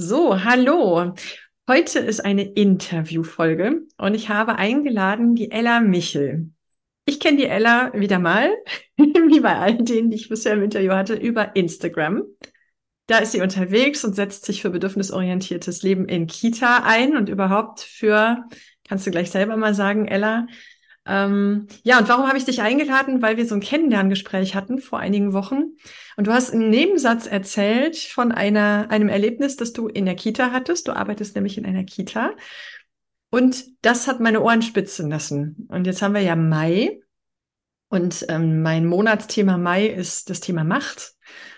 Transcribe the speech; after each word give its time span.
So, 0.00 0.44
hallo. 0.44 1.12
Heute 1.68 1.98
ist 1.98 2.24
eine 2.24 2.44
Interviewfolge 2.44 3.82
und 3.96 4.14
ich 4.14 4.28
habe 4.28 4.54
eingeladen 4.54 5.34
die 5.34 5.50
Ella 5.50 5.80
Michel. 5.80 6.50
Ich 7.04 7.18
kenne 7.18 7.38
die 7.38 7.46
Ella 7.46 7.92
wieder 7.94 8.20
mal, 8.20 8.54
wie 8.96 9.40
bei 9.40 9.56
all 9.56 9.76
denen, 9.76 10.10
die 10.10 10.16
ich 10.16 10.28
bisher 10.28 10.52
im 10.52 10.62
Interview 10.62 10.92
hatte, 10.92 11.14
über 11.14 11.56
Instagram. 11.56 12.22
Da 13.08 13.18
ist 13.18 13.32
sie 13.32 13.40
unterwegs 13.40 14.04
und 14.04 14.14
setzt 14.14 14.44
sich 14.44 14.62
für 14.62 14.70
bedürfnisorientiertes 14.70 15.82
Leben 15.82 16.06
in 16.06 16.28
Kita 16.28 16.84
ein 16.84 17.16
und 17.16 17.28
überhaupt 17.28 17.80
für, 17.80 18.44
kannst 18.88 19.04
du 19.04 19.10
gleich 19.10 19.32
selber 19.32 19.56
mal 19.56 19.74
sagen, 19.74 20.06
Ella. 20.06 20.46
Ähm, 21.08 21.66
ja, 21.82 21.98
und 21.98 22.08
warum 22.08 22.28
habe 22.28 22.36
ich 22.36 22.44
dich 22.44 22.60
eingeladen? 22.60 23.22
Weil 23.22 23.36
wir 23.38 23.46
so 23.46 23.54
ein 23.54 23.60
Kennenlerngespräch 23.60 24.54
hatten 24.54 24.78
vor 24.78 24.98
einigen 24.98 25.32
Wochen. 25.32 25.76
Und 26.16 26.26
du 26.26 26.32
hast 26.32 26.52
einen 26.52 26.68
Nebensatz 26.68 27.26
erzählt 27.26 27.96
von 27.96 28.30
einer, 28.30 28.86
einem 28.90 29.08
Erlebnis, 29.08 29.56
das 29.56 29.72
du 29.72 29.88
in 29.88 30.04
der 30.04 30.14
Kita 30.14 30.52
hattest. 30.52 30.86
Du 30.86 30.92
arbeitest 30.92 31.34
nämlich 31.34 31.56
in 31.56 31.64
einer 31.64 31.84
Kita. 31.84 32.32
Und 33.30 33.64
das 33.82 34.06
hat 34.06 34.20
meine 34.20 34.42
Ohren 34.42 34.62
spitzen 34.62 35.10
lassen. 35.10 35.66
Und 35.68 35.86
jetzt 35.86 36.02
haben 36.02 36.14
wir 36.14 36.20
ja 36.20 36.36
Mai. 36.36 37.00
Und 37.88 38.26
ähm, 38.28 38.60
mein 38.62 38.84
Monatsthema 38.84 39.56
Mai 39.56 39.86
ist 39.86 40.28
das 40.28 40.40
Thema 40.40 40.62
Macht. 40.62 41.14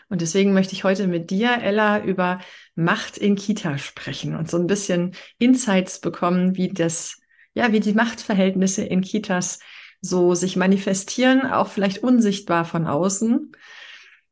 Und 0.09 0.21
deswegen 0.21 0.53
möchte 0.53 0.75
ich 0.75 0.85
heute 0.85 1.07
mit 1.07 1.31
dir, 1.31 1.59
Ella, 1.61 2.03
über 2.05 2.41
Macht 2.75 3.17
in 3.17 3.37
Kita 3.37 3.79
sprechen 3.79 4.37
und 4.37 4.51
so 4.51 4.59
ein 4.59 4.67
bisschen 4.67 5.15
Insights 5.39 6.01
bekommen, 6.01 6.57
wie 6.57 6.69
das, 6.69 7.20
ja, 7.55 7.73
wie 7.73 7.81
die 7.81 7.93
Machtverhältnisse 7.93 8.85
in 8.85 9.01
Kitas 9.01 9.59
so 10.01 10.35
sich 10.35 10.57
manifestieren, 10.57 11.47
auch 11.47 11.69
vielleicht 11.69 12.03
unsichtbar 12.03 12.65
von 12.65 12.87
außen. 12.87 13.53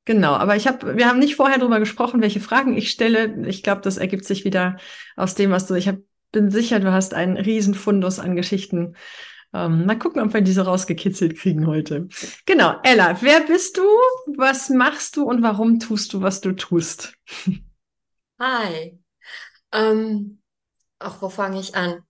Genau, 0.05 0.33
aber 0.33 0.57
ich 0.57 0.67
habe, 0.67 0.97
wir 0.97 1.07
haben 1.07 1.19
nicht 1.19 1.37
vorher 1.37 1.59
darüber 1.59 1.79
gesprochen, 1.79 2.23
welche 2.23 2.41
Fragen 2.41 2.77
ich 2.77 2.91
stelle. 2.91 3.47
Ich 3.47 3.63
glaube, 3.63 3.83
das 3.83 3.99
ergibt 3.99 4.25
sich 4.25 4.45
wieder 4.45 4.79
aus 5.17 5.35
dem, 5.35 5.51
was 5.51 5.67
du. 5.67 5.75
Ich 5.75 5.89
hab, 5.89 5.99
bin 6.33 6.51
sicher, 6.51 6.81
du 6.81 6.93
hast 6.93 7.13
einen 7.13 7.37
riesen 7.37 7.75
Fundus 7.75 8.19
an 8.19 8.35
Geschichten 8.35 8.95
ähm, 9.55 9.87
mal 9.87 9.99
gucken, 9.99 10.21
ob 10.23 10.35
wir 10.35 10.43
diese 10.43 10.65
rausgekitzelt 10.65 11.37
kriegen 11.37 11.67
heute. 11.67 12.09
Genau, 12.45 12.75
Ella, 12.83 13.17
wer 13.23 13.41
bist 13.41 13.79
du? 13.79 13.83
Was 14.37 14.69
machst 14.69 15.17
du 15.17 15.25
und 15.25 15.43
warum 15.43 15.81
tust 15.81 16.13
du, 16.13 16.21
was 16.21 16.41
du 16.41 16.53
tust? 16.53 17.15
Hi. 18.39 18.99
Ähm, 19.73 20.41
ach, 20.99 21.23
wo 21.23 21.29
fange 21.29 21.61
ich 21.61 21.75
an? 21.75 22.03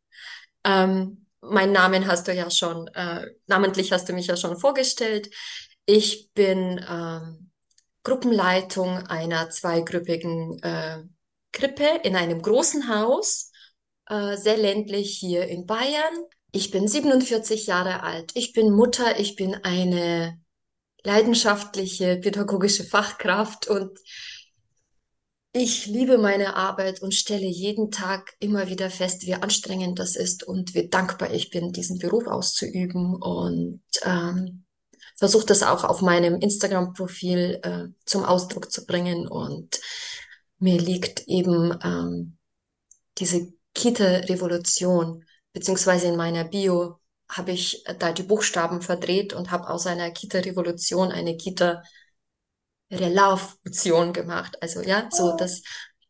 Ähm, 0.68 1.26
meinen 1.40 1.72
Namen 1.72 2.06
hast 2.06 2.28
du 2.28 2.34
ja 2.34 2.50
schon, 2.50 2.88
äh, 2.88 3.26
namentlich 3.46 3.90
hast 3.92 4.08
du 4.08 4.12
mich 4.12 4.26
ja 4.26 4.36
schon 4.36 4.58
vorgestellt. 4.58 5.30
Ich 5.86 6.30
bin 6.34 6.84
ähm, 6.88 7.50
Gruppenleitung 8.02 8.98
einer 9.06 9.48
zweigruppigen 9.48 10.62
äh, 10.62 10.98
Krippe 11.52 12.00
in 12.02 12.16
einem 12.16 12.42
großen 12.42 12.88
Haus, 12.94 13.50
äh, 14.06 14.36
sehr 14.36 14.58
ländlich 14.58 15.16
hier 15.18 15.46
in 15.46 15.66
Bayern. 15.66 16.14
Ich 16.52 16.70
bin 16.70 16.86
47 16.86 17.66
Jahre 17.66 18.02
alt. 18.02 18.32
Ich 18.34 18.52
bin 18.52 18.70
Mutter. 18.70 19.18
Ich 19.18 19.36
bin 19.36 19.54
eine 19.54 20.40
leidenschaftliche 21.02 22.16
pädagogische 22.16 22.84
Fachkraft 22.84 23.68
und 23.68 23.98
ich 25.58 25.86
liebe 25.86 26.18
meine 26.18 26.56
Arbeit 26.56 27.02
und 27.02 27.14
stelle 27.14 27.46
jeden 27.46 27.90
Tag 27.90 28.34
immer 28.38 28.68
wieder 28.68 28.90
fest, 28.90 29.26
wie 29.26 29.34
anstrengend 29.34 29.98
das 29.98 30.16
ist 30.16 30.42
und 30.42 30.74
wie 30.74 30.88
dankbar 30.88 31.32
ich 31.32 31.50
bin, 31.50 31.72
diesen 31.72 31.98
Beruf 31.98 32.26
auszuüben. 32.26 33.14
Und 33.14 33.82
ähm, 34.04 34.64
versuche 35.16 35.46
das 35.46 35.62
auch 35.62 35.84
auf 35.84 36.00
meinem 36.00 36.40
Instagram-Profil 36.40 37.60
äh, 37.62 37.88
zum 38.04 38.24
Ausdruck 38.24 38.70
zu 38.70 38.86
bringen. 38.86 39.26
Und 39.28 39.80
mir 40.58 40.78
liegt 40.78 41.26
eben 41.26 41.76
ähm, 41.82 42.38
diese 43.18 43.52
Kita-Revolution 43.74 45.24
beziehungsweise 45.52 46.06
in 46.08 46.16
meiner 46.16 46.44
Bio 46.44 47.00
habe 47.28 47.52
ich 47.52 47.84
da 47.98 48.12
die 48.12 48.22
Buchstaben 48.22 48.80
verdreht 48.80 49.34
und 49.34 49.50
habe 49.50 49.68
aus 49.68 49.86
einer 49.86 50.10
Kita-Revolution 50.10 51.12
eine 51.12 51.36
Kita-Revolution 51.36 51.84
gemacht. 54.12 54.56
Also 54.62 54.82
ja, 54.82 55.08
so 55.10 55.34
oh. 55.34 55.36
dass 55.36 55.62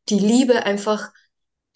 die 0.08 0.18
Liebe 0.18 0.64
einfach, 0.64 1.12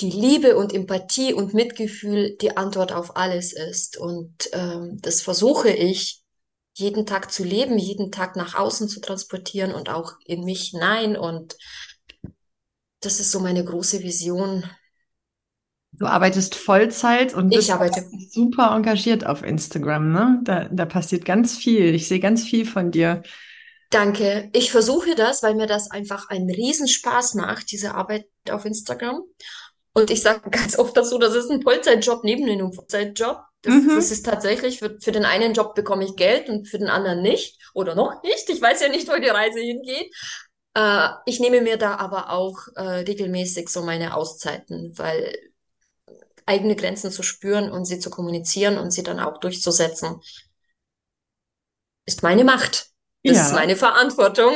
die 0.00 0.10
Liebe 0.10 0.56
und 0.56 0.72
Empathie 0.72 1.32
und 1.32 1.54
Mitgefühl 1.54 2.36
die 2.40 2.56
Antwort 2.56 2.92
auf 2.92 3.16
alles 3.16 3.52
ist. 3.52 3.96
Und 3.96 4.48
ähm, 4.52 4.98
das 5.00 5.22
versuche 5.22 5.70
ich 5.70 6.22
jeden 6.74 7.04
Tag 7.04 7.30
zu 7.30 7.44
leben, 7.44 7.78
jeden 7.78 8.10
Tag 8.10 8.36
nach 8.36 8.54
außen 8.54 8.88
zu 8.88 9.00
transportieren 9.00 9.74
und 9.74 9.90
auch 9.90 10.14
in 10.24 10.44
mich 10.44 10.70
hinein. 10.70 11.16
Und 11.16 11.56
das 13.00 13.20
ist 13.20 13.30
so 13.30 13.40
meine 13.40 13.64
große 13.64 14.02
Vision 14.02 14.64
Du 15.94 16.06
arbeitest 16.06 16.54
Vollzeit 16.54 17.34
und 17.34 17.54
ich 17.54 17.70
arbeite. 17.72 18.04
super 18.30 18.74
engagiert 18.74 19.26
auf 19.26 19.42
Instagram, 19.42 20.10
ne? 20.10 20.40
Da, 20.42 20.68
da 20.70 20.86
passiert 20.86 21.26
ganz 21.26 21.56
viel. 21.56 21.94
Ich 21.94 22.08
sehe 22.08 22.18
ganz 22.18 22.44
viel 22.44 22.64
von 22.64 22.90
dir. 22.90 23.22
Danke. 23.92 24.48
Ich 24.54 24.72
versuche 24.72 25.14
das, 25.14 25.42
weil 25.42 25.54
mir 25.54 25.66
das 25.66 25.90
einfach 25.90 26.30
einen 26.30 26.48
Riesenspaß 26.48 27.34
macht, 27.34 27.70
diese 27.70 27.94
Arbeit 27.94 28.26
auf 28.50 28.64
Instagram. 28.64 29.22
Und 29.92 30.10
ich 30.10 30.22
sage 30.22 30.48
ganz 30.50 30.78
oft 30.78 30.96
dazu, 30.96 31.18
das 31.18 31.34
ist 31.34 31.50
ein 31.50 31.60
Vollzeitjob 31.60 32.24
neben 32.24 32.48
einem 32.48 32.72
Vollzeitjob. 32.72 33.42
Das, 33.60 33.74
mhm. 33.74 33.92
das 33.94 34.10
ist 34.10 34.24
tatsächlich, 34.24 34.78
für, 34.78 34.98
für 34.98 35.12
den 35.12 35.26
einen 35.26 35.52
Job 35.52 35.74
bekomme 35.74 36.04
ich 36.04 36.16
Geld 36.16 36.48
und 36.48 36.66
für 36.66 36.78
den 36.78 36.88
anderen 36.88 37.20
nicht. 37.20 37.60
Oder 37.74 37.94
noch 37.94 38.22
nicht. 38.22 38.48
Ich 38.48 38.62
weiß 38.62 38.80
ja 38.80 38.88
nicht, 38.88 39.08
wo 39.08 39.20
die 39.20 39.28
Reise 39.28 39.60
hingeht. 39.60 40.10
Äh, 40.72 41.08
ich 41.26 41.38
nehme 41.38 41.60
mir 41.60 41.76
da 41.76 41.96
aber 41.96 42.30
auch 42.30 42.68
äh, 42.74 43.04
regelmäßig 43.04 43.68
so 43.68 43.82
meine 43.82 44.16
Auszeiten, 44.16 44.96
weil 44.96 45.36
eigene 46.46 46.76
Grenzen 46.76 47.10
zu 47.10 47.22
spüren 47.22 47.70
und 47.70 47.84
sie 47.84 47.98
zu 47.98 48.08
kommunizieren 48.08 48.78
und 48.78 48.90
sie 48.90 49.02
dann 49.02 49.20
auch 49.20 49.36
durchzusetzen, 49.36 50.22
ist 52.06 52.22
meine 52.22 52.44
Macht. 52.44 52.91
Das 53.24 53.36
ja. 53.36 53.42
ist 53.44 53.54
meine 53.54 53.76
Verantwortung. 53.76 54.52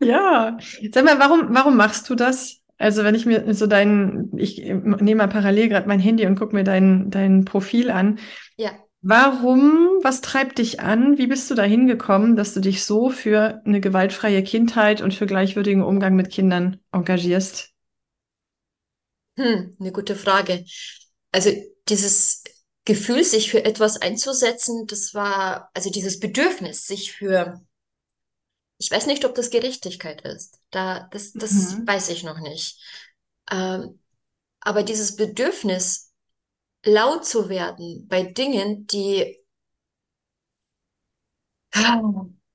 Ja. 0.00 0.58
Sag 0.92 1.04
mal, 1.04 1.18
warum, 1.18 1.54
warum 1.54 1.76
machst 1.76 2.08
du 2.10 2.14
das? 2.14 2.60
Also 2.76 3.04
wenn 3.04 3.14
ich 3.14 3.24
mir 3.24 3.54
so 3.54 3.66
dein, 3.66 4.30
ich 4.36 4.58
nehme 4.58 5.14
mal 5.14 5.28
parallel 5.28 5.68
gerade 5.68 5.88
mein 5.88 6.00
Handy 6.00 6.26
und 6.26 6.38
gucke 6.38 6.54
mir 6.54 6.64
dein, 6.64 7.10
dein 7.10 7.44
Profil 7.44 7.90
an. 7.90 8.18
Ja. 8.56 8.72
Warum, 9.00 9.88
was 10.02 10.20
treibt 10.20 10.58
dich 10.58 10.80
an? 10.80 11.18
Wie 11.18 11.26
bist 11.26 11.50
du 11.50 11.54
dahin 11.54 11.86
gekommen, 11.86 12.36
dass 12.36 12.54
du 12.54 12.60
dich 12.60 12.84
so 12.84 13.10
für 13.10 13.62
eine 13.64 13.80
gewaltfreie 13.80 14.42
Kindheit 14.42 15.02
und 15.02 15.14
für 15.14 15.26
gleichwürdigen 15.26 15.82
Umgang 15.82 16.16
mit 16.16 16.30
Kindern 16.30 16.80
engagierst? 16.90 17.70
Hm, 19.36 19.76
eine 19.78 19.92
gute 19.92 20.16
Frage 20.16 20.64
also 21.34 21.50
dieses 21.88 22.44
Gefühl, 22.84 23.24
sich 23.24 23.50
für 23.50 23.64
etwas 23.64 24.00
einzusetzen, 24.00 24.86
das 24.86 25.14
war, 25.14 25.70
also 25.74 25.90
dieses 25.90 26.20
Bedürfnis, 26.20 26.86
sich 26.86 27.12
für, 27.12 27.60
ich 28.78 28.90
weiß 28.90 29.06
nicht, 29.06 29.24
ob 29.24 29.34
das 29.34 29.50
Gerechtigkeit 29.50 30.22
ist. 30.22 30.60
Da, 30.70 31.08
das, 31.12 31.32
das 31.32 31.52
mhm. 31.52 31.86
weiß 31.86 32.10
ich 32.10 32.22
noch 32.22 32.40
nicht. 32.40 32.78
Ähm, 33.50 34.00
aber 34.60 34.82
dieses 34.82 35.16
Bedürfnis, 35.16 36.12
laut 36.84 37.24
zu 37.24 37.48
werden 37.48 38.06
bei 38.08 38.24
Dingen, 38.24 38.86
die, 38.86 39.38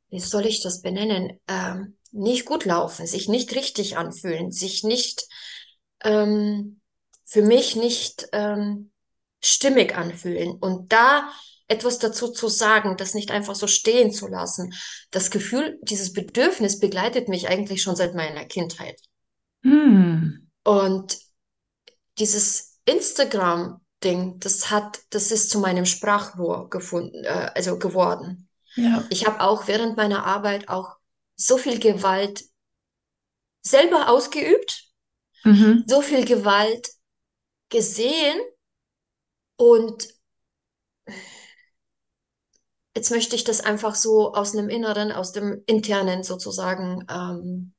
wie 0.09 0.19
soll 0.19 0.45
ich 0.45 0.61
das 0.61 0.81
benennen, 0.81 1.39
ähm, 1.47 1.97
nicht 2.11 2.45
gut 2.45 2.65
laufen, 2.65 3.05
sich 3.05 3.27
nicht 3.27 3.53
richtig 3.55 3.97
anfühlen, 3.97 4.51
sich 4.51 4.83
nicht, 4.83 5.27
ähm, 6.03 6.81
für 7.25 7.43
mich 7.43 7.75
nicht 7.75 8.27
ähm, 8.31 8.91
stimmig 9.41 9.95
anfühlen. 9.95 10.53
Und 10.53 10.91
da 10.91 11.31
etwas 11.69 11.99
dazu 11.99 12.27
zu 12.29 12.49
sagen, 12.49 12.97
das 12.97 13.13
nicht 13.13 13.31
einfach 13.31 13.55
so 13.55 13.67
stehen 13.67 14.11
zu 14.11 14.27
lassen. 14.27 14.73
Das 15.11 15.31
Gefühl, 15.31 15.79
dieses 15.81 16.11
Bedürfnis 16.11 16.79
begleitet 16.79 17.29
mich 17.29 17.47
eigentlich 17.47 17.81
schon 17.81 17.95
seit 17.95 18.15
meiner 18.15 18.43
Kindheit. 18.45 18.99
Hm. 19.63 20.49
Und 20.63 21.17
dieses 22.17 22.79
Instagram-Ding, 22.85 24.39
das 24.39 24.69
hat, 24.69 24.99
das 25.11 25.31
ist 25.31 25.49
zu 25.49 25.59
meinem 25.59 25.85
Sprachrohr 25.85 26.69
gefunden, 26.69 27.23
äh, 27.23 27.51
also 27.55 27.79
geworden. 27.79 28.49
Ja. 28.75 29.05
Ich 29.09 29.25
habe 29.25 29.41
auch 29.41 29.67
während 29.67 29.95
meiner 29.95 30.25
Arbeit 30.25 30.69
auch 30.69 30.97
so 31.35 31.57
viel 31.57 31.79
Gewalt 31.79 32.43
selber 33.61 34.09
ausgeübt, 34.09 34.85
Mhm. 35.43 35.85
so 35.87 36.01
viel 36.01 36.25
Gewalt 36.25 36.89
gesehen 37.69 38.37
und 39.55 40.07
jetzt 42.99 43.11
möchte 43.11 43.37
ich 43.37 43.45
das 43.45 43.61
einfach 43.61 43.95
so 43.95 44.33
aus 44.33 44.51
dem 44.51 44.67
Inneren, 44.67 45.13
aus 45.13 45.31
dem 45.31 45.63
Internen 45.67 46.21
sozusagen 46.23 47.05
ähm, 47.09 47.73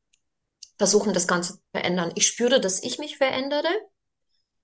versuchen, 0.78 1.12
das 1.12 1.28
Ganze 1.28 1.56
zu 1.56 1.60
verändern. 1.72 2.10
Ich 2.14 2.26
spüre, 2.26 2.58
dass 2.58 2.82
ich 2.82 2.98
mich 2.98 3.18
verändere 3.18 3.68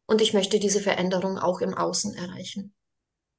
und 0.06 0.22
ich 0.22 0.32
möchte 0.32 0.58
diese 0.58 0.80
Veränderung 0.80 1.36
auch 1.38 1.60
im 1.60 1.74
Außen 1.74 2.14
erreichen. 2.14 2.72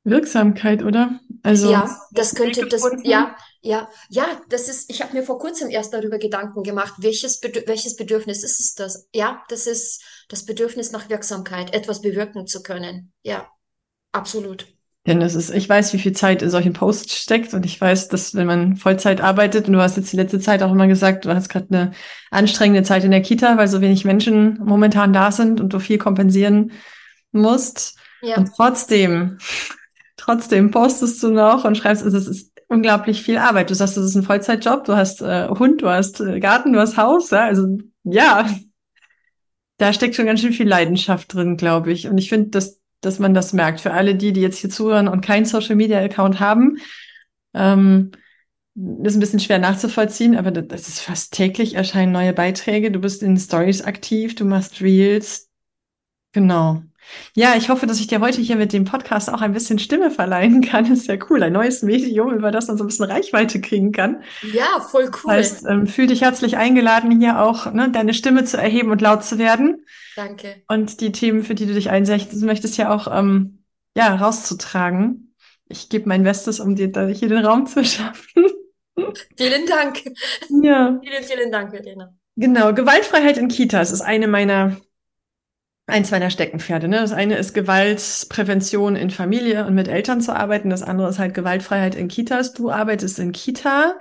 Wirksamkeit, 0.03 0.83
oder? 0.83 1.19
Also, 1.41 1.71
Ja, 1.71 1.99
das 2.11 2.35
könnte 2.35 2.67
das, 2.67 2.83
ja, 3.03 3.35
ja, 3.61 3.89
ja, 4.09 4.39
das 4.47 4.69
ist, 4.69 4.91
ich 4.91 5.01
habe 5.01 5.13
mir 5.13 5.23
vor 5.23 5.39
kurzem 5.39 5.71
erst 5.71 5.93
darüber 5.93 6.19
Gedanken 6.19 6.61
gemacht, 6.61 6.93
welches, 6.99 7.41
welches 7.41 7.95
Bedürfnis 7.95 8.43
ist 8.43 8.59
es 8.59 8.75
das? 8.75 9.09
Ja, 9.11 9.43
das 9.49 9.65
ist 9.65 10.03
das 10.29 10.45
Bedürfnis 10.45 10.91
nach 10.91 11.09
Wirksamkeit, 11.09 11.73
etwas 11.73 12.01
bewirken 12.01 12.45
zu 12.45 12.61
können. 12.61 13.11
Ja, 13.23 13.49
absolut. 14.11 14.67
Denn 15.07 15.21
es 15.21 15.35
ist, 15.35 15.49
ich 15.51 15.67
weiß, 15.67 15.93
wie 15.93 15.99
viel 15.99 16.11
Zeit 16.11 16.41
in 16.41 16.49
solchen 16.49 16.73
Posts 16.73 17.15
steckt 17.15 17.53
und 17.53 17.65
ich 17.65 17.79
weiß, 17.79 18.09
dass 18.09 18.35
wenn 18.35 18.45
man 18.45 18.75
Vollzeit 18.75 19.21
arbeitet 19.21 19.67
und 19.67 19.73
du 19.73 19.81
hast 19.81 19.95
jetzt 19.95 20.11
die 20.11 20.17
letzte 20.17 20.41
Zeit 20.41 20.61
auch 20.61 20.71
immer 20.71 20.87
gesagt, 20.87 21.23
du 21.25 21.33
hast 21.33 21.47
gerade 21.47 21.67
eine 21.69 21.91
anstrengende 22.29 22.83
Zeit 22.83 23.05
in 23.05 23.11
der 23.11 23.21
Kita, 23.21 23.57
weil 23.57 23.69
so 23.69 23.79
wenig 23.79 24.03
Menschen 24.03 24.59
momentan 24.61 25.13
da 25.13 25.31
sind 25.31 25.61
und 25.61 25.71
du 25.71 25.79
viel 25.79 25.97
kompensieren 25.97 26.73
musst. 27.31 27.97
Ja, 28.21 28.35
Und 28.35 28.51
trotzdem, 28.53 29.37
trotzdem 30.17 30.71
postest 30.71 31.23
du 31.23 31.29
noch 31.29 31.63
und 31.63 31.77
schreibst, 31.77 32.03
also 32.03 32.17
es 32.17 32.27
ist 32.27 32.51
unglaublich 32.67 33.23
viel 33.23 33.37
Arbeit. 33.37 33.69
Du 33.69 33.75
sagst, 33.75 33.95
das 33.95 34.03
ist 34.03 34.15
ein 34.15 34.23
Vollzeitjob, 34.23 34.83
du 34.83 34.97
hast 34.97 35.21
äh, 35.21 35.47
Hund, 35.47 35.81
du 35.81 35.89
hast 35.89 36.19
äh, 36.19 36.41
Garten, 36.41 36.73
du 36.73 36.79
hast 36.79 36.97
Haus, 36.97 37.29
ja, 37.29 37.45
also 37.45 37.77
ja, 38.03 38.49
da 39.77 39.93
steckt 39.93 40.15
schon 40.15 40.25
ganz 40.25 40.41
schön 40.41 40.53
viel 40.53 40.67
Leidenschaft 40.67 41.33
drin, 41.33 41.55
glaube 41.55 41.91
ich. 41.91 42.07
Und 42.07 42.17
ich 42.17 42.29
finde, 42.29 42.49
dass, 42.49 42.81
dass 43.01 43.19
man 43.19 43.33
das 43.33 43.53
merkt. 43.53 43.81
Für 43.81 43.93
alle 43.93 44.15
die, 44.15 44.33
die 44.33 44.41
jetzt 44.41 44.59
hier 44.59 44.69
zuhören 44.69 45.07
und 45.07 45.21
keinen 45.21 45.45
Social 45.45 45.75
Media 45.75 45.99
Account 45.99 46.39
haben, 46.39 46.77
ähm, 47.53 48.11
ist 49.03 49.15
ein 49.15 49.19
bisschen 49.19 49.39
schwer 49.39 49.57
nachzuvollziehen, 49.57 50.35
aber 50.35 50.51
das, 50.51 50.87
ist 50.87 50.99
fast 50.99 51.33
täglich 51.33 51.73
erscheinen 51.73 52.11
neue 52.11 52.33
Beiträge. 52.33 52.91
Du 52.91 52.99
bist 52.99 53.23
in 53.23 53.37
Stories 53.37 53.81
aktiv, 53.81 54.35
du 54.35 54.45
machst 54.45 54.81
Reels. 54.81 55.49
Genau. 56.31 56.83
Ja, 57.35 57.55
ich 57.55 57.69
hoffe, 57.69 57.85
dass 57.87 57.99
ich 57.99 58.07
dir 58.07 58.19
heute 58.19 58.41
hier 58.41 58.55
mit 58.55 58.73
dem 58.73 58.83
Podcast 58.85 59.29
auch 59.31 59.41
ein 59.41 59.53
bisschen 59.53 59.79
Stimme 59.79 60.11
verleihen 60.11 60.61
kann. 60.61 60.91
Ist 60.91 61.07
ja 61.07 61.15
cool. 61.29 61.41
Ein 61.43 61.53
neues 61.53 61.81
Medium, 61.81 62.33
über 62.33 62.51
das 62.51 62.67
man 62.67 62.77
so 62.77 62.83
ein 62.83 62.87
bisschen 62.87 63.05
Reichweite 63.05 63.61
kriegen 63.61 63.91
kann. 63.91 64.23
ja, 64.41 64.79
voll 64.81 65.05
Das 65.11 65.23
cool. 65.23 65.31
heißt, 65.31 65.65
ähm, 65.67 65.87
fühl 65.87 66.07
dich 66.07 66.21
herzlich 66.21 66.57
eingeladen, 66.57 67.19
hier 67.19 67.41
auch 67.41 67.71
ne, 67.73 67.89
deine 67.91 68.13
Stimme 68.13 68.43
zu 68.43 68.57
erheben 68.57 68.91
und 68.91 69.01
laut 69.01 69.23
zu 69.23 69.37
werden 69.37 69.85
Danke. 70.15 70.63
und 70.67 70.99
die 71.01 71.11
Themen, 71.11 71.43
für 71.43 71.55
die 71.55 71.65
du 71.65 71.73
dich 71.73 71.89
einsetzen 71.89 72.45
möchtest, 72.45 72.77
ja 72.77 72.93
auch 72.93 73.07
ähm, 73.11 73.63
ja, 73.95 74.15
rauszutragen. 74.15 75.33
Ich 75.69 75.89
gebe 75.89 76.07
mein 76.07 76.23
Bestes, 76.23 76.59
um 76.59 76.75
dir 76.75 76.91
da 76.91 77.07
hier 77.07 77.29
den 77.29 77.45
Raum 77.45 77.65
zu 77.67 77.83
schaffen. 77.85 78.45
Vielen 79.37 79.65
Dank. 79.67 80.01
Ja, 80.63 80.99
Vielen, 81.03 81.23
vielen 81.23 81.51
Dank, 81.51 81.71
Verena. 81.71 82.13
genau. 82.35 82.73
Gewaltfreiheit 82.73 83.37
in 83.37 83.47
Kitas 83.47 83.91
ist 83.91 84.01
eine 84.01 84.27
meiner, 84.27 84.77
eins 85.87 86.11
meiner 86.11 86.29
Steckenpferde. 86.29 86.87
Ne? 86.87 86.97
Das 86.97 87.13
eine 87.13 87.37
ist 87.37 87.53
Gewaltprävention 87.53 88.95
in 88.95 89.09
Familie 89.09 89.65
und 89.65 89.73
mit 89.73 89.87
Eltern 89.87 90.21
zu 90.21 90.35
arbeiten. 90.35 90.69
Das 90.69 90.83
andere 90.83 91.09
ist 91.09 91.17
halt 91.17 91.33
Gewaltfreiheit 91.33 91.95
in 91.95 92.09
Kitas. 92.09 92.53
Du 92.53 92.69
arbeitest 92.69 93.19
in 93.19 93.31
Kita. 93.31 93.97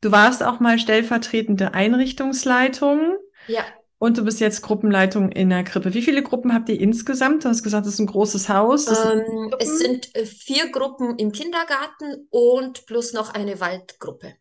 Du 0.00 0.12
warst 0.12 0.42
auch 0.42 0.60
mal 0.60 0.78
stellvertretende 0.78 1.74
Einrichtungsleitung. 1.74 3.16
Ja, 3.46 3.64
Und 3.98 4.18
du 4.18 4.24
bist 4.24 4.40
jetzt 4.40 4.62
Gruppenleitung 4.62 5.30
in 5.30 5.50
der 5.50 5.64
Krippe. 5.64 5.94
Wie 5.94 6.02
viele 6.02 6.22
Gruppen 6.22 6.52
habt 6.52 6.68
ihr 6.68 6.80
insgesamt? 6.80 7.44
Du 7.44 7.48
hast 7.48 7.62
gesagt, 7.62 7.86
das 7.86 7.94
ist 7.94 8.00
ein 8.00 8.06
großes 8.06 8.48
Haus. 8.48 8.84
Das 8.84 9.02
sind 9.02 9.24
ähm, 9.26 9.54
es 9.58 9.78
sind 9.78 10.14
äh, 10.16 10.26
vier 10.26 10.70
Gruppen 10.70 11.16
im 11.18 11.32
Kindergarten 11.32 12.26
und 12.30 12.86
plus 12.86 13.12
noch 13.12 13.32
eine 13.32 13.60
Waldgruppe. 13.60 14.34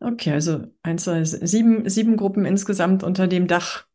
Okay, 0.00 0.32
also 0.32 0.64
eins, 0.82 1.04
zwei, 1.04 1.24
sieben, 1.24 1.88
sieben 1.88 2.16
Gruppen 2.16 2.44
insgesamt 2.44 3.02
unter 3.02 3.26
dem 3.26 3.46
Dach. 3.46 3.86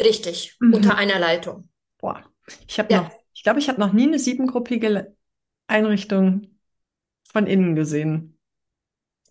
Richtig, 0.00 0.56
Mhm. 0.60 0.74
unter 0.74 0.96
einer 0.96 1.18
Leitung. 1.18 1.68
Boah, 1.98 2.24
ich 2.66 2.78
habe 2.78 2.92
Ja. 2.92 3.02
noch, 3.02 3.10
ich 3.34 3.42
glaube, 3.42 3.58
ich 3.60 3.68
habe 3.68 3.80
noch 3.80 3.92
nie 3.92 4.06
eine 4.06 4.18
siebengruppige 4.18 5.16
Einrichtung 5.66 6.58
von 7.30 7.46
innen 7.46 7.74
gesehen. 7.76 8.38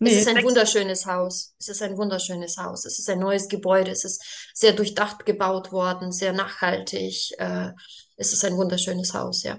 Nee, 0.00 0.18
ist 0.18 0.28
ein 0.28 0.42
wunderschönes 0.44 1.06
Haus. 1.06 1.54
Es 1.58 1.68
ist 1.68 1.82
ein 1.82 1.96
wunderschönes 1.96 2.56
Haus. 2.58 2.84
Es 2.84 2.98
ist 2.98 3.08
ein 3.10 3.18
neues 3.20 3.48
Gebäude. 3.48 3.90
Es 3.90 4.04
ist 4.04 4.22
sehr 4.54 4.72
durchdacht 4.72 5.26
gebaut 5.26 5.72
worden, 5.72 6.12
sehr 6.12 6.32
nachhaltig. 6.32 7.32
Äh, 7.38 7.72
es 8.16 8.32
ist 8.32 8.44
ein 8.44 8.56
wunderschönes 8.56 9.14
Haus, 9.14 9.42
ja. 9.44 9.58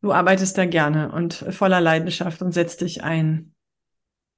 du 0.00 0.12
arbeitest 0.12 0.56
da 0.58 0.64
gerne 0.66 1.12
und 1.12 1.34
voller 1.34 1.80
Leidenschaft 1.82 2.40
und 2.42 2.52
setzt 2.52 2.80
dich 2.80 3.02
ein. 3.02 3.54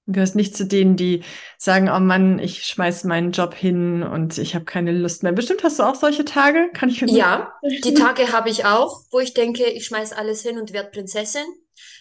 Du 0.08 0.12
gehörst 0.12 0.36
nicht 0.36 0.56
zu 0.56 0.64
denen, 0.64 0.96
die 0.96 1.22
sagen, 1.58 1.90
oh 1.90 2.00
Mann, 2.00 2.38
ich 2.38 2.64
schmeiß 2.64 3.04
meinen 3.04 3.30
Job 3.32 3.54
hin 3.54 4.02
und 4.02 4.38
ich 4.38 4.54
habe 4.54 4.64
keine 4.64 4.90
Lust 4.90 5.22
mehr. 5.22 5.32
Bestimmt 5.32 5.62
hast 5.62 5.78
du 5.78 5.82
auch 5.82 5.96
solche 5.96 6.24
Tage, 6.24 6.70
kann 6.72 6.88
ich 6.88 7.02
mir 7.02 7.12
Ja, 7.12 7.52
die. 7.62 7.92
Tage 7.92 8.32
habe 8.32 8.48
ich 8.48 8.64
auch, 8.64 9.02
wo 9.10 9.20
ich 9.20 9.34
denke, 9.34 9.64
ich 9.66 9.84
schmeiß 9.84 10.14
alles 10.14 10.40
hin 10.40 10.58
und 10.58 10.72
werde 10.72 10.90
Prinzessin. 10.90 11.44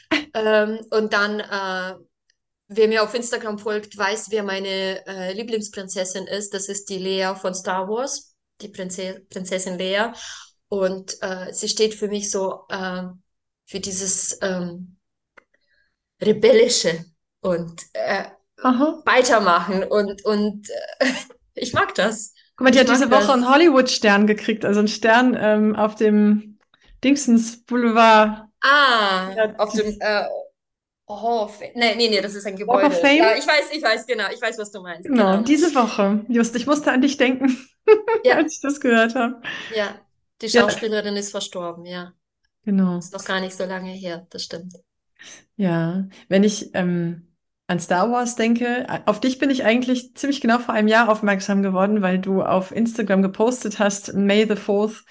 Ähm, 0.34 0.80
und 0.92 1.12
dann, 1.12 1.42
äh, 1.42 1.96
wer 2.70 2.88
mir 2.88 3.04
auf 3.04 3.14
Instagram 3.14 3.60
folgt, 3.60 3.98
weiß, 3.98 4.28
wer 4.30 4.44
meine 4.44 5.06
äh, 5.06 5.34
Lieblingsprinzessin 5.34 6.28
ist. 6.28 6.54
Das 6.54 6.70
ist 6.70 6.90
die 6.90 6.98
Lea 6.98 7.34
von 7.36 7.54
Star 7.54 7.90
Wars, 7.90 8.36
die 8.62 8.70
Prinze 8.70 9.26
Prinzessin 9.30 9.78
Lea. 9.78 10.12
Und 10.70 11.18
äh, 11.22 11.52
sie 11.52 11.68
steht 11.68 11.94
für 11.94 12.08
mich 12.08 12.32
so 12.32 12.68
äh, 12.70 13.04
für 13.66 13.82
dieses 13.82 14.40
ähm, 14.42 14.98
Rebellische 16.22 17.06
und 17.42 17.82
äh, 17.94 18.26
weitermachen. 19.06 19.84
Und, 19.84 20.24
und 20.26 20.70
äh, 21.00 21.08
ich 21.56 21.74
mag 21.74 21.96
das. 21.96 22.34
Guck 22.56 22.66
mal, 22.66 22.72
die 22.72 22.80
Ich 22.80 22.82
hat 22.82 22.90
diese 22.90 23.10
mag 23.10 23.12
Woche 23.12 23.20
das. 23.28 23.34
einen 23.34 23.50
Hollywood-Stern 23.50 24.28
gekriegt, 24.28 24.66
also 24.66 24.80
einen 24.80 24.88
Stern 24.88 25.38
ähm, 25.40 25.76
auf 25.76 25.96
dem 25.96 26.58
Dingsens 27.04 27.64
Boulevard. 27.66 28.48
Ah, 28.64 29.32
Ja, 29.36 29.56
auf 29.58 29.74
dem 29.74 30.00
äh, 30.00 30.26
Fame. 31.08 31.72
Nee, 31.76 31.96
nee, 31.96 32.10
nee, 32.10 32.22
das 32.22 32.36
ist 32.36 32.46
ein 32.46 32.58
Walk 32.66 32.84
of 32.84 32.94
Gebäude. 32.94 33.02
Fame? 33.02 33.18
Ja, 33.18 33.36
ich 33.38 33.48
weiß, 33.48 33.72
ich 33.72 33.84
weiß, 33.84 34.06
genau, 34.08 34.26
ich 34.34 34.42
weiß, 34.42 34.58
was 34.58 34.72
du 34.72 34.82
meinst. 34.82 35.04
Genau, 35.08 35.38
Genau. 35.38 35.44
diese 35.44 35.74
Woche. 35.76 36.26
Just, 36.28 36.56
ich 36.56 36.68
musste 36.68 36.92
an 36.92 37.02
dich 37.02 37.18
denken, 37.18 37.58
Ja, 38.24 38.36
als 38.36 38.56
ich 38.56 38.62
das 38.62 38.80
gehört 38.80 39.16
habe. 39.16 39.42
ja. 39.70 40.00
Die 40.42 40.50
Ja. 40.52 40.62
Schauspielerin 40.62 41.16
ist 41.16 41.32
verstorben, 41.32 41.86
ja. 41.86 42.14
Genau. 42.66 43.00
Ist 43.00 43.14
noch 43.14 43.26
gar 43.26 43.40
nicht 43.42 43.56
so 43.56 43.66
lange 43.66 43.92
her, 43.92 44.28
das 44.30 44.44
stimmt. 44.44 44.74
Ja, 45.56 46.08
wenn 46.30 46.44
ich 46.44 46.72
ähm, 46.76 47.27
an 47.68 47.80
Star 47.80 48.10
Wars 48.12 48.36
denke, 48.36 48.88
auf 49.06 49.20
dich 49.20 49.40
bin 49.40 49.50
ich 49.50 49.66
eigentlich 49.66 50.16
ziemlich 50.16 50.40
genau 50.42 50.60
vor 50.60 50.74
einem 50.74 50.88
Jahr 50.88 51.10
aufmerksam 51.10 51.62
geworden, 51.62 52.02
weil 52.02 52.20
du 52.20 52.42
auf 52.42 52.72
Instagram 52.72 53.22
gepostet 53.22 53.80
hast, 53.80 54.14
May 54.14 54.46
the 54.48 54.56
Fourth 54.56 55.04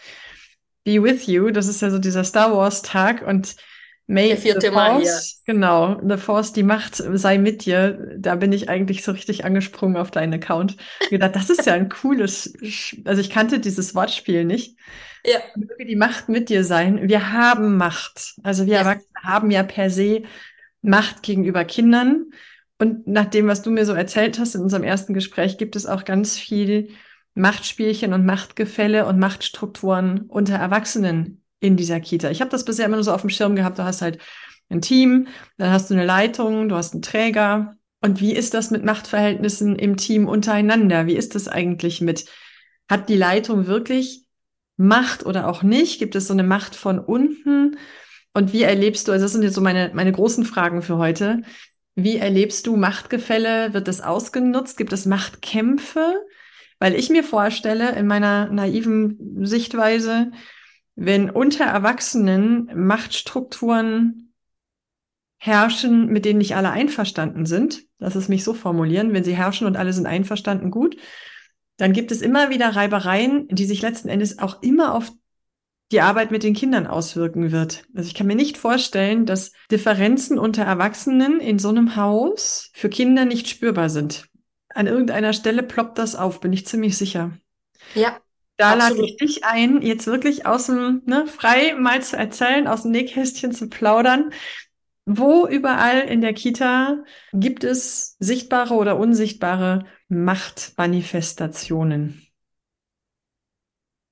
be 0.85 1.03
with 1.03 1.27
you. 1.27 1.51
Das 1.51 1.67
ist 1.67 1.83
ja 1.83 1.91
so 1.91 1.99
dieser 1.99 2.25
Star 2.25 2.53
Wars 2.57 2.83
Tag 2.83 3.27
und 3.27 3.57
May 4.07 4.29
Der 4.29 4.37
vierte 4.39 4.69
the. 4.69 4.73
Force, 4.73 5.43
genau, 5.45 6.01
the 6.09 6.17
Force, 6.17 6.53
die 6.53 6.63
Macht 6.63 6.95
sei 6.97 7.39
mit 7.39 7.65
dir. 7.67 8.15
Da 8.19 8.37
bin 8.37 8.53
ich 8.53 8.69
eigentlich 8.69 9.03
so 9.03 9.13
richtig 9.13 9.45
angesprungen 9.45 9.97
auf 9.97 10.11
deinen 10.13 10.35
Account. 10.35 10.77
Ich 11.01 11.11
gedacht, 11.11 11.35
das 11.35 11.51
ist 11.51 11.67
ja 11.67 11.75
ein 11.75 11.89
cooles, 11.89 12.53
also 13.05 13.21
ich 13.21 13.31
kannte 13.31 13.59
dieses 13.59 13.95
Wortspiel 13.97 14.45
nicht. 14.45 14.77
Ja, 15.25 15.41
Möge 15.57 15.85
die 15.87 15.97
Macht 15.97 16.29
mit 16.29 16.49
dir 16.49 16.65
sein. 16.65 17.09
Wir 17.09 17.33
haben 17.33 17.77
Macht. 17.77 18.35
Also 18.43 18.67
wir 18.67 18.75
Ja. 18.75 18.79
Erwachsene 18.79 19.23
haben 19.25 19.51
ja 19.51 19.63
per 19.65 19.91
se 19.91 20.23
Macht 20.87 21.23
gegenüber 21.23 21.65
Kindern. 21.65 22.27
Und 22.79 23.07
nach 23.07 23.27
dem, 23.27 23.47
was 23.47 23.63
du 23.63 23.71
mir 23.71 23.87
so 23.87 23.93
erzählt 23.93 24.39
hast 24.39 24.55
in 24.55 24.63
unserem 24.63 24.85
ersten 24.85 25.15
Gespräch, 25.15 25.59
gibt 25.59 25.77
es 25.77 25.87
auch 25.87 26.05
ganz 26.05 26.39
viel 26.39 26.91
Machtspielchen 27.35 28.13
und 28.13 28.25
Machtgefälle 28.25 29.07
und 29.07 29.19
Machtstrukturen 29.19 30.21
unter 30.29 30.57
Erwachsenen 30.57 31.43
in 31.61 31.77
dieser 31.77 32.01
Kita. 32.01 32.31
Ich 32.31 32.41
habe 32.41 32.51
das 32.51 32.65
bisher 32.65 32.87
immer 32.87 32.97
nur 32.97 33.05
so 33.05 33.13
auf 33.13 33.23
dem 33.23 33.31
Schirm 33.31 33.57
gehabt. 33.57 33.79
Du 33.79 33.85
hast 33.85 34.03
halt 34.03 34.19
ein 34.69 34.81
Team, 34.81 35.29
dann 35.59 35.71
hast 35.71 35.91
du 35.91 35.95
eine 35.95 36.05
Leitung, 36.05 36.69
du 36.69 36.77
hast 36.77 36.93
einen 36.93 37.03
Träger. 37.03 37.77
Und 38.01 38.21
wie 38.21 38.35
ist 38.35 38.55
das 38.55 38.71
mit 38.71 38.85
Machtverhältnissen 38.85 39.77
im 39.77 39.97
Team 39.97 40.29
untereinander? 40.29 41.07
Wie 41.07 41.17
ist 41.17 41.35
das 41.35 41.49
eigentlich 41.49 42.01
mit, 42.01 42.27
hat 42.89 43.09
die 43.09 43.17
Leitung 43.17 43.67
wirklich 43.67 44.27
Macht 44.77 45.25
oder 45.25 45.49
auch 45.49 45.63
nicht? 45.63 45.99
Gibt 45.99 46.15
es 46.15 46.27
so 46.27 46.35
eine 46.35 46.43
Macht 46.43 46.77
von 46.77 46.99
unten? 46.99 47.77
Und 48.37 48.53
wie 48.53 48.65
erlebst 48.65 49.09
du, 49.09 49.13
also 49.13 49.25
das 49.25 49.33
sind 49.33 49.45
jetzt 49.45 49.55
so 49.55 49.63
meine, 49.63 49.93
meine 49.95 50.13
großen 50.13 50.45
Fragen 50.45 50.83
für 50.83 50.99
heute. 50.99 51.41
Wie 51.95 52.19
erlebst 52.19 52.67
du 52.67 52.77
Machtgefälle? 52.77 53.73
Wird 53.73 53.89
das 53.89 54.03
ausgenutzt? 54.03 54.77
Gibt 54.77 54.93
es 54.93 55.07
Machtkämpfe? 55.07 56.23
Weil 56.79 56.95
ich 56.97 57.09
mir 57.09 57.25
vorstelle, 57.25 57.97
in 57.97 58.07
meiner 58.07 58.51
naiven 58.51 59.47
Sichtweise, 59.47 60.33
wenn 60.97 61.31
unter 61.31 61.65
Erwachsenen 61.65 62.71
Machtstrukturen 62.75 64.35
herrschen, 65.39 66.09
mit 66.09 66.27
denen 66.27 66.37
nicht 66.37 66.57
alle 66.57 66.73
einverstanden 66.73 67.47
sind, 67.47 67.87
lass 67.99 68.17
es 68.17 68.29
mich 68.29 68.45
so 68.45 68.53
formulieren, 68.53 69.15
wenn 69.15 69.25
sie 69.25 69.35
herrschen 69.35 69.67
und 69.67 69.79
alle 69.79 69.95
sind 69.95 70.05
einverstanden, 70.05 70.71
gut, 70.71 70.99
dann 71.79 71.95
gibt 71.95 72.13
es 72.13 72.21
immer 72.21 72.51
wieder 72.51 72.77
Reibereien, 72.77 73.49
die 73.49 73.65
sich 73.65 73.81
letzten 73.81 74.11
Endes 74.11 74.39
auch 74.39 74.63
immer 74.63 74.95
auf 74.95 75.11
die 75.93 76.01
Arbeit 76.01 76.31
mit 76.31 76.43
den 76.43 76.55
Kindern 76.55 76.87
auswirken 76.87 77.53
wird. 77.53 77.85
Also 77.95 78.09
ich 78.09 78.15
kann 78.15 78.27
mir 78.27 78.35
nicht 78.37 78.57
vorstellen, 78.59 79.27
dass 79.27 79.53
Differenzen 79.71 80.39
unter 80.39 80.65
Erwachsenen 80.65 81.41
in 81.41 81.59
so 81.59 81.69
einem 81.69 81.97
Haus 81.97 82.71
für 82.75 82.89
Kinder 82.89 83.25
nicht 83.25 83.49
spürbar 83.49 83.89
sind. 83.91 84.27
An 84.69 84.87
irgendeiner 84.87 85.33
Stelle 85.33 85.63
ploppt 85.63 85.99
das 85.99 86.17
auf, 86.17 86.41
bin 86.41 86.53
ich 86.53 86.67
ziemlich 86.67 86.97
sicher. 86.99 87.33
Ja, 87.95 88.23
Da 88.59 88.73
lade 88.75 89.03
ich 89.05 89.17
dich 89.19 89.45
ein, 89.45 89.83
jetzt 89.83 90.07
wirklich 90.07 90.47
aus 90.47 90.67
dem, 90.67 91.03
ne, 91.07 91.27
frei 91.27 91.75
mal 91.75 92.03
zu 92.03 92.17
erzählen, 92.17 92.67
aus 92.67 92.83
dem 92.83 92.91
Nähkästchen 92.93 93.53
zu 93.53 93.69
plaudern. 93.69 94.31
Wo 95.07 95.47
überall 95.49 96.01
in 96.03 96.21
der 96.23 96.35
Kita 96.35 97.05
gibt 97.33 97.65
es 97.65 98.17
sichtbare 98.21 98.75
oder 98.75 98.99
unsichtbare 98.99 99.87
Machtmanifestationen? 100.09 102.23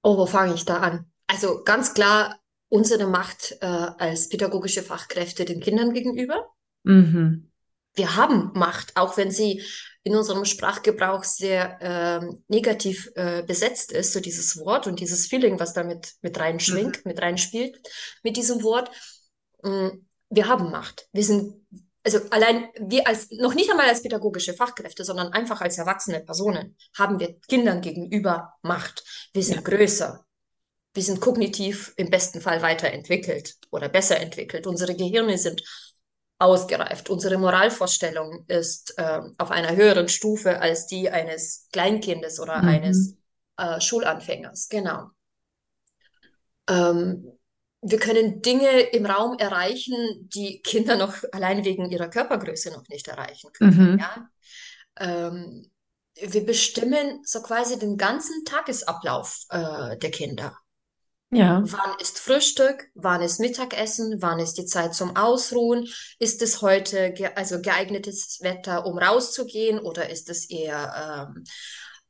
Oh, 0.04 0.16
wo 0.18 0.26
fange 0.26 0.54
ich 0.54 0.64
da 0.64 0.78
an? 0.78 1.10
Also 1.26 1.62
ganz 1.64 1.94
klar 1.94 2.38
unsere 2.68 3.06
Macht 3.06 3.56
äh, 3.60 3.66
als 3.66 4.28
pädagogische 4.28 4.82
Fachkräfte 4.82 5.44
den 5.44 5.60
Kindern 5.60 5.92
gegenüber. 5.92 6.48
Mhm. 6.82 7.50
Wir 7.94 8.16
haben 8.16 8.50
Macht, 8.54 8.96
auch 8.96 9.16
wenn 9.16 9.30
sie 9.30 9.62
in 10.02 10.16
unserem 10.16 10.44
Sprachgebrauch 10.44 11.24
sehr 11.24 11.78
ähm, 11.80 12.44
negativ 12.48 13.10
äh, 13.14 13.42
besetzt 13.44 13.92
ist, 13.92 14.12
so 14.12 14.20
dieses 14.20 14.58
Wort 14.58 14.86
und 14.86 15.00
dieses 15.00 15.26
Feeling, 15.28 15.60
was 15.60 15.72
damit 15.72 16.14
mit 16.20 16.38
reinschwingt, 16.38 17.06
mit 17.06 17.22
reinspielt, 17.22 17.80
mit 18.22 18.36
diesem 18.36 18.62
Wort. 18.62 18.90
Mm, 19.62 19.88
Wir 20.30 20.48
haben 20.48 20.70
Macht. 20.70 21.08
Wir 21.12 21.22
sind, 21.22 21.54
also 22.02 22.18
allein 22.30 22.68
wir 22.78 23.06
als, 23.06 23.30
noch 23.30 23.54
nicht 23.54 23.70
einmal 23.70 23.88
als 23.88 24.02
pädagogische 24.02 24.52
Fachkräfte, 24.54 25.04
sondern 25.04 25.32
einfach 25.32 25.60
als 25.60 25.78
erwachsene 25.78 26.20
Personen 26.20 26.76
haben 26.98 27.20
wir 27.20 27.38
Kindern 27.48 27.80
gegenüber 27.80 28.54
Macht. 28.62 29.04
Wir 29.32 29.44
sind 29.44 29.56
Ja. 29.56 29.60
größer. 29.62 30.26
Wir 30.94 31.02
sind 31.02 31.20
kognitiv 31.20 31.92
im 31.96 32.08
besten 32.08 32.40
Fall 32.40 32.62
weiterentwickelt 32.62 33.56
oder 33.70 33.88
besser 33.88 34.20
entwickelt. 34.20 34.66
Unsere 34.66 34.94
Gehirne 34.94 35.36
sind 35.38 35.62
ausgereift. 36.38 37.10
Unsere 37.10 37.36
Moralvorstellung 37.38 38.44
ist 38.48 38.94
äh, 38.96 39.20
auf 39.38 39.50
einer 39.50 39.76
höheren 39.76 40.08
Stufe 40.08 40.60
als 40.60 40.86
die 40.86 41.10
eines 41.10 41.68
Kleinkindes 41.72 42.40
oder 42.40 42.62
Mhm. 42.62 42.68
eines 42.68 43.16
äh, 43.56 43.80
Schulanfängers. 43.80 44.68
Genau. 44.68 45.10
Ähm, 46.68 47.32
wir 47.82 47.98
können 47.98 48.40
Dinge 48.40 48.80
im 48.80 49.04
Raum 49.04 49.36
erreichen, 49.38 50.28
die 50.34 50.62
Kinder 50.62 50.96
noch 50.96 51.16
allein 51.32 51.64
wegen 51.64 51.90
ihrer 51.90 52.08
Körpergröße 52.08 52.70
noch 52.70 52.88
nicht 52.88 53.08
erreichen 53.08 53.50
können. 53.52 53.92
Mhm. 53.92 53.98
Ja? 53.98 54.28
Ähm, 54.96 55.70
wir 56.20 56.46
bestimmen 56.46 57.20
so 57.24 57.42
quasi 57.42 57.78
den 57.78 57.96
ganzen 57.96 58.44
Tagesablauf 58.44 59.44
äh, 59.50 59.98
der 59.98 60.10
Kinder. 60.10 60.56
Ja. 61.34 61.62
Wann 61.64 61.98
ist 62.00 62.18
Frühstück? 62.18 62.88
Wann 62.94 63.22
ist 63.22 63.40
Mittagessen? 63.40 64.16
Wann 64.20 64.38
ist 64.38 64.54
die 64.54 64.66
Zeit 64.66 64.94
zum 64.94 65.16
Ausruhen? 65.16 65.88
Ist 66.18 66.42
es 66.42 66.62
heute 66.62 67.12
ge 67.12 67.30
also 67.34 67.60
geeignetes 67.60 68.38
Wetter, 68.42 68.86
um 68.86 68.98
rauszugehen, 68.98 69.78
oder 69.78 70.10
ist 70.10 70.30
es 70.30 70.48
eher 70.48 71.28
ähm, 71.36 71.44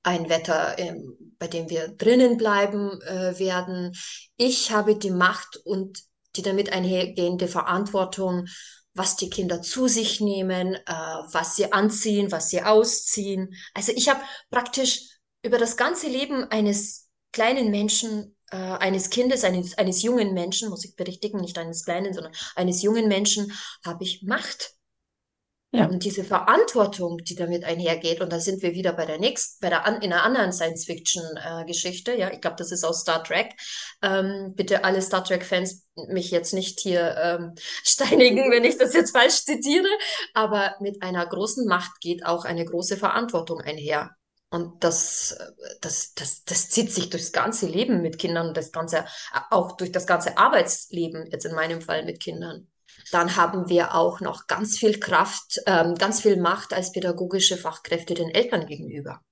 ein 0.03 0.29
Wetter, 0.29 0.79
ähm, 0.79 1.17
bei 1.39 1.49
dem 1.49 1.71
wir 1.71 1.89
drinnen 1.89 2.37
bleiben 2.37 3.01
äh, 3.03 3.39
werden? 3.39 3.93
Ich 4.37 4.71
habe 4.71 4.97
die 4.97 5.11
Macht 5.11 5.57
und 5.65 6.03
die 6.37 6.43
damit 6.43 6.73
einhergehende 6.73 7.49
Verantwortung, 7.49 8.47
was 8.95 9.17
die 9.17 9.31
Kinder 9.31 9.61
zu 9.61 9.89
sich 9.89 10.21
nehmen, 10.21 10.75
äh, 10.75 10.81
was 10.87 11.57
sie 11.57 11.73
anziehen, 11.73 12.31
was 12.31 12.51
sie 12.51 12.63
ausziehen. 12.63 13.55
Also 13.75 13.93
ich 13.95 14.09
habe 14.09 14.21
praktisch 14.51 15.03
über 15.43 15.59
das 15.59 15.77
ganze 15.77 16.09
Leben 16.09 16.45
eines 16.45 17.09
kleinen 17.33 17.71
Menschen, 17.71 18.37
äh, 18.51 18.57
eines 18.57 19.11
Kindes, 19.11 19.45
eines, 19.45 19.77
eines 19.79 20.03
jungen 20.03 20.35
Menschen, 20.35 20.71
muss 20.71 20.85
ich 20.85 20.97
berichtigen, 20.97 21.41
nicht 21.41 21.59
eines 21.59 21.85
kleinen, 21.85 22.13
sondern 22.13 22.33
eines 22.55 22.83
jungen 22.83 23.09
Menschen, 23.09 23.53
habe 23.85 24.05
ich 24.05 24.23
Macht. 24.23 24.75
Ja. 25.75 25.87
Und 25.87 26.05
diese 26.05 26.23
Verantwortung, 26.23 27.19
die 27.19 27.35
damit 27.35 27.65
einhergeht, 27.65 28.21
und 28.21 28.33
da 28.33 28.39
sind 28.39 28.63
wir 28.63 28.75
wieder 28.75 28.93
bei 28.93 29.07
der 29.07 29.19
nächsten, 29.19 29.61
bei 29.61 29.71
der 29.71 29.85
an, 29.85 30.01
in 30.03 30.13
einer 30.13 30.23
anderen 30.23 30.53
Science-Fiction-Geschichte, 30.53 32.15
ja, 32.15 32.31
ich 32.33 32.41
glaube, 32.41 32.55
das 32.57 32.71
ist 32.71 32.85
aus 32.85 33.01
Star 33.01 33.25
Trek. 33.25 33.53
Ähm, 34.01 34.53
bitte 34.55 34.85
alle 34.85 35.03
Star 35.03 35.25
Trek-Fans 35.25 35.85
mich 36.07 36.31
jetzt 36.31 36.55
nicht 36.55 36.79
hier 36.79 37.17
ähm, 37.19 37.55
steinigen, 37.83 38.53
wenn 38.53 38.63
ich 38.63 38.79
das 38.79 38.95
jetzt 38.95 39.11
falsch 39.11 39.43
zitiere, 39.43 39.89
aber 40.33 40.77
mit 40.79 41.03
einer 41.03 41.27
großen 41.27 41.67
Macht 41.67 42.01
geht 42.01 42.25
auch 42.25 42.45
eine 42.45 42.65
große 42.65 42.97
Verantwortung 42.97 43.61
einher. 43.61 44.15
Und 44.55 44.85
das, 44.85 45.37
das, 45.81 46.15
das, 46.15 46.45
das 46.45 46.69
zieht 46.71 46.93
sich 46.93 47.11
durchs 47.11 47.33
ganze 47.33 47.67
Leben 47.67 48.03
mit 48.03 48.21
Kindern, 48.21 48.55
das 48.55 48.71
ganze, 48.71 49.05
auch 49.51 49.77
durch 49.77 49.91
das 49.91 50.07
ganze 50.07 50.39
Arbeitsleben, 50.39 51.27
jetzt 51.33 51.45
in 51.45 51.57
meinem 51.57 51.81
Fall 51.81 52.05
mit 52.05 52.21
Kindern. 52.23 52.69
Dann 53.11 53.35
haben 53.35 53.69
wir 53.69 53.97
auch 53.97 54.21
noch 54.21 54.47
ganz 54.47 54.79
viel 54.79 55.01
Kraft, 55.01 55.61
ähm, 55.67 55.97
ganz 55.97 56.21
viel 56.21 56.37
Macht 56.37 56.73
als 56.73 56.93
pädagogische 56.93 57.57
Fachkräfte 57.57 58.15
den 58.15 58.31
Eltern 58.31 58.67
gegenüber. 58.67 59.23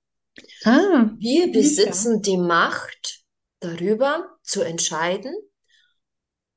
Ah, 0.65 1.11
Wir 1.21 1.53
besitzen 1.53 2.21
die 2.23 2.37
Macht 2.37 3.21
darüber 3.61 4.29
zu 4.43 4.63
entscheiden, 4.63 5.33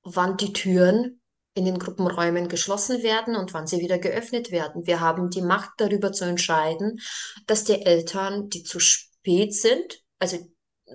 wann 0.01 0.37
die 0.37 0.53
Türen 0.53 1.21
in 1.55 1.65
den 1.65 1.79
Gruppenräumen 1.79 2.49
geschlossen 2.49 3.01
werden 3.01 3.35
und 3.35 3.53
wann 3.53 3.65
sie 3.67 3.79
wieder 3.79 3.97
geöffnet 3.97 4.51
werden. 4.51 4.85
Wir 4.85 4.99
haben 4.99 5.29
die 5.31 5.41
Macht 5.41 5.71
darüber 5.77 6.11
zu 6.11 6.25
entscheiden, 6.25 6.99
dass 7.47 7.63
die 7.63 7.81
Eltern, 7.85 8.49
die 8.49 8.63
zu 8.63 8.79
spät 8.79 9.53
sind, 9.55 10.01
also 10.19 10.37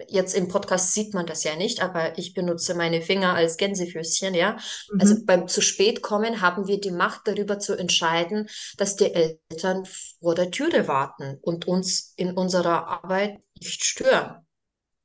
jetzt 0.07 0.37
im 0.37 0.47
Podcast 0.49 0.95
sieht 0.95 1.15
man 1.15 1.27
das 1.27 1.43
ja 1.43 1.57
nicht, 1.57 1.83
aber 1.83 2.17
ich 2.17 2.33
benutze 2.35 2.75
meine 2.77 3.03
Finger 3.03 3.35
als 3.35 3.57
Gänsefüßchen, 3.57 4.35
ja. 4.35 4.57
Also 4.99 5.15
Mhm. 5.15 5.27
beim 5.27 5.49
zu 5.49 5.61
spät 5.63 6.01
kommen 6.03 6.41
haben 6.41 6.69
wir 6.69 6.81
die 6.81 6.93
Macht 6.93 7.23
darüber 7.25 7.59
zu 7.59 7.75
entscheiden, 7.77 8.49
dass 8.77 8.95
die 8.95 9.13
Eltern 9.13 9.85
vor 10.21 10.37
der 10.37 10.53
Türe 10.53 10.87
warten 10.87 11.39
und 11.43 11.67
uns 11.67 12.13
in 12.17 12.37
unserer 12.37 12.87
Arbeit 13.03 13.41
nicht 13.61 13.85
stören 13.85 14.47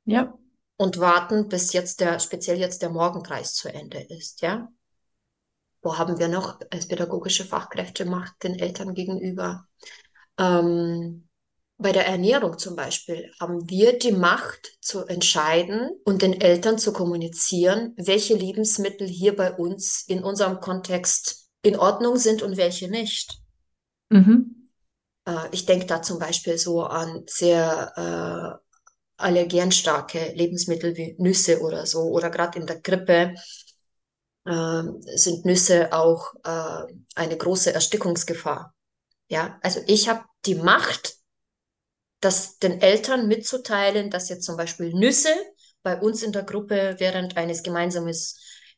Ja. 0.04 0.38
und 0.76 0.98
warten, 1.00 1.48
bis 1.48 1.72
jetzt 1.72 2.00
der, 2.00 2.20
speziell 2.20 2.58
jetzt 2.58 2.80
der 2.82 2.90
Morgenkreis 2.90 3.54
zu 3.54 3.68
Ende 3.72 3.98
ist, 3.98 4.40
ja. 4.42 4.68
Wo 5.82 5.98
haben 5.98 6.18
wir 6.18 6.28
noch 6.28 6.58
als 6.70 6.88
pädagogische 6.88 7.44
Fachkräfte 7.44 8.04
Macht 8.04 8.42
den 8.42 8.58
Eltern 8.58 8.94
gegenüber? 8.94 9.66
Ähm, 10.38 11.28
bei 11.78 11.92
der 11.92 12.06
Ernährung 12.06 12.58
zum 12.58 12.74
Beispiel 12.74 13.30
haben 13.38 13.68
wir 13.68 13.98
die 13.98 14.12
Macht 14.12 14.78
zu 14.80 15.04
entscheiden 15.04 15.90
und 16.04 16.22
den 16.22 16.40
Eltern 16.40 16.78
zu 16.78 16.92
kommunizieren, 16.92 17.92
welche 17.96 18.34
Lebensmittel 18.34 19.06
hier 19.06 19.36
bei 19.36 19.52
uns 19.52 20.04
in 20.06 20.24
unserem 20.24 20.60
Kontext 20.60 21.48
in 21.62 21.76
Ordnung 21.76 22.16
sind 22.16 22.42
und 22.42 22.56
welche 22.56 22.88
nicht. 22.88 23.40
Mhm. 24.08 24.70
Äh, 25.26 25.48
ich 25.52 25.66
denke 25.66 25.86
da 25.86 26.00
zum 26.00 26.18
Beispiel 26.18 26.56
so 26.56 26.82
an 26.82 27.24
sehr 27.26 27.92
äh, 27.96 28.66
allergenstarke 29.18 30.32
Lebensmittel 30.34 30.96
wie 30.96 31.16
Nüsse 31.18 31.60
oder 31.60 31.86
so. 31.86 32.02
Oder 32.04 32.30
gerade 32.30 32.58
in 32.58 32.66
der 32.66 32.80
Grippe 32.80 33.34
äh, 34.46 34.82
sind 35.16 35.44
Nüsse 35.44 35.92
auch 35.92 36.34
äh, 36.44 36.94
eine 37.14 37.36
große 37.36 37.72
Erstickungsgefahr. 37.72 38.74
Ja, 39.28 39.58
also 39.62 39.80
ich 39.86 40.08
habe 40.08 40.24
die 40.44 40.54
Macht, 40.54 41.16
das 42.20 42.58
den 42.58 42.80
Eltern 42.80 43.28
mitzuteilen, 43.28 44.10
dass 44.10 44.28
jetzt 44.28 44.44
zum 44.44 44.56
Beispiel 44.56 44.92
Nüsse 44.94 45.34
bei 45.82 46.00
uns 46.00 46.22
in 46.22 46.32
der 46.32 46.44
Gruppe 46.44 46.96
während 46.98 47.36
eines 47.36 47.62
gemeinsamen 47.62 48.14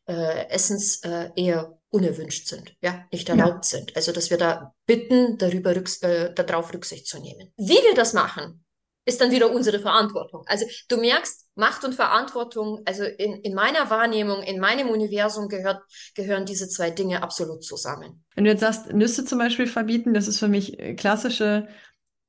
äh, 0.07 0.47
Essens 0.49 1.03
äh, 1.05 1.31
eher 1.37 1.79
unerwünscht 1.91 2.49
sind, 2.49 2.75
ja, 2.83 3.07
nicht 3.13 3.29
Ja. 3.29 3.37
erlaubt 3.37 3.65
sind. 3.65 3.97
Also, 3.97 4.13
dass 4.13 4.31
wir 4.31 4.39
da 4.39 4.75
bitten, 4.87 5.39
darüber 5.39 5.75
rücks 5.75 6.03
äh, 6.03 6.35
darauf 6.35 6.73
Rücksicht 6.75 7.07
zu 7.07 7.19
nehmen. 7.21 7.53
Wie 7.57 7.75
wir 7.75 7.95
das 7.95 8.13
machen, 8.13 8.65
ist 9.09 9.21
dann 9.21 9.31
wieder 9.31 9.51
unsere 9.51 9.81
Verantwortung. 9.81 10.45
Also 10.47 10.67
du 10.89 10.99
merkst, 10.99 11.47
Macht 11.55 11.85
und 11.85 11.95
Verantwortung, 11.95 12.83
also 12.85 13.03
in, 13.03 13.41
in 13.41 13.55
meiner 13.55 13.91
Wahrnehmung, 13.91 14.43
in 14.43 14.61
meinem 14.61 14.91
Universum 14.91 15.49
gehört, 15.49 15.83
gehören 16.15 16.45
diese 16.45 16.69
zwei 16.69 16.91
Dinge 16.91 17.23
absolut 17.23 17.65
zusammen. 17.65 18.25
Wenn 18.35 18.45
du 18.45 18.51
jetzt 18.51 18.61
sagst, 18.61 18.93
Nüsse 18.93 19.25
zum 19.25 19.39
Beispiel 19.39 19.67
verbieten, 19.67 20.15
das 20.15 20.29
ist 20.29 20.39
für 20.39 20.49
mich 20.49 20.79
äh, 20.79 20.95
klassische 20.95 21.69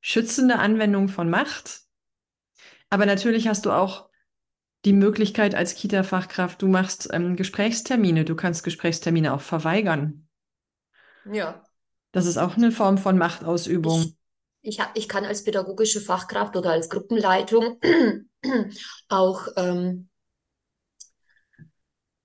schützende 0.00 0.58
Anwendung 0.58 1.08
von 1.08 1.28
Macht. 1.28 1.82
Aber 2.88 3.06
natürlich 3.06 3.46
hast 3.46 3.66
du 3.66 3.70
auch 3.70 4.08
die 4.86 4.94
Möglichkeit 4.94 5.54
als 5.54 5.74
Kita-Fachkraft, 5.74 6.62
du 6.62 6.66
machst 6.66 7.10
ähm, 7.12 7.36
Gesprächstermine, 7.36 8.24
du 8.24 8.34
kannst 8.34 8.64
Gesprächstermine 8.64 9.34
auch 9.34 9.42
verweigern. 9.42 10.26
Ja. 11.30 11.62
Das 12.12 12.24
ist 12.24 12.38
auch 12.38 12.56
eine 12.56 12.72
Form 12.72 12.96
von 12.96 13.18
Machtausübung. 13.18 14.00
Ich, 14.00 14.19
ich, 14.62 14.80
ha- 14.80 14.90
ich 14.94 15.08
kann 15.08 15.24
als 15.24 15.44
pädagogische 15.44 16.00
Fachkraft 16.00 16.56
oder 16.56 16.70
als 16.72 16.88
Gruppenleitung 16.90 17.78
auch 19.08 19.48
ähm, 19.56 20.08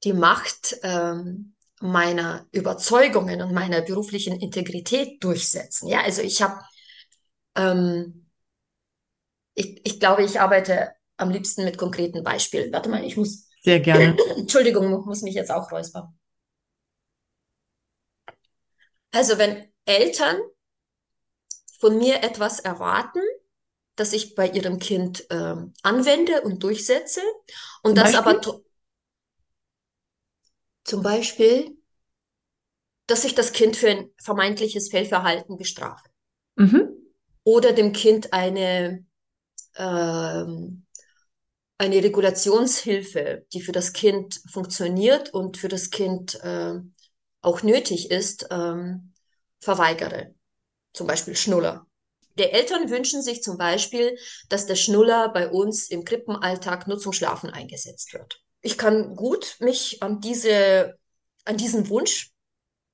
die 0.03 0.13
Macht 0.13 0.77
ähm, 0.83 1.55
meiner 1.81 2.47
Überzeugungen 2.51 3.41
und 3.41 3.53
meiner 3.53 3.81
beruflichen 3.81 4.39
Integrität 4.39 5.23
durchsetzen. 5.23 5.87
Ja, 5.89 6.01
also 6.01 6.21
ich 6.21 6.41
habe 6.41 6.61
ähm, 7.55 8.27
ich, 9.53 9.81
ich 9.85 9.99
glaube, 9.99 10.23
ich 10.23 10.39
arbeite 10.39 10.91
am 11.17 11.29
liebsten 11.29 11.63
mit 11.63 11.77
konkreten 11.77 12.23
Beispielen. 12.23 12.71
Warte 12.73 12.89
mal, 12.89 13.03
ich 13.03 13.17
muss. 13.17 13.47
Sehr 13.61 13.79
gerne. 13.79 14.17
Entschuldigung, 14.37 15.05
muss 15.05 15.21
mich 15.21 15.35
jetzt 15.35 15.51
auch 15.51 15.71
räuspern. 15.71 16.13
Also, 19.11 19.37
wenn 19.37 19.67
Eltern 19.85 20.37
von 21.85 21.97
mir 21.99 22.23
etwas 22.23 22.59
erwarten, 22.59 23.21
das 23.95 24.13
ich 24.13 24.35
bei 24.35 24.49
ihrem 24.49 24.79
Kind 24.79 25.29
äh, 25.31 25.55
anwende 25.83 26.41
und 26.43 26.63
durchsetze 26.63 27.21
und 27.83 27.95
Zum 27.95 27.99
das 27.99 28.13
Beispiel? 28.13 28.35
aber 28.41 28.41
zum 30.83 31.01
Beispiel, 31.03 31.75
dass 33.07 33.25
ich 33.25 33.33
das 33.33 33.51
Kind 33.51 33.75
für 33.77 33.89
ein 33.89 34.11
vermeintliches 34.21 34.89
Fehlverhalten 34.91 35.57
bestrafe 35.57 36.07
Mhm. 36.57 36.95
oder 37.43 37.73
dem 37.73 37.91
Kind 37.93 38.33
eine 38.33 39.05
ähm, 39.77 40.85
eine 41.77 42.03
Regulationshilfe, 42.03 43.45
die 43.53 43.61
für 43.61 43.73
das 43.73 43.93
Kind 43.93 44.41
funktioniert 44.51 45.33
und 45.33 45.57
für 45.57 45.69
das 45.69 45.91
Kind 45.91 46.35
äh, 46.43 46.75
auch 47.41 47.63
nötig 47.63 48.11
ist, 48.11 48.47
ähm, 48.51 49.13
verweigere. 49.59 50.35
Zum 50.95 51.07
Beispiel 51.07 51.35
Schnuller. 51.35 51.85
Die 52.37 52.43
Eltern 52.43 52.89
wünschen 52.89 53.21
sich 53.21 53.43
zum 53.43 53.57
Beispiel, 53.57 54.17
dass 54.49 54.65
der 54.65 54.75
Schnuller 54.75 55.29
bei 55.29 55.49
uns 55.49 55.89
im 55.89 56.03
Krippenalltag 56.03 56.87
nur 56.87 56.97
zum 56.97 57.13
Schlafen 57.13 57.49
eingesetzt 57.49 58.13
wird. 58.13 58.41
Ich 58.61 58.77
kann 58.77 59.15
gut 59.15 59.57
mich 59.59 60.01
an 60.01 60.21
diese, 60.21 60.97
an 61.45 61.57
diesen 61.57 61.89
Wunsch 61.89 62.31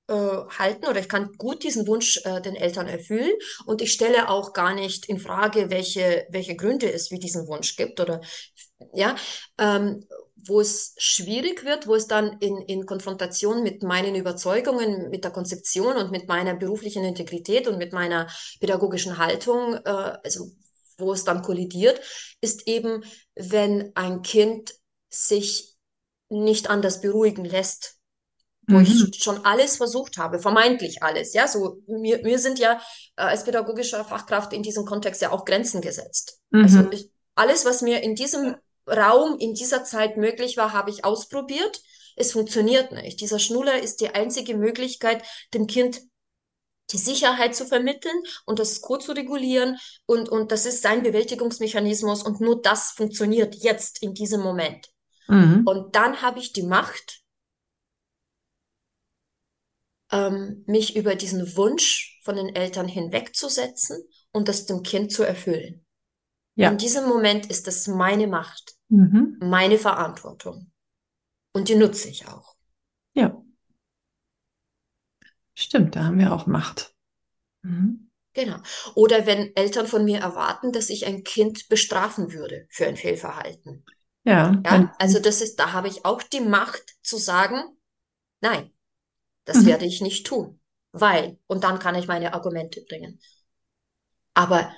äh, 0.08 0.14
halten 0.14 0.88
oder 0.88 1.00
ich 1.00 1.10
kann 1.10 1.32
gut 1.38 1.64
diesen 1.64 1.88
Wunsch 1.88 2.22
äh, 2.26 2.42
den 2.42 2.56
Eltern 2.56 2.88
erfüllen. 2.88 3.32
Und 3.66 3.82
ich 3.82 3.94
stelle 3.94 4.30
auch 4.30 4.54
gar 4.54 4.74
nicht 4.74 5.08
in 5.08 5.20
Frage, 5.20 5.70
welche, 5.70 6.26
welche 6.30 6.56
Gründe 6.56 6.92
es 6.92 7.10
für 7.10 7.20
diesen 7.20 7.48
Wunsch 7.48 7.76
gibt 7.76 8.00
oder 8.00 8.22
ja, 8.94 9.16
ähm, 9.58 10.06
wo 10.48 10.60
es 10.60 10.96
schwierig 10.98 11.66
wird, 11.66 11.88
wo 11.88 11.96
es 11.96 12.08
dann 12.08 12.38
in, 12.40 12.62
in 12.62 12.86
Konfrontation 12.86 13.64
mit 13.64 13.84
meinen 13.84 14.16
Überzeugungen, 14.16 15.10
mit 15.10 15.24
der 15.24 15.32
Konzeption 15.32 15.98
und 15.98 16.12
mit 16.12 16.28
meiner 16.28 16.56
beruflichen 16.56 17.04
Integrität 17.04 17.68
und 17.68 17.78
mit 17.78 17.94
meiner 17.94 18.28
pädagogischen 18.60 19.18
Haltung, 19.18 19.76
äh, 19.86 20.18
also 20.24 20.52
wo 20.98 21.14
es 21.14 21.24
dann 21.24 21.42
kollidiert, 21.42 22.02
ist 22.42 22.68
eben, 22.68 23.04
wenn 23.36 23.92
ein 23.96 24.22
Kind 24.22 24.74
sich 25.10 25.76
nicht 26.30 26.70
anders 26.70 27.02
beruhigen 27.02 27.46
lässt, 27.46 28.01
wo 28.72 28.80
Mhm. 28.80 28.84
ich 28.84 29.24
schon 29.24 29.46
alles 29.46 29.78
versucht 29.78 30.18
habe, 30.18 30.40
vermeintlich 30.40 31.04
alles, 31.04 31.34
ja, 31.34 31.48
so 31.48 31.78
mir, 31.88 32.22
mir 32.24 32.40
sind 32.40 32.60
ja 32.60 32.82
äh, 33.18 33.24
als 33.24 33.44
pädagogischer 33.44 34.04
Fachkraft 34.06 34.54
in 34.54 34.64
diesem 34.64 34.86
Kontext 34.86 35.22
ja 35.22 35.32
auch 35.32 35.46
Grenzen 35.46 35.82
gesetzt. 35.82 36.40
Also 36.52 36.80
Mhm. 36.80 36.90
ich, 36.92 37.10
alles, 37.36 37.66
was 37.66 37.82
mir 37.82 38.02
in 38.04 38.16
diesem 38.16 38.56
Raum, 38.88 39.38
in 39.40 39.54
dieser 39.54 39.84
Zeit 39.84 40.18
möglich 40.18 40.58
war, 40.58 40.74
habe 40.74 40.90
ich 40.90 41.06
ausprobiert. 41.06 41.82
Es 42.16 42.34
funktioniert 42.34 42.92
nicht. 42.92 43.22
Dieser 43.22 43.40
Schnuller 43.40 43.82
ist 43.82 44.02
die 44.02 44.10
einzige 44.10 44.58
Möglichkeit, 44.58 45.24
dem 45.54 45.68
Kind 45.68 46.02
die 46.92 46.98
Sicherheit 46.98 47.56
zu 47.56 47.66
vermitteln 47.66 48.22
und 48.46 48.60
das 48.60 48.82
Co 48.82 48.98
zu 48.98 49.14
regulieren 49.14 49.78
und, 50.06 50.28
und 50.30 50.52
das 50.52 50.66
ist 50.66 50.82
sein 50.82 51.04
Bewältigungsmechanismus 51.04 52.24
und 52.24 52.42
nur 52.42 52.62
das 52.62 52.92
funktioniert 52.92 53.56
jetzt 53.56 54.02
in 54.04 54.14
diesem 54.14 54.42
Moment. 54.42 54.90
Mhm. 55.28 55.62
Und 55.66 55.96
dann 55.96 56.22
habe 56.22 56.40
ich 56.40 56.52
die 56.52 56.64
Macht, 56.64 57.21
ähm, 60.12 60.64
mich 60.68 60.96
über 60.96 61.16
diesen 61.16 61.56
Wunsch 61.58 62.20
von 62.24 62.36
den 62.36 62.56
Eltern 62.56 62.88
hinwegzusetzen 62.88 64.04
und 64.32 64.48
das 64.48 64.66
dem 64.66 64.84
Kind 64.84 65.12
zu 65.12 65.24
erfüllen. 65.24 65.86
In 66.60 66.64
Ja. 66.64 66.72
diesem 66.78 67.08
Moment 67.08 67.48
ist 67.48 67.68
es 67.68 67.88
meine 67.88 68.28
Macht, 68.28 68.76
Mhm. 68.90 69.38
meine 69.40 69.78
Verantwortung. 69.80 70.72
Und 71.54 71.70
die 71.70 71.76
nutze 71.76 72.10
ich 72.10 72.28
auch. 72.28 72.56
Ja. 73.14 73.42
Stimmt, 75.54 75.96
da 75.96 76.04
haben 76.04 76.20
wir 76.20 76.34
auch 76.34 76.46
Macht. 76.46 76.94
Mhm. 77.64 78.10
Genau. 78.34 78.58
Oder 78.96 79.26
wenn 79.26 79.56
Eltern 79.56 79.88
von 79.88 80.06
mir 80.06 80.20
erwarten, 80.20 80.72
dass 80.72 80.90
ich 80.90 81.06
ein 81.06 81.24
Kind 81.24 81.68
bestrafen 81.68 82.32
würde 82.32 82.66
für 82.70 82.86
ein 82.88 82.96
Fehlverhalten. 82.96 83.86
Ja, 84.24 84.64
Ja, 84.66 84.94
also 85.00 85.20
das 85.20 85.42
ist, 85.42 85.58
da 85.60 85.74
habe 85.74 85.88
ich 85.90 86.06
auch 86.06 86.24
die 86.24 86.42
Macht 86.42 86.84
zu 87.04 87.18
sagen, 87.18 87.62
nein, 88.42 88.72
das 89.52 89.66
Mhm. 89.66 89.66
werde 89.66 89.86
ich 89.86 90.02
nicht 90.02 90.26
tun, 90.28 90.60
weil, 90.92 91.38
und 91.48 91.64
dann 91.64 91.80
kann 91.80 91.96
ich 91.96 92.08
meine 92.08 92.34
Argumente 92.34 92.82
bringen. 92.88 93.20
Aber 94.34 94.74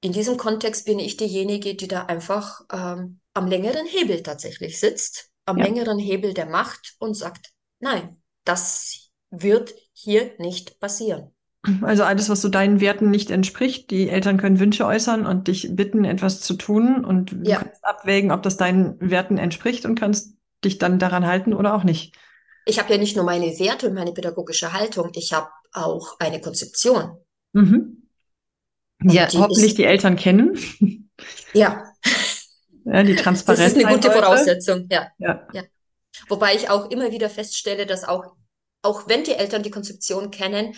in 0.00 0.12
diesem 0.12 0.36
Kontext 0.36 0.86
bin 0.86 0.98
ich 0.98 1.16
diejenige, 1.16 1.74
die 1.76 1.88
da 1.88 2.06
einfach 2.06 2.62
ähm, 2.72 3.20
am 3.34 3.46
längeren 3.48 3.86
Hebel 3.86 4.22
tatsächlich 4.22 4.80
sitzt, 4.80 5.30
am 5.46 5.58
ja. 5.58 5.62
längeren 5.62 5.98
Hebel 5.98 6.34
der 6.34 6.46
Macht 6.46 6.96
und 6.98 7.14
sagt, 7.14 7.52
nein, 7.80 8.22
das 8.44 9.10
wird 9.30 9.74
hier 9.92 10.34
nicht 10.38 10.80
passieren. 10.80 11.34
Also 11.82 12.02
alles, 12.02 12.28
was 12.28 12.40
so 12.42 12.48
deinen 12.48 12.80
Werten 12.80 13.10
nicht 13.10 13.30
entspricht, 13.30 13.90
die 13.92 14.08
Eltern 14.08 14.36
können 14.36 14.58
Wünsche 14.58 14.84
äußern 14.84 15.26
und 15.26 15.46
dich 15.46 15.68
bitten, 15.76 16.04
etwas 16.04 16.40
zu 16.40 16.54
tun 16.54 17.04
und 17.04 17.30
du 17.30 17.36
Ja, 17.42 17.62
kannst 17.64 17.84
abwägen, 17.84 18.32
ob 18.32 18.42
das 18.42 18.56
deinen 18.56 18.98
Werten 19.00 19.38
entspricht 19.38 19.84
und 19.84 19.94
kannst 19.98 20.36
dich 20.64 20.78
dann 20.78 20.98
daran 20.98 21.24
halten 21.26 21.54
oder 21.54 21.74
auch 21.74 21.84
nicht. 21.84 22.16
Ich 22.66 22.78
habe 22.78 22.92
ja 22.92 22.98
nicht 22.98 23.16
nur 23.16 23.24
meine 23.24 23.58
Werte 23.58 23.88
und 23.88 23.94
meine 23.94 24.12
pädagogische 24.12 24.72
Haltung, 24.72 25.10
ich 25.14 25.32
habe 25.32 25.48
auch 25.72 26.16
eine 26.18 26.40
Konzeption. 26.40 27.16
Mhm. 27.52 28.08
Ja, 29.04 29.26
die 29.26 29.38
hoffentlich 29.38 29.70
ist, 29.70 29.78
die 29.78 29.84
Eltern 29.84 30.16
kennen. 30.16 30.56
ja, 31.52 31.84
Ja, 32.84 33.02
die 33.02 33.14
das 33.14 33.42
ist 33.42 33.76
eine 33.76 33.94
gute. 33.94 34.10
Voraussetzung, 34.10 34.86
ja, 34.90 35.08
Ja. 35.18 35.46
ja. 35.52 35.62
Wobei 36.28 36.54
ich 36.54 36.68
auch 36.68 36.90
immer 36.90 37.10
wieder 37.10 37.30
feststelle, 37.30 37.86
dass 37.86 38.04
auch, 38.04 38.36
auch 38.82 39.08
wenn 39.08 39.24
die 39.24 39.32
Eltern 39.32 39.62
die 39.62 39.70
Konzeption 39.70 40.30
kennen, 40.30 40.74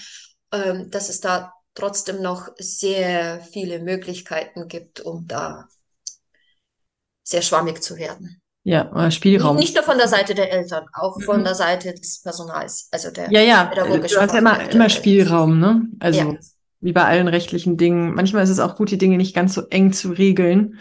ähm, 0.53 0.91
dass 0.91 1.09
es 1.09 1.21
da 1.21 1.53
trotzdem 1.75 2.23
noch 2.23 2.49
sehr 2.59 3.41
viele 3.41 3.81
Möglichkeiten 3.81 4.69
gibt, 4.69 5.01
um 5.01 5.27
da 5.27 5.69
sehr 7.25 7.43
schwammig 7.43 7.83
zu 7.83 7.97
werden. 7.97 8.41
Ja, 8.65 8.85
Nicht, 9.07 9.15
Spielraum. 9.17 9.57
nicht 9.57 9.75
nur 9.75 9.85
von 9.85 9.99
der 9.99 10.09
Seite 10.09 10.35
der 10.35 10.51
Eltern, 10.53 10.87
auch 10.95 11.21
von 11.21 11.41
Mhm. 11.41 11.45
der 11.45 11.55
Seite 11.55 11.93
des 11.95 12.23
Personals, 12.23 12.89
also 12.91 13.11
der 13.11 13.31
Ja, 13.31 13.41
ja, 13.41 13.65
du 13.65 13.71
pädagogischen 13.71 14.21
hast 14.21 14.33
ja 14.33 14.39
immer, 14.39 14.71
immer 14.71 14.89
Spielraum, 14.89 15.59
ne? 15.61 15.87
Ja, 16.11 16.25
Also 16.25 16.39
wie 16.81 16.93
bei 16.93 17.05
allen 17.05 17.29
rechtlichen 17.29 17.77
Dingen. 17.77 18.15
Manchmal 18.15 18.43
ist 18.45 18.51
es 18.51 18.61
auch 18.61 18.77
gut, 18.77 18.91
die 18.91 18.99
Dinge 18.99 19.17
nicht 19.19 19.35
ganz 19.35 19.55
so 19.55 19.63
eng 19.69 19.93
zu 19.93 20.11
regeln, 20.13 20.79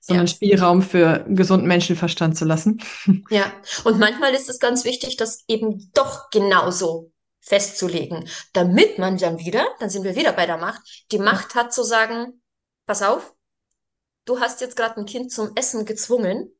sondern 0.00 0.26
ja, 0.26 0.32
Spielraum 0.32 0.82
für 0.82 1.24
gesunden 1.28 1.68
Menschenverstand 1.68 2.36
zu 2.36 2.44
lassen. 2.46 2.80
ja. 3.30 3.52
Und 3.84 3.98
manchmal 3.98 4.34
ist 4.34 4.48
es 4.48 4.58
ganz 4.58 4.84
wichtig, 4.84 5.16
das 5.16 5.44
eben 5.48 5.90
doch 5.94 6.30
genauso 6.30 7.12
festzulegen, 7.40 8.28
damit 8.52 8.98
man 8.98 9.16
dann 9.18 9.38
wieder, 9.38 9.66
dann 9.80 9.90
sind 9.90 10.04
wir 10.04 10.16
wieder 10.16 10.32
bei 10.32 10.46
der 10.46 10.58
Macht, 10.58 10.82
die 11.12 11.18
Ja. 11.24 11.32
Macht 11.32 11.54
hat 11.54 11.72
zu 11.72 11.82
sagen, 11.82 12.42
pass 12.86 13.02
auf, 13.02 13.34
du 14.26 14.40
hast 14.40 14.60
jetzt 14.60 14.76
gerade 14.76 14.98
ein 15.00 15.06
Kind 15.06 15.32
zum 15.32 15.52
Essen 15.56 15.84
gezwungen. 15.84 16.52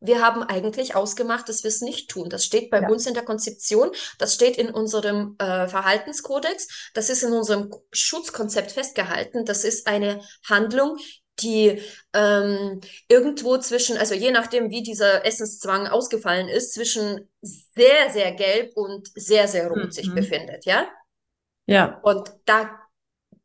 Wir 0.00 0.22
haben 0.22 0.42
eigentlich 0.42 0.94
ausgemacht, 0.94 1.48
dass 1.48 1.62
wir 1.62 1.68
es 1.68 1.82
nicht 1.82 2.10
tun. 2.10 2.28
Das 2.30 2.44
steht 2.44 2.70
bei 2.70 2.80
Ja. 2.80 2.88
uns 2.88 3.06
in 3.06 3.14
der 3.14 3.24
Konzeption, 3.24 3.90
das 4.18 4.34
steht 4.34 4.56
in 4.56 4.70
unserem 4.70 5.36
äh, 5.38 5.68
Verhaltenskodex, 5.68 6.90
das 6.94 7.10
ist 7.10 7.22
in 7.22 7.32
unserem 7.32 7.70
Schutzkonzept 7.92 8.72
festgehalten. 8.72 9.44
Das 9.44 9.64
ist 9.64 9.86
eine 9.86 10.22
Handlung, 10.48 10.96
die 11.40 11.80
ähm, 12.12 12.80
irgendwo 13.08 13.56
zwischen, 13.58 13.96
also 13.96 14.14
je 14.14 14.30
nachdem, 14.30 14.70
wie 14.70 14.82
dieser 14.82 15.24
Essenszwang 15.24 15.86
ausgefallen 15.86 16.48
ist, 16.48 16.74
zwischen 16.74 17.28
sehr, 17.40 18.10
sehr 18.10 18.32
gelb 18.32 18.76
und 18.76 19.08
sehr, 19.14 19.48
sehr 19.48 19.68
rot 19.68 19.94
sich 19.94 20.08
Mhm. 20.08 20.14
befindet, 20.14 20.64
ja? 20.66 20.88
Ja. 21.66 22.00
Und 22.02 22.30
da 22.46 22.78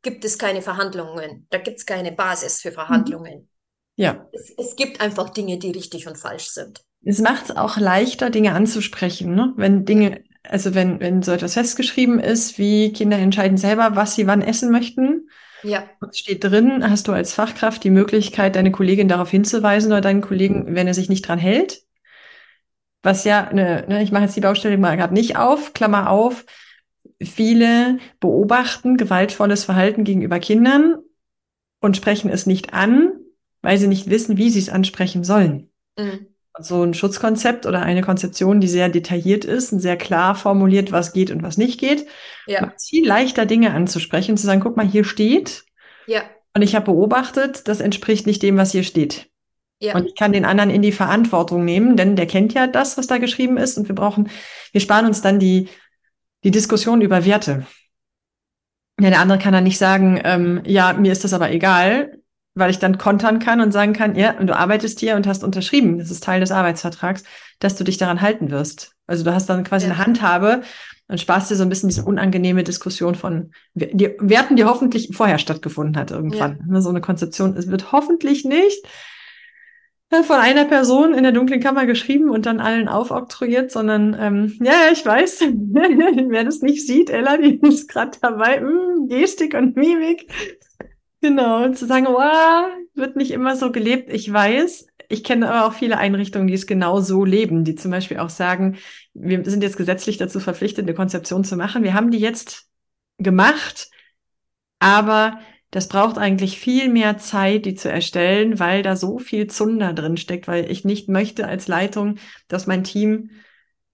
gibt 0.02 0.24
es 0.24 0.38
keine 0.38 0.62
Verhandlungen, 0.62 1.46
da 1.50 1.58
gibt 1.58 1.78
es 1.78 1.86
keine 1.86 2.12
Basis 2.12 2.60
für 2.60 2.70
Mhm. 2.70 2.76
Ja. 3.96 4.28
Es, 4.32 4.50
es 4.56 4.76
gibt 4.76 5.00
einfach 5.00 5.30
Dinge, 5.30 5.58
die 5.58 5.70
richtig 5.70 6.06
und 6.06 6.16
falsch 6.16 6.48
sind. 6.48 6.84
Es 7.04 7.20
macht 7.20 7.46
es 7.46 7.56
auch 7.56 7.76
leichter, 7.76 8.30
Dinge 8.30 8.52
anzusprechen, 8.52 9.34
ne? 9.34 9.52
Wenn 9.56 9.84
Dinge, 9.84 10.24
also 10.42 10.74
wenn, 10.74 11.00
wenn 11.00 11.22
so 11.22 11.32
etwas 11.32 11.54
festgeschrieben 11.54 12.18
ist, 12.18 12.58
wie 12.58 12.92
Kinder 12.92 13.18
entscheiden 13.18 13.58
selber, 13.58 13.94
was 13.96 14.14
sie 14.14 14.26
wann 14.26 14.42
essen 14.42 14.70
möchten, 14.70 15.28
Ja, 15.62 15.90
es 16.10 16.18
steht 16.18 16.44
drin, 16.44 16.88
hast 16.88 17.08
du 17.08 17.12
als 17.12 17.32
Fachkraft 17.34 17.82
die 17.84 17.90
Möglichkeit, 17.90 18.56
deine 18.56 18.72
Kollegin 18.72 19.08
darauf 19.08 19.30
hinzuweisen 19.30 19.92
oder 19.92 20.00
deinen 20.00 20.20
Kollegen, 20.22 20.74
wenn 20.74 20.86
er 20.86 20.94
sich 20.94 21.08
nicht 21.08 21.26
dran 21.26 21.38
hält. 21.38 21.82
Was 23.02 23.24
ja, 23.24 23.52
ne, 23.52 23.84
ne, 23.88 24.02
ich 24.02 24.10
mache 24.10 24.24
jetzt 24.24 24.36
die 24.36 24.40
Baustelle 24.40 24.78
mal 24.78 24.96
gerade 24.96 25.14
nicht 25.14 25.36
auf, 25.36 25.72
Klammer 25.74 26.10
auf. 26.10 26.44
Viele 27.22 27.98
beobachten 28.20 28.96
gewaltvolles 28.96 29.64
Verhalten 29.64 30.04
gegenüber 30.04 30.38
Kindern 30.40 30.96
und 31.80 31.96
sprechen 31.96 32.30
es 32.30 32.46
nicht 32.46 32.74
an, 32.74 33.12
weil 33.66 33.78
sie 33.78 33.88
nicht 33.88 34.08
wissen, 34.08 34.36
wie 34.36 34.48
sie 34.48 34.60
es 34.60 34.68
ansprechen 34.68 35.24
sollen. 35.24 35.70
mm, 35.98 36.26
So 36.60 36.84
ein 36.84 36.94
Schutzkonzept 36.94 37.66
oder 37.66 37.82
eine 37.82 38.00
Konzeption, 38.00 38.60
die 38.60 38.68
sehr 38.68 38.88
detailliert 38.88 39.44
ist 39.44 39.72
und 39.72 39.80
sehr 39.80 39.96
klar 39.96 40.36
formuliert, 40.36 40.92
was 40.92 41.12
geht 41.12 41.32
und 41.32 41.42
was 41.42 41.58
nicht 41.58 41.80
geht, 41.80 42.06
ja, 42.46 42.60
macht 42.60 42.76
es 42.76 42.86
viel 42.88 43.06
leichter, 43.06 43.44
Dinge 43.44 43.72
anzusprechen, 43.72 44.36
zu 44.36 44.46
sagen, 44.46 44.60
guck 44.60 44.76
mal, 44.76 44.86
hier 44.86 45.04
steht, 45.04 45.64
ja, 46.06 46.22
Und 46.54 46.62
ich 46.62 46.74
habe 46.76 46.86
beobachtet, 46.86 47.66
das 47.68 47.80
entspricht 47.80 48.26
nicht 48.26 48.42
dem, 48.42 48.56
was 48.56 48.70
hier 48.72 48.84
steht. 48.84 49.28
Ja. 49.80 49.94
Und 49.96 50.06
ich 50.06 50.14
kann 50.14 50.32
den 50.32 50.44
anderen 50.46 50.70
in 50.70 50.80
die 50.80 50.92
Verantwortung 50.92 51.64
nehmen, 51.64 51.96
denn 51.96 52.16
der 52.16 52.26
kennt 52.26 52.54
ja 52.54 52.66
das, 52.68 52.96
was 52.96 53.08
da 53.08 53.18
geschrieben 53.18 53.56
ist. 53.58 53.76
Und 53.76 53.88
wir 53.88 53.94
brauchen, 53.94 54.30
wir 54.72 54.80
sparen 54.80 55.06
uns 55.06 55.20
dann 55.20 55.38
die, 55.38 55.68
die 56.44 56.52
Diskussion 56.52 57.02
über 57.02 57.24
Werte. 57.26 57.66
Ja, 58.98 59.10
der 59.10 59.20
andere 59.20 59.38
kann 59.38 59.52
dann 59.52 59.64
nicht 59.64 59.76
sagen, 59.78 60.20
ähm, 60.24 60.62
ja, 60.64 60.94
mir 60.94 61.12
ist 61.12 61.24
das 61.24 61.34
aber 61.34 61.50
egal, 61.50 62.15
weil 62.56 62.70
ich 62.70 62.78
dann 62.78 62.98
kontern 62.98 63.38
kann 63.38 63.60
und 63.60 63.70
sagen 63.70 63.92
kann, 63.92 64.16
ja, 64.16 64.36
und 64.38 64.48
du 64.48 64.56
arbeitest 64.56 64.98
hier 64.98 65.14
und 65.14 65.26
hast 65.26 65.44
unterschrieben, 65.44 65.98
das 65.98 66.10
ist 66.10 66.24
Teil 66.24 66.40
des 66.40 66.50
Arbeitsvertrags, 66.50 67.22
dass 67.60 67.76
du 67.76 67.84
dich 67.84 67.98
daran 67.98 68.22
halten 68.22 68.50
wirst. 68.50 68.92
Also 69.06 69.24
du 69.24 69.32
hast 69.32 69.46
dann 69.48 69.62
quasi 69.62 69.86
ja. 69.86 69.92
eine 69.92 70.04
Handhabe 70.04 70.62
und 71.06 71.20
sparst 71.20 71.50
dir 71.50 71.56
so 71.56 71.62
ein 71.62 71.68
bisschen 71.68 71.90
diese 71.90 72.04
unangenehme 72.04 72.64
Diskussion 72.64 73.14
von 73.14 73.52
die 73.74 74.10
Werten, 74.18 74.56
die 74.56 74.64
hoffentlich 74.64 75.10
vorher 75.12 75.38
stattgefunden 75.38 75.96
hat 75.96 76.10
irgendwann. 76.10 76.58
Ja. 76.60 76.72
Ne, 76.72 76.82
so 76.82 76.88
eine 76.88 77.02
Konzeption, 77.02 77.56
es 77.56 77.70
wird 77.70 77.92
hoffentlich 77.92 78.44
nicht 78.44 78.86
von 80.08 80.36
einer 80.36 80.64
Person 80.64 81.14
in 81.14 81.24
der 81.24 81.32
dunklen 81.32 81.60
Kammer 81.60 81.84
geschrieben 81.84 82.30
und 82.30 82.46
dann 82.46 82.60
allen 82.60 82.88
aufoktroyiert, 82.88 83.70
sondern 83.70 84.16
ähm, 84.18 84.56
ja, 84.62 84.90
ich 84.92 85.04
weiß, 85.04 85.40
wer 85.50 86.44
das 86.44 86.62
nicht 86.62 86.86
sieht, 86.86 87.10
Ella, 87.10 87.36
die 87.36 87.58
ist 87.60 87.88
gerade 87.88 88.16
dabei, 88.22 88.60
mh, 88.60 88.68
hm, 88.68 89.08
Gestik 89.08 89.54
und 89.54 89.76
Mimik. 89.76 90.26
Genau, 91.26 91.64
und 91.64 91.76
zu 91.76 91.86
sagen, 91.86 92.06
wow, 92.06 92.68
wird 92.94 93.16
nicht 93.16 93.32
immer 93.32 93.56
so 93.56 93.72
gelebt, 93.72 94.12
ich 94.12 94.32
weiß. 94.32 94.86
Ich 95.08 95.24
kenne 95.24 95.50
aber 95.50 95.66
auch 95.66 95.72
viele 95.76 95.98
Einrichtungen, 95.98 96.46
die 96.46 96.54
es 96.54 96.68
genau 96.68 97.00
so 97.00 97.24
leben, 97.24 97.64
die 97.64 97.74
zum 97.74 97.90
Beispiel 97.90 98.18
auch 98.18 98.30
sagen, 98.30 98.76
wir 99.12 99.44
sind 99.44 99.64
jetzt 99.64 99.76
gesetzlich 99.76 100.18
dazu 100.18 100.38
verpflichtet, 100.38 100.84
eine 100.84 100.94
Konzeption 100.94 101.42
zu 101.42 101.56
machen. 101.56 101.82
Wir 101.82 101.94
haben 101.94 102.12
die 102.12 102.20
jetzt 102.20 102.68
gemacht, 103.18 103.90
aber 104.78 105.40
das 105.72 105.88
braucht 105.88 106.16
eigentlich 106.16 106.60
viel 106.60 106.90
mehr 106.90 107.18
Zeit, 107.18 107.66
die 107.66 107.74
zu 107.74 107.90
erstellen, 107.90 108.60
weil 108.60 108.84
da 108.84 108.94
so 108.94 109.18
viel 109.18 109.48
Zunder 109.48 109.94
drin 109.94 110.16
steckt, 110.18 110.46
weil 110.46 110.70
ich 110.70 110.84
nicht 110.84 111.08
möchte 111.08 111.48
als 111.48 111.66
Leitung, 111.66 112.18
dass 112.46 112.68
mein 112.68 112.84
Team 112.84 113.30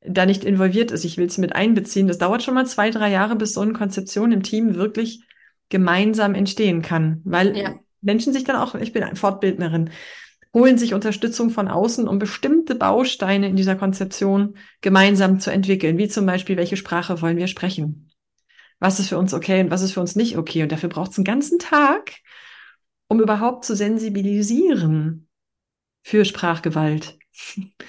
da 0.02 0.26
nicht 0.26 0.44
involviert 0.44 0.90
ist. 0.90 1.06
Ich 1.06 1.16
will 1.16 1.28
es 1.28 1.38
mit 1.38 1.54
einbeziehen. 1.54 2.08
Das 2.08 2.18
dauert 2.18 2.42
schon 2.42 2.52
mal 2.52 2.66
zwei, 2.66 2.90
drei 2.90 3.10
Jahre, 3.10 3.36
bis 3.36 3.54
so 3.54 3.62
eine 3.62 3.72
Konzeption 3.72 4.32
im 4.32 4.42
Team 4.42 4.74
wirklich 4.74 5.24
gemeinsam 5.72 6.34
entstehen 6.36 6.82
kann, 6.82 7.20
weil 7.24 7.56
ja. 7.56 7.74
Menschen 8.00 8.32
sich 8.32 8.44
dann 8.44 8.56
auch, 8.56 8.76
ich 8.76 8.92
bin 8.92 9.16
Fortbildnerin, 9.16 9.90
holen 10.54 10.78
sich 10.78 10.94
Unterstützung 10.94 11.50
von 11.50 11.66
außen, 11.66 12.06
um 12.06 12.20
bestimmte 12.20 12.76
Bausteine 12.76 13.48
in 13.48 13.56
dieser 13.56 13.74
Konzeption 13.74 14.56
gemeinsam 14.82 15.40
zu 15.40 15.50
entwickeln, 15.50 15.98
wie 15.98 16.08
zum 16.08 16.26
Beispiel, 16.26 16.56
welche 16.56 16.76
Sprache 16.76 17.20
wollen 17.22 17.38
wir 17.38 17.48
sprechen? 17.48 18.12
was 18.82 18.98
ist 18.98 19.10
für 19.10 19.18
uns 19.18 19.32
okay 19.32 19.60
und 19.60 19.70
was 19.70 19.82
ist 19.82 19.92
für 19.92 20.00
uns 20.00 20.16
nicht 20.16 20.36
okay. 20.36 20.64
Und 20.64 20.72
dafür 20.72 20.88
braucht 20.88 21.12
es 21.12 21.18
einen 21.18 21.24
ganzen 21.24 21.60
Tag, 21.60 22.14
um 23.06 23.20
überhaupt 23.20 23.64
zu 23.64 23.76
sensibilisieren 23.76 25.28
für 26.02 26.24
Sprachgewalt. 26.24 27.16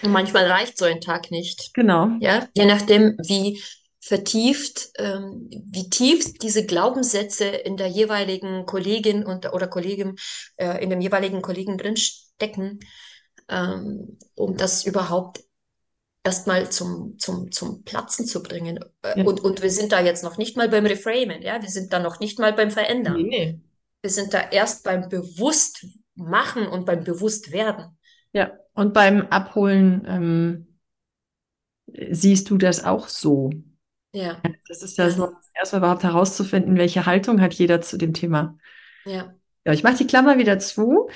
Und 0.03 0.11
manchmal 0.11 0.45
reicht 0.45 0.77
so 0.77 0.85
ein 0.85 1.01
Tag 1.01 1.31
nicht. 1.31 1.73
Genau. 1.73 2.11
Ja, 2.19 2.47
je 2.53 2.65
nachdem, 2.65 3.17
wie 3.27 3.59
vertieft, 4.05 4.89
ähm, 4.97 5.49
wie 5.49 5.89
tief 5.89 6.37
diese 6.37 6.65
Glaubenssätze 6.65 7.45
in 7.45 7.77
der 7.77 7.87
jeweiligen 7.87 8.65
Kollegin 8.65 9.25
und, 9.25 9.53
oder 9.53 9.67
Kollegin, 9.67 10.17
äh, 10.57 10.83
in 10.83 10.89
dem 10.89 10.99
jeweiligen 10.99 11.41
Kollegen 11.41 11.77
drin 11.77 11.95
stecken, 11.95 12.81
ähm, 13.47 14.17
um 14.35 14.57
das 14.57 14.85
überhaupt 14.85 15.45
erstmal 16.21 16.69
zum, 16.69 17.17
zum, 17.17 17.49
zum 17.53 17.85
Platzen 17.85 18.25
zu 18.25 18.43
bringen. 18.43 18.77
Äh, 19.03 19.19
ja. 19.19 19.25
Und, 19.25 19.39
und 19.39 19.61
wir 19.61 19.71
sind 19.71 19.93
da 19.93 20.01
jetzt 20.01 20.23
noch 20.23 20.37
nicht 20.37 20.57
mal 20.57 20.67
beim 20.67 20.85
Reframen, 20.85 21.41
ja, 21.41 21.61
wir 21.61 21.69
sind 21.69 21.93
da 21.93 21.99
noch 21.99 22.19
nicht 22.19 22.39
mal 22.39 22.51
beim 22.51 22.71
Verändern. 22.71 23.21
Nee, 23.21 23.29
nee. 23.29 23.59
Wir 24.01 24.09
sind 24.09 24.33
da 24.33 24.49
erst 24.49 24.83
beim 24.83 25.07
Bewusstmachen 25.07 26.67
und 26.67 26.85
beim 26.85 27.05
Bewusstwerden. 27.05 27.97
Ja, 28.33 28.51
und 28.73 28.93
beim 28.93 29.27
Abholen 29.27 30.03
ähm, 30.05 30.67
siehst 32.11 32.49
du 32.49 32.57
das 32.57 32.83
auch 32.83 33.07
so. 33.07 33.49
Ja. 34.13 34.41
Das 34.67 34.81
ist 34.81 34.97
ja, 34.97 35.05
ja. 35.05 35.11
so, 35.11 35.31
erstmal 35.53 35.81
überhaupt 35.81 36.03
herauszufinden, 36.03 36.77
welche 36.77 37.05
Haltung 37.05 37.41
hat 37.41 37.53
jeder 37.53 37.81
zu 37.81 37.97
dem 37.97 38.13
Thema. 38.13 38.57
Ja. 39.05 39.35
Ja, 39.65 39.71
ich 39.71 39.83
mache 39.83 39.97
die 39.97 40.07
Klammer 40.07 40.37
wieder 40.37 40.59
zu. 40.59 41.09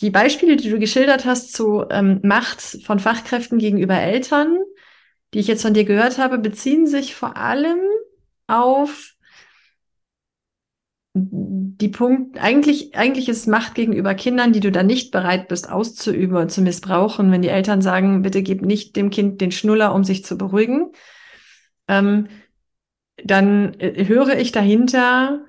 Die 0.00 0.10
Beispiele, 0.10 0.56
die 0.56 0.70
du 0.70 0.78
geschildert 0.78 1.24
hast 1.24 1.52
zu 1.52 1.84
ähm, 1.90 2.20
Macht 2.22 2.60
von 2.60 3.00
Fachkräften 3.00 3.58
gegenüber 3.58 3.96
Eltern, 3.96 4.56
die 5.34 5.40
ich 5.40 5.48
jetzt 5.48 5.62
von 5.62 5.74
dir 5.74 5.84
gehört 5.84 6.18
habe, 6.18 6.38
beziehen 6.38 6.86
sich 6.86 7.14
vor 7.14 7.36
allem 7.36 7.80
auf 8.46 9.14
die 11.14 11.88
Punkt, 11.88 12.38
eigentlich, 12.38 12.94
eigentlich 12.96 13.28
ist 13.28 13.48
Macht 13.48 13.74
gegenüber 13.74 14.14
Kindern, 14.14 14.52
die 14.52 14.60
du 14.60 14.70
dann 14.70 14.86
nicht 14.86 15.10
bereit 15.10 15.48
bist 15.48 15.68
auszuüben, 15.68 16.48
zu 16.48 16.62
missbrauchen, 16.62 17.32
wenn 17.32 17.42
die 17.42 17.48
Eltern 17.48 17.82
sagen, 17.82 18.22
bitte 18.22 18.42
gib 18.42 18.62
nicht 18.62 18.94
dem 18.94 19.10
Kind 19.10 19.40
den 19.40 19.50
Schnuller, 19.50 19.94
um 19.94 20.04
sich 20.04 20.24
zu 20.24 20.38
beruhigen, 20.38 20.92
ähm, 21.88 22.28
dann 23.24 23.74
äh, 23.80 24.06
höre 24.06 24.38
ich 24.38 24.52
dahinter 24.52 25.44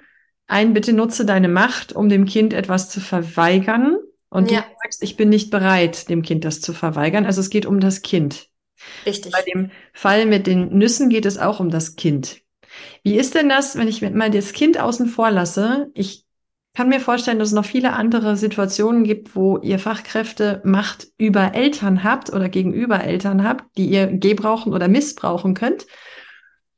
ein, 0.47 0.73
bitte 0.73 0.93
nutze 0.93 1.25
deine 1.25 1.47
Macht, 1.47 1.93
um 1.93 2.09
dem 2.09 2.25
Kind 2.25 2.53
etwas 2.53 2.89
zu 2.89 2.99
verweigern. 2.99 3.97
Und 4.29 4.51
ja. 4.51 4.61
du 4.61 4.67
sagst, 4.83 5.03
ich 5.03 5.15
bin 5.15 5.29
nicht 5.29 5.51
bereit, 5.51 6.09
dem 6.09 6.21
Kind 6.21 6.45
das 6.45 6.61
zu 6.61 6.73
verweigern. 6.73 7.25
Also 7.25 7.41
es 7.41 7.49
geht 7.49 7.65
um 7.65 7.79
das 7.79 8.01
Kind. 8.01 8.47
Richtig. 9.05 9.31
Bei 9.31 9.41
dem 9.41 9.71
Fall 9.93 10.25
mit 10.25 10.47
den 10.47 10.77
Nüssen 10.77 11.09
geht 11.09 11.25
es 11.25 11.37
auch 11.37 11.59
um 11.59 11.69
das 11.69 11.95
Kind. 11.95 12.41
Wie 13.03 13.17
ist 13.17 13.35
denn 13.35 13.49
das, 13.49 13.75
wenn 13.77 13.87
ich 13.87 14.01
mal 14.01 14.31
das 14.31 14.53
Kind 14.53 14.79
außen 14.79 15.07
vor 15.07 15.31
lasse? 15.31 15.89
Ich 15.93 16.25
kann 16.75 16.89
mir 16.89 16.99
vorstellen, 16.99 17.39
dass 17.39 17.49
es 17.49 17.53
noch 17.53 17.65
viele 17.65 17.93
andere 17.93 18.37
Situationen 18.37 19.03
gibt, 19.03 19.35
wo 19.35 19.57
ihr 19.57 19.79
Fachkräfte 19.79 20.61
Macht 20.63 21.07
über 21.17 21.55
Eltern 21.55 22.03
habt 22.03 22.31
oder 22.31 22.47
gegenüber 22.47 23.03
Eltern 23.03 23.43
habt, 23.43 23.77
die 23.77 23.87
ihr 23.87 24.07
gebrauchen 24.07 24.73
oder 24.73 24.87
missbrauchen 24.87 25.55
könnt. 25.55 25.87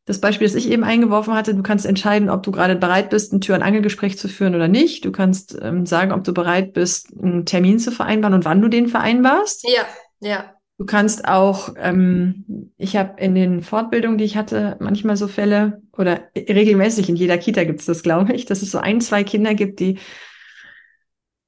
Das 0.06 0.20
Beispiel, 0.20 0.48
das 0.48 0.56
ich 0.56 0.70
eben 0.70 0.84
eingeworfen 0.84 1.34
hatte, 1.34 1.54
du 1.54 1.62
kannst 1.62 1.86
entscheiden, 1.86 2.30
ob 2.30 2.42
du 2.44 2.52
gerade 2.52 2.76
bereit 2.76 3.12
bist, 3.12 3.34
ein 3.34 3.42
Tür- 3.42 3.56
und 3.56 3.62
Angelgespräch 3.62 4.18
zu 4.18 4.28
führen 4.28 4.56
oder 4.56 4.68
nicht. 4.68 5.06
Du 5.06 5.12
kannst 5.12 5.58
ähm, 5.62 5.86
sagen, 5.86 6.12
ob 6.12 6.24
du 6.24 6.34
bereit 6.34 6.74
bist, 6.74 7.10
einen 7.22 7.46
Termin 7.46 7.78
zu 7.78 7.92
vereinbaren 7.92 8.34
und 8.34 8.46
wann 8.46 8.62
du 8.62 8.68
den 8.68 8.88
vereinbarst. 8.88 9.64
Ja, 9.64 9.86
ja. 10.20 10.56
Du 10.80 10.88
kannst 10.88 11.28
auch, 11.28 11.76
ähm, 11.78 12.72
ich 12.78 12.96
habe 12.96 13.22
in 13.22 13.36
den 13.36 13.62
Fortbildungen, 13.62 14.18
die 14.18 14.24
ich 14.24 14.36
hatte, 14.36 14.78
manchmal 14.80 15.16
so 15.16 15.28
Fälle 15.28 15.84
oder 15.96 16.22
regelmäßig 16.36 17.08
in 17.08 17.16
jeder 17.16 17.38
Kita 17.38 17.64
gibt 17.66 17.82
es 17.82 17.86
das, 17.86 18.02
glaube 18.02 18.34
ich, 18.34 18.46
dass 18.46 18.64
es 18.64 18.72
so 18.72 18.80
ein, 18.80 19.00
zwei 19.00 19.24
Kinder 19.24 19.54
gibt, 19.54 19.80
die 19.80 20.00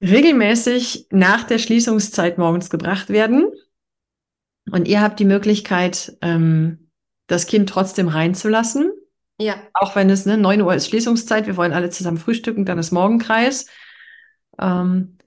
regelmäßig 0.03 1.07
nach 1.09 1.45
der 1.45 1.57
Schließungszeit 1.57 2.37
morgens 2.37 2.69
gebracht 2.69 3.09
werden. 3.09 3.47
Und 4.71 4.87
ihr 4.87 5.01
habt 5.01 5.19
die 5.19 5.25
Möglichkeit, 5.25 6.15
ähm, 6.21 6.83
das 7.27 7.47
Kind 7.47 7.69
trotzdem 7.69 8.07
reinzulassen. 8.07 8.91
Ja. 9.39 9.55
Auch 9.73 9.95
wenn 9.95 10.09
es 10.09 10.25
ne, 10.25 10.38
9 10.38 10.62
Uhr 10.62 10.73
ist 10.73 10.88
Schließungszeit, 10.88 11.47
wir 11.47 11.57
wollen 11.57 11.73
alle 11.73 11.89
zusammen 11.89 12.17
frühstücken, 12.17 12.65
dann 12.65 12.77
ist 12.77 12.91
Morgenkreis. 12.91 13.67
Ähm, 14.59 15.17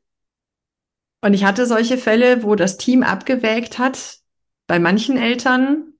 und 1.22 1.34
ich 1.34 1.44
hatte 1.44 1.66
solche 1.66 1.98
Fälle, 1.98 2.42
wo 2.42 2.54
das 2.54 2.76
Team 2.76 3.02
abgewägt 3.02 3.78
hat. 3.78 4.18
Bei 4.66 4.78
manchen 4.78 5.16
Eltern 5.16 5.94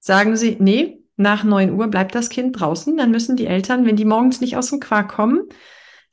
sagen 0.00 0.36
sie, 0.36 0.56
nee, 0.58 1.00
nach 1.16 1.44
9 1.44 1.72
Uhr 1.72 1.88
bleibt 1.88 2.14
das 2.14 2.28
Kind 2.28 2.58
draußen. 2.58 2.96
Dann 2.96 3.10
müssen 3.10 3.36
die 3.36 3.46
Eltern, 3.46 3.86
wenn 3.86 3.96
die 3.96 4.04
morgens 4.04 4.40
nicht 4.40 4.56
aus 4.56 4.70
dem 4.70 4.80
Quark 4.80 5.12
kommen, 5.12 5.42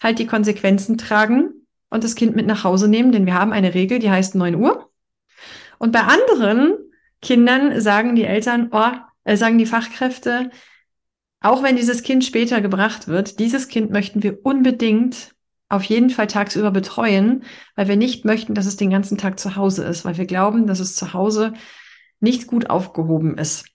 halt 0.02 0.20
die 0.20 0.28
Konsequenzen 0.28 0.98
tragen 0.98 1.68
und 1.90 2.04
das 2.04 2.16
Kind 2.16 2.36
mit 2.36 2.48
nach 2.48 2.64
Hause 2.64 2.88
nehmen, 2.88 3.12
denn 3.12 3.26
wir 3.26 3.36
haben 3.36 3.54
eine 3.54 3.74
Regel, 3.74 4.00
die 4.00 4.10
heißt 4.10 4.36
9 4.36 4.56
Uhr. 4.56 4.90
Und 5.78 5.92
bei 5.92 6.02
anderen 6.02 6.74
Kindern 7.22 7.80
sagen 7.82 8.16
die 8.16 8.24
Eltern, 8.26 8.70
oh, 8.72 8.92
äh, 9.24 9.38
sagen 9.38 9.58
die 9.58 9.66
Fachkräfte, 9.66 10.52
auch 11.42 11.64
wenn 11.64 11.76
dieses 11.76 12.04
Kind 12.04 12.24
später 12.24 12.62
gebracht 12.62 13.08
wird, 13.08 13.40
dieses 13.40 13.68
Kind 13.68 13.92
möchten 13.92 14.22
wir 14.24 14.46
unbedingt 14.46 15.34
auf 15.70 15.84
jeden 15.84 16.10
Fall 16.10 16.28
tagsüber 16.28 16.70
betreuen, 16.70 17.44
weil 17.76 17.88
wir 17.88 17.96
nicht 17.96 18.26
möchten, 18.26 18.54
dass 18.54 18.66
es 18.66 18.76
den 18.76 18.90
ganzen 18.90 19.18
Tag 19.18 19.40
zu 19.40 19.56
Hause 19.56 19.84
ist, 19.86 20.06
weil 20.06 20.18
wir 20.18 20.26
glauben, 20.26 20.68
dass 20.68 20.80
es 20.80 20.96
zu 20.96 21.14
Hause 21.14 21.54
nicht 22.20 22.46
gut 22.46 22.70
aufgehoben 22.70 23.38
ist. 23.38 23.66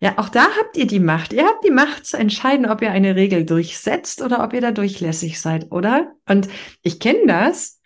Ja, 0.00 0.18
auch 0.18 0.28
da 0.28 0.46
habt 0.58 0.76
ihr 0.76 0.86
die 0.86 1.00
Macht. 1.00 1.32
Ihr 1.32 1.46
habt 1.46 1.64
die 1.64 1.70
Macht 1.70 2.04
zu 2.04 2.18
entscheiden, 2.18 2.66
ob 2.66 2.82
ihr 2.82 2.90
eine 2.90 3.14
Regel 3.14 3.46
durchsetzt 3.46 4.20
oder 4.20 4.42
ob 4.42 4.52
ihr 4.52 4.60
da 4.60 4.72
durchlässig 4.72 5.40
seid, 5.40 5.70
oder? 5.70 6.12
Und 6.28 6.48
ich 6.82 7.00
kenne 7.00 7.26
das. 7.26 7.80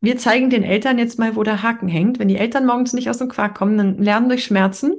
Wir 0.00 0.16
zeigen 0.16 0.48
den 0.48 0.62
Eltern 0.62 0.98
jetzt 0.98 1.18
mal, 1.18 1.36
wo 1.36 1.42
der 1.42 1.62
Haken 1.62 1.88
hängt. 1.88 2.18
Wenn 2.18 2.28
die 2.28 2.38
Eltern 2.38 2.64
morgens 2.64 2.92
nicht 2.92 3.10
aus 3.10 3.18
dem 3.18 3.28
Quark 3.28 3.56
kommen, 3.56 3.76
dann 3.76 3.98
lernen 3.98 4.28
durch 4.28 4.44
Schmerzen 4.44 4.94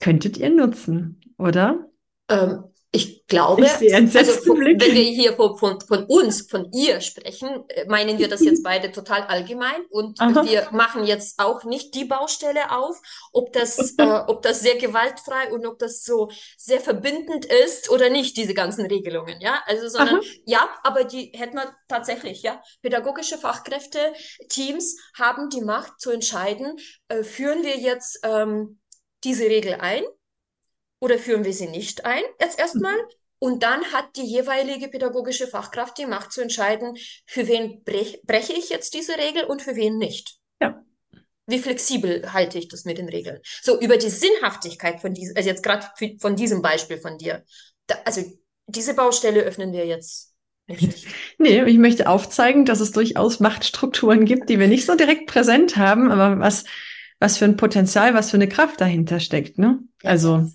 könntet 0.00 0.36
ihr 0.36 0.50
nutzen, 0.50 1.20
oder? 1.38 1.88
Ähm, 2.28 2.64
Ich 2.90 3.26
glaube, 3.26 3.66
Ich 3.66 3.94
also 3.94 4.46
wenn 4.56 4.80
wir 4.80 5.02
hier 5.02 5.34
von, 5.34 5.58
von, 5.58 5.78
von 5.78 6.04
uns, 6.04 6.48
von 6.50 6.72
ihr 6.72 7.02
sprechen, 7.02 7.48
äh, 7.68 7.84
meinen 7.86 8.18
wir 8.18 8.28
das 8.28 8.40
jetzt 8.40 8.62
beide 8.64 8.90
total 8.92 9.24
allgemein 9.24 9.84
und 9.90 10.18
Aha. 10.18 10.42
wir 10.46 10.68
machen 10.72 11.04
jetzt 11.04 11.38
auch 11.38 11.64
nicht 11.64 11.94
die 11.94 12.06
Baustelle 12.06 12.70
auf, 12.70 12.96
ob 13.32 13.52
das, 13.52 13.76
äh, 13.98 14.20
ob 14.26 14.40
das 14.40 14.60
sehr 14.60 14.76
gewaltfrei 14.76 15.52
und 15.52 15.66
ob 15.66 15.78
das 15.78 16.02
so 16.02 16.30
sehr 16.56 16.80
verbindend 16.80 17.44
ist 17.44 17.90
oder 17.90 18.08
nicht, 18.08 18.38
diese 18.38 18.54
ganzen 18.54 18.86
Regelungen, 18.86 19.38
ja? 19.38 19.62
Also, 19.66 19.88
sondern 19.88 20.20
Aha. 20.20 20.24
ja, 20.46 20.66
aber 20.82 21.04
die 21.04 21.32
hätten 21.34 21.56
wir 21.56 21.70
tatsächlich, 21.88 22.42
ja. 22.42 22.62
Pädagogische 22.80 23.36
Fachkräfte, 23.36 23.98
Teams 24.48 24.96
haben 25.14 25.50
die 25.50 25.60
Macht 25.60 26.00
zu 26.00 26.10
entscheiden, 26.10 26.78
äh, 27.08 27.22
führen 27.22 27.62
wir 27.62 27.76
jetzt 27.76 28.20
ähm, 28.22 28.78
diese 29.28 29.44
Regel 29.44 29.74
ein 29.74 30.02
oder 31.00 31.18
führen 31.18 31.44
wir 31.44 31.52
sie 31.52 31.68
nicht 31.68 32.06
ein, 32.06 32.22
jetzt 32.40 32.58
erstmal. 32.58 32.96
Und 33.38 33.62
dann 33.62 33.84
hat 33.92 34.16
die 34.16 34.24
jeweilige 34.24 34.88
pädagogische 34.88 35.46
Fachkraft 35.46 35.98
die 35.98 36.06
Macht 36.06 36.32
zu 36.32 36.40
entscheiden, 36.40 36.96
für 37.26 37.46
wen 37.46 37.84
brech, 37.84 38.22
breche 38.24 38.54
ich 38.54 38.68
jetzt 38.70 38.94
diese 38.94 39.16
Regel 39.16 39.44
und 39.44 39.62
für 39.62 39.76
wen 39.76 39.98
nicht. 39.98 40.38
Ja. 40.60 40.82
Wie 41.46 41.58
flexibel 41.58 42.32
halte 42.32 42.58
ich 42.58 42.68
das 42.68 42.84
mit 42.84 42.98
den 42.98 43.08
Regeln? 43.08 43.38
So, 43.62 43.78
über 43.78 43.96
die 43.98 44.08
Sinnhaftigkeit 44.08 45.00
von 45.00 45.14
diesem, 45.14 45.36
also 45.36 45.48
jetzt 45.48 45.62
gerade 45.62 45.86
von 46.18 46.34
diesem 46.34 46.62
Beispiel 46.62 46.98
von 46.98 47.16
dir. 47.18 47.44
Da, 47.86 47.96
also 48.04 48.22
diese 48.66 48.94
Baustelle 48.94 49.42
öffnen 49.42 49.72
wir 49.72 49.86
jetzt 49.86 50.34
nicht. 50.66 51.06
Nee, 51.38 51.62
ich 51.62 51.78
möchte 51.78 52.08
aufzeigen, 52.08 52.64
dass 52.64 52.80
es 52.80 52.90
durchaus 52.90 53.38
Machtstrukturen 53.38 54.24
gibt, 54.24 54.48
die 54.50 54.58
wir 54.58 54.66
nicht 54.66 54.84
so 54.84 54.96
direkt 54.96 55.28
präsent 55.28 55.76
haben, 55.76 56.10
aber 56.10 56.40
was, 56.40 56.64
was 57.20 57.38
für 57.38 57.44
ein 57.44 57.56
Potenzial, 57.56 58.14
was 58.14 58.30
für 58.30 58.36
eine 58.36 58.48
Kraft 58.48 58.80
dahinter 58.80 59.20
steckt, 59.20 59.58
ne? 59.58 59.78
Also 60.04 60.48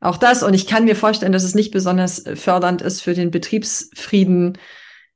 auch 0.00 0.16
das. 0.16 0.42
Und 0.42 0.54
ich 0.54 0.66
kann 0.66 0.84
mir 0.84 0.96
vorstellen, 0.96 1.32
dass 1.32 1.44
es 1.44 1.54
nicht 1.54 1.70
besonders 1.70 2.24
fördernd 2.34 2.82
ist 2.82 3.00
für 3.00 3.14
den 3.14 3.30
Betriebsfrieden, 3.30 4.58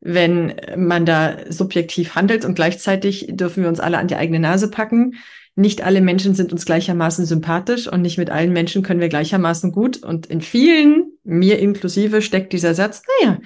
wenn 0.00 0.54
man 0.76 1.04
da 1.04 1.36
subjektiv 1.48 2.14
handelt 2.14 2.44
und 2.44 2.54
gleichzeitig 2.54 3.26
dürfen 3.30 3.62
wir 3.62 3.68
uns 3.68 3.80
alle 3.80 3.98
an 3.98 4.08
die 4.08 4.16
eigene 4.16 4.38
Nase 4.38 4.70
packen. 4.70 5.16
Nicht 5.56 5.82
alle 5.82 6.00
Menschen 6.00 6.36
sind 6.36 6.52
uns 6.52 6.64
gleichermaßen 6.64 7.26
sympathisch 7.26 7.88
und 7.88 8.00
nicht 8.00 8.16
mit 8.16 8.30
allen 8.30 8.52
Menschen 8.52 8.84
können 8.84 9.00
wir 9.00 9.08
gleichermaßen 9.08 9.72
gut. 9.72 9.96
Und 10.04 10.26
in 10.26 10.40
vielen, 10.40 11.12
mir 11.24 11.58
inklusive, 11.58 12.22
steckt 12.22 12.52
dieser 12.52 12.74
Satz, 12.74 13.02
naja, 13.20 13.40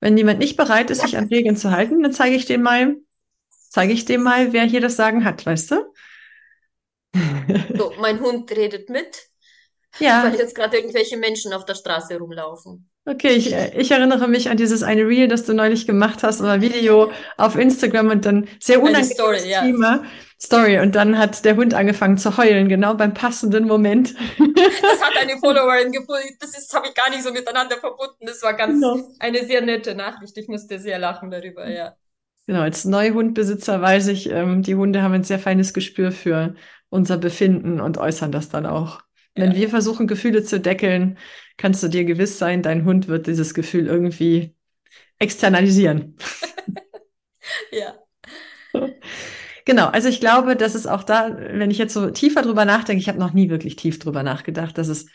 wenn 0.00 0.16
jemand 0.16 0.38
nicht 0.38 0.56
bereit 0.56 0.90
ist, 0.90 1.02
sich 1.02 1.18
an 1.18 1.28
Regeln 1.28 1.56
zu 1.56 1.70
halten, 1.70 2.02
dann 2.02 2.12
zeige 2.12 2.34
ich 2.34 2.46
dem 2.46 2.62
mal, 2.62 2.96
zeige 3.68 3.92
ich 3.92 4.06
dem 4.06 4.22
mal, 4.22 4.54
wer 4.54 4.64
hier 4.64 4.80
das 4.80 4.96
Sagen 4.96 5.26
hat, 5.26 5.44
weißt 5.44 5.72
du? 5.72 5.89
So, 7.76 7.94
mein 7.98 8.20
Hund 8.20 8.50
redet 8.52 8.88
mit, 8.90 9.28
Ja, 9.98 10.24
weil 10.24 10.36
jetzt 10.36 10.54
gerade 10.54 10.76
irgendwelche 10.78 11.16
Menschen 11.16 11.52
auf 11.52 11.64
der 11.64 11.74
Straße 11.74 12.18
rumlaufen. 12.18 12.90
okay, 13.06 13.30
ich, 13.30 13.52
ich 13.52 13.90
erinnere 13.90 14.28
mich 14.28 14.50
an 14.50 14.56
dieses 14.56 14.82
eine 14.82 15.02
Reel, 15.06 15.28
das 15.28 15.44
du 15.44 15.54
neulich 15.54 15.86
gemacht 15.86 16.22
hast 16.22 16.40
oder 16.40 16.60
Video 16.60 17.10
auf 17.36 17.56
Instagram 17.56 18.08
und 18.10 18.24
dann 18.24 18.48
sehr 18.60 18.80
unangenehmes 18.82 19.10
Story, 19.12 19.48
ja. 19.50 19.62
Thema, 19.62 20.04
Story 20.40 20.78
und 20.80 20.94
dann 20.94 21.18
hat 21.18 21.44
der 21.44 21.56
Hund 21.56 21.74
angefangen 21.74 22.18
zu 22.18 22.36
heulen, 22.36 22.68
genau 22.68 22.94
beim 22.94 23.14
passenden 23.14 23.66
Moment. 23.66 24.14
Das 24.82 25.00
hat 25.00 25.16
eine 25.16 25.38
Followerin 25.38 25.92
gefunden. 25.92 26.36
Das 26.40 26.56
ist, 26.56 26.72
habe 26.74 26.88
ich 26.88 26.94
gar 26.94 27.10
nicht 27.10 27.22
so 27.22 27.32
miteinander 27.32 27.76
verbunden. 27.78 28.26
Das 28.26 28.42
war 28.42 28.54
ganz 28.54 28.74
Genau. 28.74 28.96
eine 29.18 29.44
sehr 29.46 29.60
nette 29.62 29.94
Nachricht. 29.94 30.36
Ich 30.36 30.48
musste 30.48 30.78
sehr 30.78 30.98
lachen 30.98 31.30
darüber, 31.30 31.68
ja. 31.68 31.96
Genau, 32.46 32.62
als 32.62 32.84
Neuhundbesitzer 32.84 33.80
weiß 33.80 34.08
ich, 34.08 34.28
ähm, 34.30 34.62
die 34.62 34.74
Hunde 34.74 35.02
haben 35.02 35.12
ein 35.14 35.24
sehr 35.24 35.38
feines 35.38 35.72
Gespür 35.72 36.10
für 36.10 36.54
unser 36.90 37.18
Befinden 37.18 37.80
und 37.80 37.98
äußern 37.98 38.32
das 38.32 38.48
dann 38.48 38.66
auch. 38.66 39.00
Wenn 39.34 39.52
Ja. 39.52 39.56
wir 39.56 39.68
versuchen, 39.70 40.06
Gefühle 40.06 40.42
zu 40.44 40.60
deckeln, 40.60 41.18
kannst 41.56 41.82
du 41.82 41.88
dir 41.88 42.04
gewiss 42.04 42.38
sein, 42.38 42.62
dein 42.62 42.84
Hund 42.84 43.08
wird 43.08 43.26
dieses 43.26 43.54
Gefühl 43.54 43.86
irgendwie 43.86 44.54
externalisieren. 45.18 46.16
Ja. 47.72 47.94
Genau, 49.64 49.86
also 49.88 50.08
ich 50.08 50.20
glaube, 50.20 50.56
dass 50.56 50.74
es 50.74 50.86
auch 50.86 51.02
da, 51.04 51.36
wenn 51.38 51.70
ich 51.70 51.78
jetzt 51.78 51.94
so 51.94 52.10
tiefer 52.10 52.42
drüber 52.42 52.64
nachdenke, 52.64 53.00
ich 53.00 53.08
habe 53.08 53.18
noch 53.18 53.32
nie 53.32 53.50
wirklich 53.50 53.76
tief 53.76 53.98
drüber 53.98 54.22
nachgedacht, 54.22 54.78
dass 54.78 54.88
es 54.88 55.06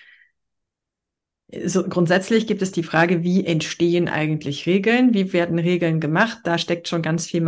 so 1.65 1.87
grundsätzlich 1.87 2.47
gibt 2.47 2.61
es 2.61 2.71
die 2.71 2.83
Frage, 2.83 3.23
wie 3.23 3.45
entstehen 3.45 4.09
eigentlich 4.09 4.65
Regeln? 4.65 5.13
Wie 5.13 5.31
werden 5.33 5.59
Regeln 5.59 5.99
gemacht? 5.99 6.39
Da 6.43 6.57
steckt 6.57 6.87
schon 6.87 7.01
ganz 7.01 7.27
viel 7.27 7.41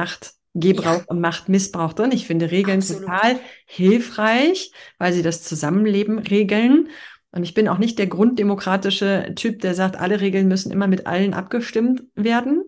Machtgebrauch 0.58 1.00
Ja. 1.00 1.04
und 1.08 1.22
Machtmissbrauch 1.22 1.93
drin. 1.93 2.12
Ich 2.12 2.28
finde 2.28 2.52
Regeln 2.52 2.80
Absolut. 2.80 3.04
total 3.06 3.39
hilfreich, 3.65 4.72
weil 4.98 5.13
sie 5.13 5.22
das 5.22 5.43
Zusammenleben 5.43 6.20
regeln. 6.20 6.89
Und 7.32 7.43
ich 7.43 7.54
bin 7.54 7.67
auch 7.67 7.78
nicht 7.78 8.00
der 8.00 8.08
grunddemokratische 8.08 9.34
Typ, 9.36 9.60
der 9.62 9.76
sagt, 9.76 9.98
alle 9.98 10.22
Regeln 10.22 10.48
müssen 10.48 10.72
immer 10.72 10.88
mit 10.88 11.06
allen 11.08 11.34
abgestimmt 11.34 12.04
werden. 12.15 12.63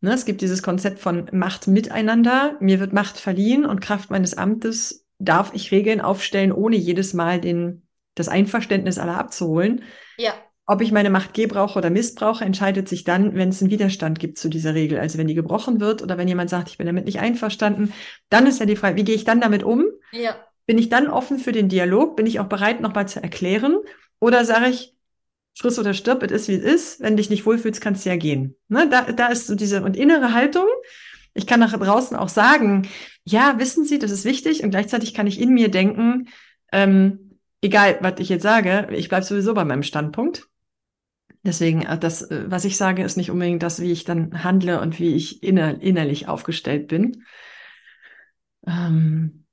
Ne, 0.00 0.12
es 0.12 0.24
gibt 0.24 0.40
dieses 0.40 0.62
Konzept 0.62 1.00
von 1.00 1.28
Macht 1.32 1.66
miteinander. 1.66 2.56
Mir 2.60 2.80
wird 2.80 2.92
Macht 2.92 3.18
verliehen 3.18 3.66
und 3.66 3.80
Kraft 3.80 4.10
meines 4.10 4.34
Amtes 4.36 5.04
darf 5.18 5.50
ich 5.54 5.72
Regeln 5.72 6.00
aufstellen, 6.00 6.52
ohne 6.52 6.76
jedes 6.76 7.14
Mal 7.14 7.40
den, 7.40 7.82
das 8.14 8.28
Einverständnis 8.28 8.98
aller 8.98 9.18
abzuholen. 9.18 9.82
Ja. 10.16 10.32
Ob 10.70 10.82
ich 10.82 10.92
meine 10.92 11.08
Macht 11.08 11.32
gebrauche 11.32 11.78
oder 11.78 11.88
missbrauche, 11.88 12.44
entscheidet 12.44 12.90
sich 12.90 13.02
dann, 13.02 13.34
wenn 13.34 13.48
es 13.48 13.62
einen 13.62 13.70
Widerstand 13.70 14.18
gibt 14.18 14.36
zu 14.36 14.50
dieser 14.50 14.74
Regel. 14.74 14.98
Also 14.98 15.16
wenn 15.16 15.26
die 15.26 15.34
gebrochen 15.34 15.80
wird 15.80 16.02
oder 16.02 16.18
wenn 16.18 16.28
jemand 16.28 16.50
sagt, 16.50 16.68
ich 16.68 16.76
bin 16.76 16.86
damit 16.86 17.06
nicht 17.06 17.20
einverstanden, 17.20 17.94
dann 18.28 18.46
ist 18.46 18.60
ja 18.60 18.66
die 18.66 18.76
Frage, 18.76 18.96
wie 18.96 19.04
gehe 19.04 19.14
ich 19.14 19.24
dann 19.24 19.40
damit 19.40 19.62
um? 19.62 19.86
Ja. 20.12 20.36
Bin 20.66 20.76
ich 20.76 20.90
dann 20.90 21.08
offen 21.08 21.38
für 21.38 21.52
den 21.52 21.70
Dialog? 21.70 22.16
Bin 22.16 22.26
ich 22.26 22.38
auch 22.38 22.48
bereit, 22.48 22.82
nochmal 22.82 23.08
zu 23.08 23.22
erklären? 23.22 23.78
Oder 24.20 24.44
sage 24.44 24.68
ich, 24.68 24.94
friss 25.54 25.78
oder 25.78 25.94
stirb, 25.94 26.22
es 26.22 26.32
ist 26.32 26.48
wie 26.48 26.56
es 26.56 26.64
ist. 26.64 27.00
Wenn 27.00 27.16
dich 27.16 27.30
nicht 27.30 27.46
wohlfühlst, 27.46 27.80
kannst 27.80 28.04
du 28.04 28.10
ja 28.10 28.16
gehen. 28.16 28.54
Ne? 28.68 28.90
Da, 28.90 29.10
da 29.10 29.28
ist 29.28 29.46
so 29.46 29.54
diese 29.54 29.82
und 29.82 29.96
innere 29.96 30.34
Haltung. 30.34 30.66
Ich 31.32 31.46
kann 31.46 31.60
nach 31.60 31.78
draußen 31.78 32.14
auch 32.14 32.28
sagen, 32.28 32.86
ja, 33.24 33.54
wissen 33.58 33.86
Sie, 33.86 33.98
das 33.98 34.10
ist 34.10 34.26
wichtig. 34.26 34.62
Und 34.62 34.70
gleichzeitig 34.70 35.14
kann 35.14 35.26
ich 35.26 35.40
in 35.40 35.54
mir 35.54 35.70
denken, 35.70 36.28
ähm, 36.72 37.38
egal, 37.62 37.96
was 38.02 38.20
ich 38.20 38.28
jetzt 38.28 38.42
sage, 38.42 38.88
ich 38.92 39.08
bleibe 39.08 39.24
sowieso 39.24 39.54
bei 39.54 39.64
meinem 39.64 39.82
Standpunkt. 39.82 40.47
Deswegen, 41.44 41.82
äh, 41.82 41.98
das, 41.98 42.22
äh, 42.22 42.44
was 42.50 42.64
ich 42.64 42.76
sage, 42.76 43.02
ist 43.02 43.16
nicht 43.16 43.30
unbedingt 43.30 43.62
das, 43.62 43.80
wie 43.80 43.92
ich 43.92 44.04
dann 44.04 44.42
handle 44.44 44.80
und 44.80 44.98
wie 44.98 45.14
ich 45.14 45.42
inner, 45.42 45.80
innerlich 45.80 46.28
aufgestellt 46.28 46.88
bin. 46.88 47.24
Ähm, 48.66 49.44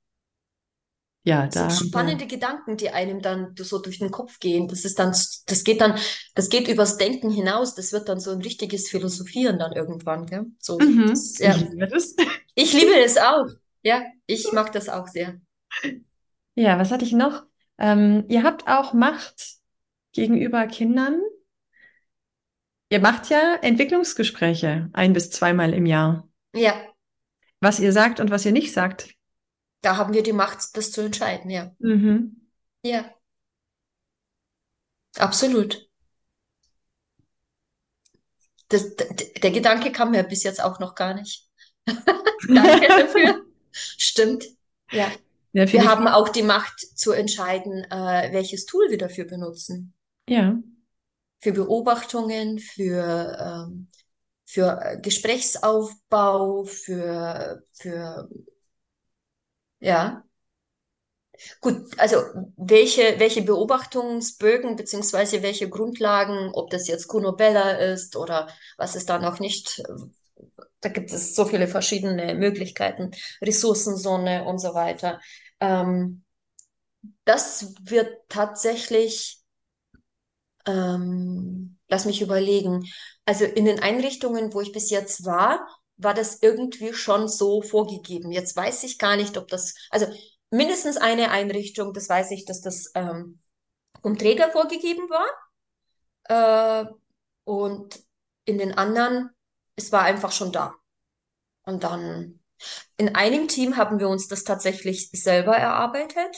ja, 1.24 1.46
Das 1.48 1.52
da. 1.52 1.68
sind 1.76 1.88
spannende 1.88 2.26
Gedanken, 2.26 2.76
die 2.76 2.90
einem 2.90 3.20
dann 3.22 3.54
so 3.58 3.78
durch 3.78 3.98
den 3.98 4.10
Kopf 4.10 4.38
gehen. 4.40 4.68
Das 4.68 4.84
ist 4.84 4.98
dann, 4.98 5.10
das 5.46 5.64
geht 5.64 5.80
dann, 5.80 5.98
das 6.34 6.48
geht 6.50 6.68
übers 6.68 6.96
Denken 6.98 7.30
hinaus. 7.30 7.74
Das 7.74 7.92
wird 7.92 8.08
dann 8.08 8.20
so 8.20 8.30
ein 8.32 8.42
richtiges 8.42 8.88
Philosophieren 8.88 9.58
dann 9.58 9.72
irgendwann, 9.72 10.26
gell? 10.26 10.46
So, 10.58 10.80
Mhm. 10.80 11.06
das, 11.06 11.38
ja. 11.38 11.56
Ich 11.60 11.70
liebe 11.70 11.86
das. 11.88 12.14
Ich 12.54 12.72
liebe 12.72 12.94
es 13.04 13.18
auch. 13.18 13.46
Ja, 13.82 14.02
ich 14.26 14.52
mag 14.52 14.72
das 14.72 14.88
auch 14.88 15.06
sehr. 15.08 15.40
Ja, 16.54 16.78
was 16.78 16.90
hatte 16.90 17.04
ich 17.04 17.12
noch? 17.12 17.44
Ähm, 17.78 18.24
ihr 18.28 18.42
habt 18.44 18.66
auch 18.68 18.92
Macht 18.92 19.58
gegenüber 20.12 20.66
Kindern. 20.66 21.20
Ihr 22.88 23.00
macht 23.00 23.30
ja 23.30 23.56
Entwicklungsgespräche 23.62 24.90
ein 24.92 25.12
bis 25.12 25.30
zweimal 25.30 25.74
im 25.74 25.86
Jahr. 25.86 26.28
Ja, 26.54 26.74
Was 27.60 27.80
ihr 27.80 27.92
sagt 27.92 28.20
und 28.20 28.30
was 28.30 28.44
ihr 28.46 28.52
nicht 28.52 28.72
sagt. 28.72 29.14
da 29.82 29.96
haben 29.96 30.14
wir 30.14 30.22
die 30.22 30.32
Macht, 30.32 30.76
das 30.76 30.90
zu 30.92 31.00
entscheiden, 31.02 31.50
ja. 31.50 31.74
Mhm. 31.78 32.48
Ja, 32.82 33.10
absolut. 35.18 35.88
Das, 38.68 38.96
der 38.96 39.50
Gedanke 39.52 39.92
kam 39.92 40.10
mir 40.10 40.24
bis 40.24 40.42
jetzt 40.42 40.62
auch 40.62 40.80
noch 40.80 40.94
gar 40.94 41.14
nicht. 41.14 41.48
Danke 41.86 42.88
dafür. 42.88 43.44
Stimmt. 43.72 44.44
Ja. 44.90 45.10
Ja, 45.52 45.72
Wir 45.72 45.88
haben 45.88 46.06
auch 46.06 46.28
die 46.28 46.42
Macht 46.42 46.80
zu 46.80 47.12
entscheiden, 47.12 47.84
äh, 47.90 48.32
welches 48.32 48.66
Tool 48.66 48.90
wir 48.90 48.98
dafür 48.98 49.24
benutzen. 49.24 49.94
ja. 50.28 50.56
Für 51.40 51.52
Beobachtungen, 51.52 52.58
für, 52.58 53.66
ähm, 53.68 53.88
für 54.46 54.80
äh, 54.82 55.00
Gesprächsaufbau, 55.00 56.64
für, 56.64 57.62
für, 57.72 58.28
ja. 59.80 60.24
Gut, 61.60 61.76
also 61.98 62.16
welche, 62.56 63.18
welche 63.18 63.42
Beobachtungsbögen 63.42 64.76
beziehungsweise 64.76 65.42
welche 65.42 65.68
Grundlagen, 65.68 66.50
ob 66.54 66.70
das 66.70 66.88
jetzt 66.88 67.08
Kuno 67.08 67.32
Bella 67.32 67.72
ist 67.72 68.16
oder 68.16 68.48
was 68.78 68.94
es 68.94 69.04
da 69.06 69.18
noch 69.18 69.38
nicht, 69.40 69.82
da 70.80 70.88
gibt 70.88 71.12
es 71.12 71.34
so 71.34 71.44
viele 71.46 71.68
verschiedene 71.68 72.34
Möglichkeiten, 72.34 73.10
Ressourcensonne 73.42 74.44
und 74.44 74.58
so 74.58 74.74
weiter. 74.74 75.20
Ähm, 75.60 76.24
das 77.24 77.74
wird 77.82 78.10
tatsächlich, 78.28 79.40
ähm, 80.66 81.78
lass 81.88 82.04
mich 82.04 82.20
überlegen, 82.22 82.84
also 83.24 83.44
in 83.44 83.64
den 83.64 83.80
Einrichtungen, 83.80 84.52
wo 84.52 84.60
ich 84.60 84.72
bis 84.72 84.90
jetzt 84.90 85.24
war, 85.24 85.66
war 85.96 86.14
das 86.14 86.42
irgendwie 86.42 86.92
schon 86.92 87.28
so 87.28 87.62
vorgegeben. 87.62 88.32
Jetzt 88.32 88.56
weiß 88.56 88.84
ich 88.84 88.98
gar 88.98 89.16
nicht, 89.16 89.36
ob 89.38 89.48
das, 89.48 89.74
also 89.90 90.06
mindestens 90.50 90.96
eine 90.96 91.30
Einrichtung, 91.30 91.92
das 91.92 92.08
weiß 92.08 92.32
ich, 92.32 92.44
dass 92.44 92.60
das 92.60 92.90
ähm, 92.94 93.40
vom 94.02 94.18
Träger 94.18 94.50
vorgegeben 94.50 95.08
war. 95.08 96.84
Äh, 96.84 96.92
und 97.44 98.02
in 98.44 98.58
den 98.58 98.72
anderen, 98.72 99.30
es 99.76 99.92
war 99.92 100.02
einfach 100.02 100.32
schon 100.32 100.52
da. 100.52 100.74
Und 101.64 101.84
dann 101.84 102.40
in 102.96 103.14
einem 103.14 103.48
Team 103.48 103.76
haben 103.76 103.98
wir 103.98 104.08
uns 104.08 104.28
das 104.28 104.44
tatsächlich 104.44 105.10
selber 105.10 105.56
erarbeitet, 105.56 106.36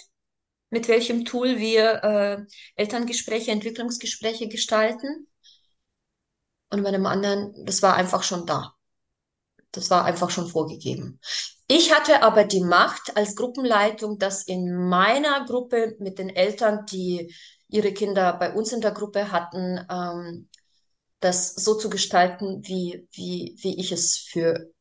mit 0.70 0.88
welchem 0.88 1.24
Tool 1.24 1.58
wir 1.58 2.04
äh, 2.04 2.46
Elterngespräche, 2.76 3.50
Entwicklungsgespräche 3.50 4.48
gestalten. 4.48 5.28
Und 6.70 6.82
bei 6.82 6.90
dem 6.90 7.06
anderen, 7.06 7.64
das 7.64 7.82
war 7.82 7.94
einfach 7.94 8.22
schon 8.22 8.46
da. 8.46 8.74
Das 9.72 9.90
war 9.90 10.04
einfach 10.04 10.30
schon 10.30 10.48
vorgegeben. 10.48 11.20
Ich 11.66 11.94
hatte 11.94 12.22
aber 12.22 12.44
die 12.44 12.62
Macht 12.62 13.16
als 13.16 13.36
Gruppenleitung, 13.36 14.18
dass 14.18 14.42
in 14.44 14.88
meiner 14.88 15.44
Gruppe 15.44 15.96
mit 15.98 16.18
den 16.18 16.30
Eltern, 16.30 16.86
die 16.86 17.34
ihre 17.68 17.92
Kinder 17.92 18.32
bei 18.32 18.54
uns 18.54 18.72
in 18.72 18.80
der 18.80 18.92
Gruppe 18.92 19.30
hatten, 19.30 19.84
ähm, 19.90 20.48
das 21.20 21.54
so 21.54 21.74
zu 21.74 21.90
gestalten, 21.90 22.62
wie, 22.66 23.06
wie, 23.12 23.56
wie 23.58 23.78
ich 23.78 23.92
es 23.92 24.16
für 24.18 24.72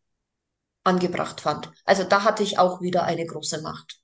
angebracht 0.83 1.41
fand. 1.41 1.71
Also 1.83 2.03
da 2.03 2.23
hatte 2.23 2.43
ich 2.43 2.59
auch 2.59 2.81
wieder 2.81 3.03
eine 3.03 3.25
große 3.25 3.61
Macht. 3.61 3.99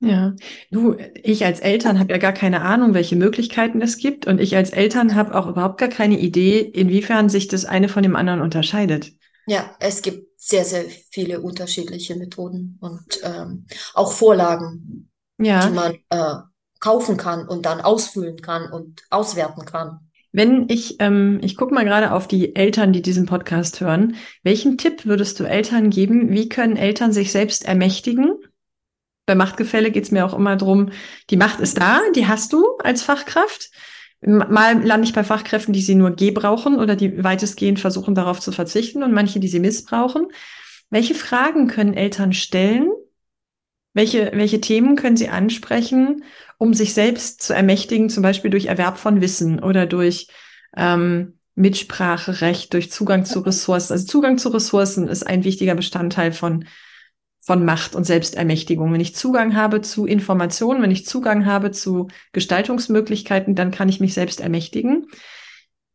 Ja, 0.00 0.34
du, 0.70 0.96
ich 1.24 1.44
als 1.44 1.58
Eltern 1.58 1.98
habe 1.98 2.12
ja 2.12 2.18
gar 2.18 2.32
keine 2.32 2.62
Ahnung, 2.62 2.94
welche 2.94 3.16
Möglichkeiten 3.16 3.82
es 3.82 3.96
gibt. 3.96 4.26
Und 4.26 4.40
ich 4.40 4.54
als 4.56 4.70
Eltern 4.70 5.14
habe 5.16 5.34
auch 5.34 5.48
überhaupt 5.48 5.78
gar 5.78 5.88
keine 5.88 6.18
Idee, 6.18 6.60
inwiefern 6.60 7.28
sich 7.28 7.48
das 7.48 7.64
eine 7.64 7.88
von 7.88 8.04
dem 8.04 8.14
anderen 8.14 8.40
unterscheidet. 8.40 9.12
Ja, 9.46 9.74
es 9.80 10.02
gibt 10.02 10.28
sehr, 10.36 10.64
sehr 10.64 10.84
viele 11.10 11.40
unterschiedliche 11.40 12.14
Methoden 12.14 12.78
und 12.80 13.20
ähm, 13.24 13.66
auch 13.94 14.12
Vorlagen, 14.12 15.10
Ja. 15.38 15.66
die 15.66 15.74
man 15.74 15.94
äh, 16.10 16.34
kaufen 16.78 17.16
kann 17.16 17.48
und 17.48 17.66
dann 17.66 17.80
ausfüllen 17.80 18.40
kann 18.40 18.70
und 18.70 19.02
auswerten 19.10 19.64
kann. 19.64 20.00
Wenn 20.30 20.68
ich, 20.68 20.96
ähm, 21.00 21.40
ich 21.42 21.56
gucke 21.56 21.74
mal 21.74 21.84
gerade 21.84 22.12
auf 22.12 22.28
die 22.28 22.54
Eltern, 22.54 22.92
die 22.92 23.02
diesen 23.02 23.26
Podcast 23.26 23.80
hören. 23.80 24.14
Welchen 24.44 24.76
Tipp 24.78 25.06
würdest 25.06 25.40
du 25.40 25.44
Eltern 25.44 25.90
geben? 25.90 26.30
Wie 26.30 26.48
können 26.48 26.76
Eltern 26.76 27.12
sich 27.12 27.32
selbst 27.32 27.64
ermächtigen? 27.64 28.34
Bei 29.28 29.34
Machtgefälle 29.34 29.90
geht 29.90 30.04
es 30.04 30.10
mir 30.10 30.24
auch 30.24 30.32
immer 30.32 30.56
drum, 30.56 30.88
die 31.28 31.36
Macht 31.36 31.60
ist 31.60 31.78
da, 31.78 32.00
die 32.16 32.26
hast 32.26 32.54
du 32.54 32.78
als 32.78 33.02
Fachkraft. 33.02 33.70
Mal 34.22 34.82
lande 34.82 35.06
ich 35.06 35.12
bei 35.12 35.22
Fachkräften, 35.22 35.74
die 35.74 35.82
sie 35.82 35.94
nur 35.94 36.12
gebrauchen 36.12 36.78
oder 36.78 36.96
die 36.96 37.22
weitestgehend 37.22 37.78
versuchen, 37.78 38.14
darauf 38.14 38.40
zu 38.40 38.52
verzichten 38.52 39.02
und 39.02 39.12
manche, 39.12 39.38
die 39.38 39.48
sie 39.48 39.60
missbrauchen. 39.60 40.28
Welche 40.88 41.14
Fragen 41.14 41.66
können 41.66 41.92
Eltern 41.92 42.32
stellen? 42.32 42.88
Welche, 43.92 44.30
welche 44.32 44.62
Themen 44.62 44.96
können 44.96 45.18
sie 45.18 45.28
ansprechen, 45.28 46.24
um 46.56 46.72
sich 46.72 46.94
selbst 46.94 47.42
zu 47.42 47.52
ermächtigen, 47.52 48.08
zum 48.08 48.22
Beispiel 48.22 48.50
durch 48.50 48.64
Erwerb 48.64 48.96
von 48.96 49.20
Wissen 49.20 49.62
oder 49.62 49.84
durch 49.84 50.28
ähm, 50.74 51.38
Mitspracherecht, 51.54 52.72
durch 52.72 52.90
Zugang 52.90 53.26
zu 53.26 53.40
Ressourcen. 53.40 53.92
Also 53.92 54.06
Zugang 54.06 54.38
zu 54.38 54.48
Ressourcen 54.48 55.06
ist 55.06 55.26
ein 55.26 55.44
wichtiger 55.44 55.74
Bestandteil 55.74 56.32
von, 56.32 56.64
von 57.38 57.64
Macht 57.64 57.94
und 57.94 58.04
Selbstermächtigung. 58.04 58.92
Wenn 58.92 59.00
ich 59.00 59.14
Zugang 59.14 59.56
habe 59.56 59.80
zu 59.80 60.06
Informationen, 60.06 60.82
wenn 60.82 60.90
ich 60.90 61.06
Zugang 61.06 61.46
habe 61.46 61.70
zu 61.70 62.08
Gestaltungsmöglichkeiten, 62.32 63.54
dann 63.54 63.70
kann 63.70 63.88
ich 63.88 64.00
mich 64.00 64.14
selbst 64.14 64.40
ermächtigen. 64.40 65.06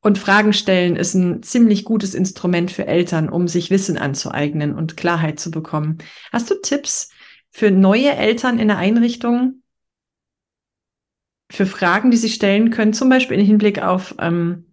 Und 0.01 0.17
Fragen 0.17 0.51
stellen 0.51 0.95
ist 0.95 1.13
ein 1.13 1.43
ziemlich 1.43 1.85
gutes 1.85 2.13
Instrument 2.13 2.71
für 2.71 2.87
Eltern, 2.87 3.29
um 3.29 3.47
sich 3.47 3.69
Wissen 3.69 3.97
anzueignen 3.97 4.75
und 4.75 4.97
Klarheit 4.97 5.39
zu 5.39 5.49
bekommen. 5.49 5.99
Hast 6.31 6.51
du 6.51 6.55
Tipps 6.55 7.09
für 7.51 7.71
neue 7.71 8.11
Eltern 8.11 8.59
in 8.59 8.67
der 8.67 8.77
Einrichtung, 8.77 9.61
für 11.49 11.65
Fragen, 11.65 12.09
die 12.09 12.17
sie 12.17 12.29
stellen 12.29 12.71
können, 12.71 12.93
zum 12.93 13.09
Beispiel 13.09 13.39
im 13.39 13.45
Hinblick 13.45 13.81
auf 13.81 14.15
ähm, 14.19 14.72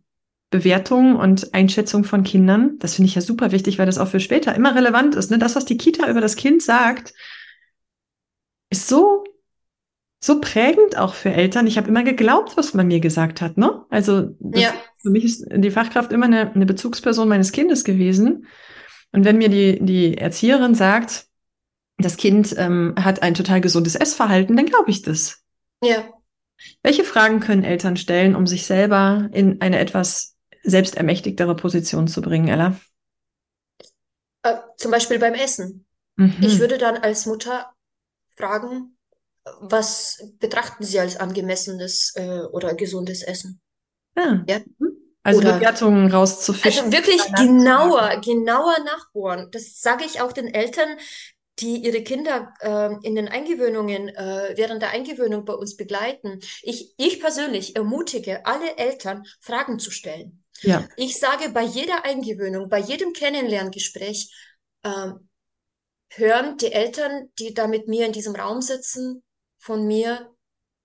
Bewertung 0.51 1.17
und 1.17 1.55
Einschätzung 1.55 2.05
von 2.05 2.25
Kindern? 2.25 2.79
Das 2.79 2.95
finde 2.95 3.09
ich 3.09 3.15
ja 3.15 3.23
super 3.23 3.53
wichtig, 3.53 3.79
weil 3.79 3.87
das 3.87 3.99
auch 3.99 4.09
für 4.09 4.21
später 4.21 4.55
immer 4.55 4.75
relevant 4.75 5.15
ist. 5.15 5.31
Ne? 5.31 5.39
Das, 5.39 5.57
was 5.57 5.65
die 5.65 5.77
Kita 5.77 6.09
über 6.11 6.21
das 6.21 6.37
Kind 6.37 6.63
sagt, 6.63 7.15
ist 8.71 8.89
so 8.89 9.25
so 10.23 10.39
prägend 10.41 10.99
auch 10.99 11.15
für 11.15 11.33
Eltern. 11.33 11.67
Ich 11.67 11.79
habe 11.79 11.89
immer 11.89 12.03
geglaubt, 12.05 12.57
was 12.59 12.75
man 12.75 12.87
mir 12.89 13.01
gesagt 13.01 13.41
hat. 13.41 13.57
Ne? 13.57 13.85
Also 13.89 14.37
Ja. 14.55 14.75
für 14.99 15.09
mich 15.09 15.25
ist 15.25 15.47
die 15.51 15.71
Fachkraft 15.71 16.13
immer 16.13 16.27
eine, 16.27 16.53
eine 16.53 16.67
Bezugsperson 16.67 17.27
meines 17.27 17.53
Kindes 17.53 17.85
gewesen. 17.85 18.47
Und 19.13 19.25
wenn 19.25 19.39
mir 19.39 19.49
die, 19.49 19.79
die 19.81 20.19
Erzieherin 20.19 20.75
sagt, 20.75 21.27
das 21.97 22.19
Kind 22.19 22.55
ähm, 22.59 22.95
hat 22.99 23.23
ein 23.23 23.35
total 23.35 23.63
gesundes 23.63 23.95
Essverhalten, 23.95 24.57
dann 24.57 24.67
glaube 24.67 24.91
ich 24.91 25.01
das. 25.03 25.43
Ja. 25.83 26.05
Welche 26.83 27.05
Fragen 27.05 27.41
können 27.41 27.65
Eltern 27.65 27.97
stellen, 27.97 28.37
um 28.37 28.47
sich 28.47 28.67
selber 28.67 29.31
in 29.33 29.63
eine 29.63 29.79
etwas 29.79 30.30
selbstermächtigtere 30.63 31.55
Position 31.57 32.09
zu 32.09 32.21
bringen, 32.23 32.49
Ella? 32.49 32.79
Äh, 34.43 34.57
zum 34.77 34.91
Beispiel 34.91 35.19
beim 35.19 35.35
Essen. 35.35 35.87
Mhm. 36.17 36.37
Ich 36.41 36.59
würde 36.59 36.79
dann 36.79 36.97
als 36.97 37.27
Mutter 37.27 37.73
fragen, 38.37 38.97
was 39.61 40.23
betrachten 40.39 40.85
Sie 40.85 41.01
als 41.01 41.17
angemessenes 41.17 42.13
äh, 42.17 42.41
oder 42.53 42.75
gesundes 42.75 43.23
Essen? 43.23 43.61
Ja. 44.17 44.45
Ja. 44.47 44.61
Also 45.23 45.41
Oder- 45.41 45.55
Bewertungen 45.55 46.11
rauszufischen. 46.11 46.87
Also 46.87 46.97
wirklich 46.97 47.23
genauer, 47.35 48.21
genauer 48.25 48.77
nachbohren. 48.85 49.51
Das 49.51 49.81
sage 49.81 50.05
ich 50.05 50.21
auch 50.21 50.33
den 50.33 50.47
Eltern, 50.47 50.97
die 51.59 51.77
ihre 51.77 52.03
Kinder 52.03 52.55
ähm, 52.63 53.01
in 53.03 53.15
den 53.15 53.29
Eingewöhnungen, 53.29 54.09
äh, 54.09 54.55
während 54.57 54.81
der 54.81 54.91
Eingewöhnung 54.91 55.45
bei 55.45 55.53
uns 55.53 55.77
begleiten. 55.77 56.41
Ich, 56.63 56.95
ich 56.97 57.21
persönlich 57.21 57.77
ermutige 57.77 58.47
alle 58.47 58.79
Eltern, 58.79 59.25
Fragen 59.41 59.79
zu 59.79 59.91
stellen. 59.91 60.43
Ja. 60.63 60.87
Ich 60.97 61.19
sage 61.19 61.51
bei 61.51 61.63
jeder 61.63 62.05
Eingewöhnung, 62.05 62.69
bei 62.69 62.79
jedem 62.79 63.13
Kennenlerngespräch, 63.13 64.35
ähm, 64.85 65.29
hören 66.13 66.57
die 66.57 66.73
Eltern, 66.73 67.31
die 67.39 67.55
da 67.55 67.67
mit 67.67 67.89
mir 67.89 68.07
in 68.07 68.13
diesem 68.13 68.35
Raum 68.35 68.61
sitzen, 68.61 69.23
von 69.59 69.87
mir, 69.87 70.35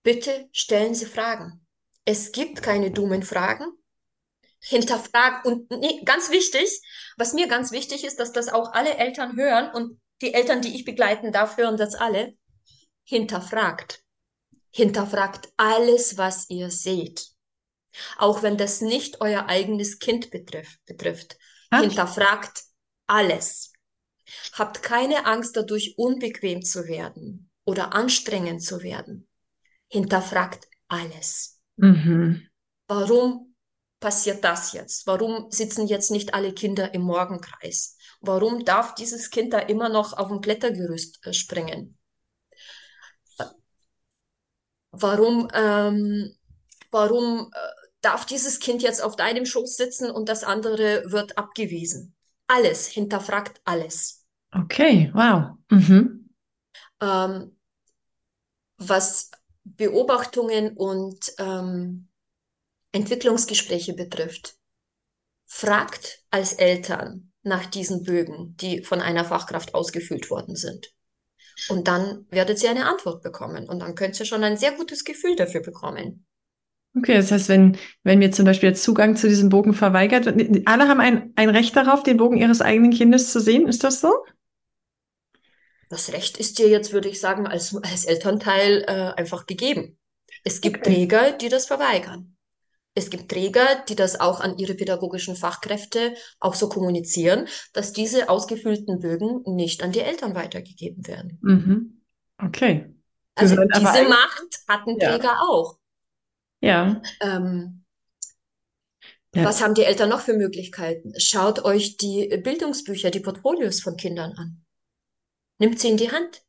bitte 0.04 0.50
stellen 0.52 0.94
Sie 0.94 1.06
Fragen. 1.06 1.66
Es 2.04 2.32
gibt 2.32 2.62
keine 2.62 2.92
dummen 2.92 3.24
Fragen. 3.24 3.66
Hinterfragen 4.60 5.52
und 5.52 5.72
nee, 5.72 6.02
ganz 6.06 6.32
wichtig, 6.32 6.82
was 7.18 7.34
mir 7.34 7.48
ganz 7.48 7.72
wichtig 7.72 8.04
ist, 8.04 8.20
dass 8.20 8.32
das 8.32 8.50
auch 8.50 8.74
alle 8.74 8.96
Eltern 8.98 9.36
hören 9.36 9.72
und 9.74 10.00
die 10.22 10.34
Eltern, 10.34 10.62
die 10.62 10.76
ich 10.76 10.86
begleiten 10.86 11.32
darf, 11.32 11.58
hören 11.58 11.78
das 11.78 11.94
alle. 11.96 12.34
Hinterfragt. 13.04 14.02
Hinterfragt 14.72 15.50
alles, 15.58 16.18
was 16.18 16.50
ihr 16.50 16.72
seht. 16.72 17.35
Auch 18.18 18.44
wenn 18.44 18.58
das 18.58 18.82
nicht 18.82 19.22
euer 19.22 19.48
eigenes 19.48 20.00
Kind 20.00 20.32
betrifft, 20.32 20.80
betrifft. 20.86 21.38
Ah. 21.70 21.82
Hinterfragt 21.82 22.64
alles. 23.08 23.74
Habt 24.54 24.82
keine 24.82 25.26
Angst 25.26 25.56
dadurch, 25.56 25.96
unbequem 25.98 26.64
zu 26.64 26.88
werden 26.88 27.50
oder 27.64 27.94
anstrengend 27.94 28.64
zu 28.64 28.82
werden. 28.82 29.28
Hinterfragt 29.88 30.68
alles. 30.88 31.60
Mhm. 31.78 32.48
Warum 32.88 33.56
passiert 34.00 34.44
das 34.44 34.74
jetzt? 34.74 35.08
Warum 35.08 35.52
sitzen 35.52 35.88
jetzt 35.88 36.12
nicht 36.12 36.34
alle 36.34 36.54
Kinder 36.54 36.94
im 36.94 37.02
Morgenkreis? 37.02 37.98
Warum 38.22 38.66
darf 38.66 38.96
dieses 38.96 39.30
Kind 39.30 39.54
da 39.54 39.60
immer 39.60 39.90
noch 39.90 40.14
auf 40.14 40.30
dem 40.30 40.42
Klettergerüst 40.42 41.26
äh, 41.26 41.34
springen? 41.34 41.98
Warum, 44.92 45.50
ähm, 45.54 46.36
warum 46.90 47.52
äh, 47.54 47.85
darf 48.06 48.26
dieses 48.26 48.60
Kind 48.60 48.84
jetzt 48.84 49.02
auf 49.02 49.16
deinem 49.16 49.46
Schoß 49.46 49.76
sitzen 49.76 50.12
und 50.12 50.30
das 50.30 50.44
andere 50.44 51.12
wird 51.12 51.38
abgewiesen? 51.38 52.16
Alles, 52.48 52.88
hinterfragt 52.88 53.60
alles. 53.66 54.26
Okay, 54.52 55.12
wow. 55.14 55.58
Mhm. 55.72 56.30
Ähm, 57.02 57.58
was 58.78 59.32
Beobachtungen 59.64 60.78
und 60.78 61.34
ähm, 61.40 62.10
Entwicklungsgespräche 62.92 63.94
betrifft, 63.94 64.58
fragt 65.46 66.24
als 66.30 66.54
Eltern 66.54 67.34
nach 67.42 67.66
diesen 67.66 68.04
Bögen, 68.04 68.56
die 68.58 68.84
von 68.84 69.02
einer 69.02 69.26
Fachkraft 69.26 69.74
ausgefüllt 69.74 70.30
worden 70.30 70.56
sind. 70.56 70.94
Und 71.70 71.88
dann 71.88 72.26
werdet 72.30 72.62
ihr 72.62 72.70
eine 72.70 72.86
Antwort 72.86 73.24
bekommen 73.24 73.68
und 73.68 73.80
dann 73.80 73.96
könnt 73.96 74.20
ihr 74.20 74.26
schon 74.26 74.44
ein 74.44 74.58
sehr 74.58 74.74
gutes 74.74 75.04
Gefühl 75.04 75.36
dafür 75.36 75.62
bekommen. 75.62 76.26
Okay, 76.98 77.16
das 77.16 77.32
heißt, 77.32 77.50
wenn, 77.50 77.78
wenn 78.04 78.20
mir 78.20 78.32
zum 78.32 78.46
Beispiel 78.46 78.70
der 78.70 78.78
Zugang 78.80 79.18
zu 79.18 79.28
diesem 79.28 79.50
Bogen 79.50 79.74
verweigert 79.74 80.26
wird, 80.26 80.66
alle 80.68 80.88
haben 80.88 81.02
ein, 81.02 81.34
ein 81.36 81.50
Recht 81.50 81.76
darauf, 81.76 82.04
den 82.04 82.18
Bogen 82.18 82.38
ihres 82.38 82.62
eigenen 82.62 82.92
Kindes 82.92 83.32
zu 83.34 83.42
sehen, 83.42 83.68
ist 83.68 83.84
das 83.84 84.00
so? 84.00 84.14
Das 85.90 86.12
Recht 86.14 86.38
ist 86.38 86.60
dir 86.60 86.68
jetzt, 86.70 86.94
würde 86.94 87.10
ich 87.10 87.20
sagen, 87.20 87.48
als, 87.48 87.76
als 87.76 88.06
Elternteil 88.06 88.84
äh, 88.88 89.20
einfach 89.20 89.46
gegeben. 89.46 89.98
Es 90.44 90.62
gibt 90.62 90.78
Okay. 90.78 90.94
Träger, 90.94 91.32
die 91.32 91.50
das 91.50 91.66
verweigern. 91.66 92.36
Es 92.96 93.10
gibt 93.10 93.30
Träger, 93.32 93.84
die 93.90 93.96
das 93.96 94.20
auch 94.20 94.42
an 94.42 94.58
ihre 94.58 94.76
pädagogischen 94.76 95.36
Fachkräfte 95.36 96.16
auch 96.40 96.56
so 96.56 96.70
kommunizieren, 96.70 97.48
dass 97.74 97.94
diese 97.94 98.30
ausgefüllten 98.30 99.00
Bögen 99.00 99.44
nicht 99.46 99.84
an 99.84 99.92
die 99.92 100.02
Eltern 100.02 100.36
weitergegeben 100.36 101.08
werden. 101.08 101.40
Mhm. 101.42 102.02
Okay. 102.38 102.94
Also 103.36 103.56
diese 103.56 104.10
Macht 104.10 104.48
hatten 104.68 105.00
Ja. 105.00 105.18
Träger 105.18 105.42
auch. 105.42 105.78
Ja. 106.66 107.02
Ähm, 107.22 107.86
Ja. 109.36 109.44
Was 109.44 109.62
haben 109.62 109.74
die 109.74 109.84
Eltern 109.84 110.10
noch 110.10 110.22
für 110.22 110.34
Möglichkeiten? 110.34 111.14
Schaut 111.20 111.66
euch 111.66 111.98
die 111.98 112.26
Bildungsbücher, 112.42 113.12
die 113.12 113.20
Portfolios 113.20 113.82
von 113.82 113.98
Kindern 113.98 114.32
an. 114.32 114.66
Nimmt 115.60 115.80
sie 115.80 115.90
in 115.90 115.98
die 115.98 116.10
Hand. 116.10 116.42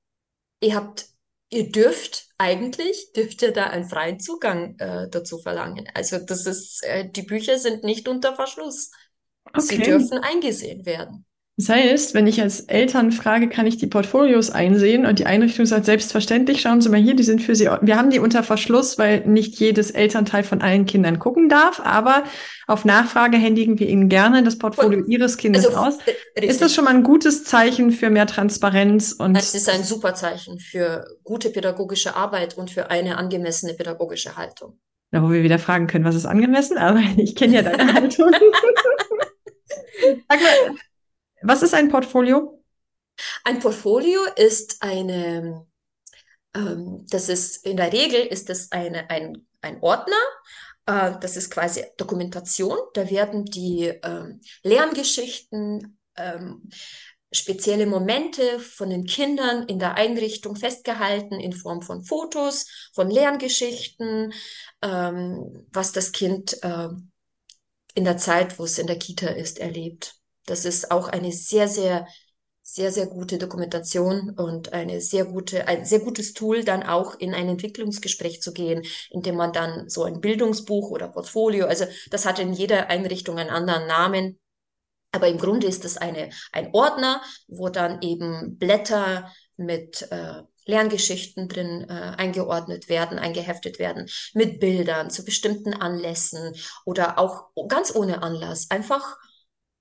Ihr 0.60 0.76
habt, 0.76 1.06
ihr 1.50 1.72
dürft 1.72 2.28
eigentlich, 2.38 3.12
dürft 3.12 3.42
ihr 3.42 3.52
da 3.52 3.64
einen 3.64 3.88
freien 3.88 4.20
Zugang 4.20 4.78
äh, 4.78 5.08
dazu 5.10 5.38
verlangen. 5.38 5.88
Also 5.94 6.18
das 6.18 6.46
ist, 6.46 6.84
äh, 6.84 7.10
die 7.10 7.22
Bücher 7.22 7.58
sind 7.58 7.82
nicht 7.82 8.06
unter 8.06 8.36
Verschluss. 8.36 8.92
Okay. 9.44 9.60
Sie 9.60 9.78
dürfen 9.80 10.18
eingesehen 10.18 10.86
werden. 10.86 11.26
Das 11.58 11.70
heißt, 11.70 12.12
wenn 12.12 12.26
ich 12.26 12.42
als 12.42 12.60
Eltern 12.60 13.12
frage, 13.12 13.48
kann 13.48 13.66
ich 13.66 13.78
die 13.78 13.86
Portfolios 13.86 14.50
einsehen 14.50 15.06
und 15.06 15.18
die 15.18 15.24
Einrichtung 15.24 15.64
sagt, 15.64 15.86
selbstverständlich, 15.86 16.60
schauen 16.60 16.82
Sie 16.82 16.90
mal 16.90 17.00
hier, 17.00 17.16
die 17.16 17.22
sind 17.22 17.40
für 17.40 17.56
Sie, 17.56 17.70
wir 17.80 17.96
haben 17.96 18.10
die 18.10 18.18
unter 18.18 18.42
Verschluss, 18.42 18.98
weil 18.98 19.20
nicht 19.26 19.58
jedes 19.58 19.90
Elternteil 19.90 20.44
von 20.44 20.60
allen 20.60 20.84
Kindern 20.84 21.18
gucken 21.18 21.48
darf, 21.48 21.80
aber 21.80 22.24
auf 22.66 22.84
Nachfrage 22.84 23.38
händigen 23.38 23.78
wir 23.78 23.88
Ihnen 23.88 24.10
gerne 24.10 24.42
das 24.42 24.58
Portfolio 24.58 24.98
und, 24.98 25.08
Ihres 25.08 25.38
Kindes 25.38 25.64
also, 25.64 25.78
aus. 25.78 25.98
Richtig. 26.06 26.50
Ist 26.50 26.60
das 26.60 26.74
schon 26.74 26.84
mal 26.84 26.94
ein 26.94 27.02
gutes 27.02 27.44
Zeichen 27.44 27.90
für 27.90 28.10
mehr 28.10 28.26
Transparenz? 28.26 29.12
Und 29.12 29.34
es 29.34 29.54
ist 29.54 29.70
ein 29.70 29.82
super 29.82 30.14
Zeichen 30.14 30.58
für 30.58 31.06
gute 31.24 31.48
pädagogische 31.48 32.16
Arbeit 32.16 32.58
und 32.58 32.70
für 32.70 32.90
eine 32.90 33.16
angemessene 33.16 33.72
pädagogische 33.72 34.36
Haltung. 34.36 34.78
Da, 35.10 35.22
wo 35.22 35.30
wir 35.30 35.42
wieder 35.42 35.58
fragen 35.58 35.86
können, 35.86 36.04
was 36.04 36.16
ist 36.16 36.26
angemessen, 36.26 36.76
aber 36.76 37.00
ich 37.16 37.34
kenne 37.34 37.54
ja 37.54 37.62
deine 37.62 37.94
Haltung. 37.94 38.30
Sag 40.28 40.40
mal, 40.40 40.76
was 41.42 41.62
ist 41.62 41.74
ein 41.74 41.88
Portfolio? 41.88 42.62
Ein 43.44 43.60
Portfolio 43.60 44.20
ist 44.36 44.82
eine, 44.82 45.66
ähm, 46.54 47.06
das 47.08 47.28
ist 47.28 47.64
in 47.66 47.76
der 47.76 47.92
Regel 47.92 48.20
ist 48.20 48.50
es 48.50 48.72
eine, 48.72 49.08
ein, 49.10 49.46
ein 49.62 49.80
Ordner, 49.80 50.16
äh, 50.86 51.12
das 51.20 51.36
ist 51.36 51.50
quasi 51.50 51.84
Dokumentation. 51.96 52.78
Da 52.94 53.10
werden 53.10 53.44
die 53.44 53.86
ähm, 54.02 54.40
Lerngeschichten, 54.62 55.98
ähm, 56.16 56.68
spezielle 57.32 57.86
Momente 57.86 58.60
von 58.60 58.90
den 58.90 59.04
Kindern 59.04 59.66
in 59.66 59.78
der 59.78 59.96
Einrichtung 59.96 60.56
festgehalten 60.56 61.40
in 61.40 61.52
Form 61.52 61.82
von 61.82 62.04
Fotos, 62.04 62.90
von 62.94 63.10
Lerngeschichten, 63.10 64.32
ähm, 64.82 65.66
was 65.72 65.92
das 65.92 66.12
Kind 66.12 66.62
äh, 66.62 66.88
in 67.94 68.04
der 68.04 68.16
Zeit, 68.16 68.58
wo 68.58 68.64
es 68.64 68.78
in 68.78 68.86
der 68.86 68.98
Kita 68.98 69.28
ist, 69.28 69.58
erlebt. 69.58 70.15
Das 70.46 70.64
ist 70.64 70.90
auch 70.90 71.08
eine 71.08 71.32
sehr, 71.32 71.68
sehr, 71.68 72.06
sehr, 72.62 72.90
sehr 72.90 73.06
gute 73.06 73.38
Dokumentation 73.38 74.30
und 74.30 74.72
eine 74.72 75.00
sehr 75.00 75.24
gute, 75.24 75.68
ein 75.68 75.84
sehr 75.84 76.00
gutes 76.00 76.32
Tool, 76.32 76.64
dann 76.64 76.82
auch 76.82 77.14
in 77.14 77.32
ein 77.32 77.48
Entwicklungsgespräch 77.48 78.42
zu 78.42 78.52
gehen, 78.52 78.82
indem 79.10 79.36
man 79.36 79.52
dann 79.52 79.88
so 79.88 80.02
ein 80.02 80.20
Bildungsbuch 80.20 80.90
oder 80.90 81.08
Portfolio, 81.08 81.66
also 81.66 81.84
das 82.10 82.26
hat 82.26 82.38
in 82.38 82.52
jeder 82.52 82.88
Einrichtung 82.88 83.38
einen 83.38 83.50
anderen 83.50 83.86
Namen. 83.86 84.38
Aber 85.12 85.28
im 85.28 85.38
Grunde 85.38 85.66
ist 85.66 85.84
es 85.84 85.96
eine, 85.96 86.30
ein 86.52 86.74
Ordner, 86.74 87.22
wo 87.46 87.68
dann 87.68 88.02
eben 88.02 88.58
Blätter 88.58 89.32
mit 89.56 90.06
äh, 90.10 90.42
Lerngeschichten 90.66 91.48
drin 91.48 91.86
äh, 91.88 91.92
eingeordnet 91.92 92.88
werden, 92.88 93.18
eingeheftet 93.18 93.78
werden, 93.78 94.08
mit 94.34 94.60
Bildern 94.60 95.10
zu 95.10 95.24
bestimmten 95.24 95.72
Anlässen 95.72 96.54
oder 96.84 97.18
auch 97.18 97.46
ganz 97.68 97.94
ohne 97.94 98.22
Anlass. 98.22 98.66
Einfach 98.70 99.16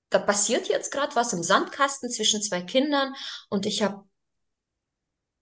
da 0.10 0.20
passiert 0.20 0.68
jetzt 0.68 0.91
gerade 0.91 1.16
was 1.16 1.34
im 1.34 1.43
Sandkasten 1.43 2.10
zwischen 2.10 2.41
zwei 2.41 2.62
Kindern 2.62 3.14
und 3.49 3.66
ich 3.66 3.84
habe 3.84 4.03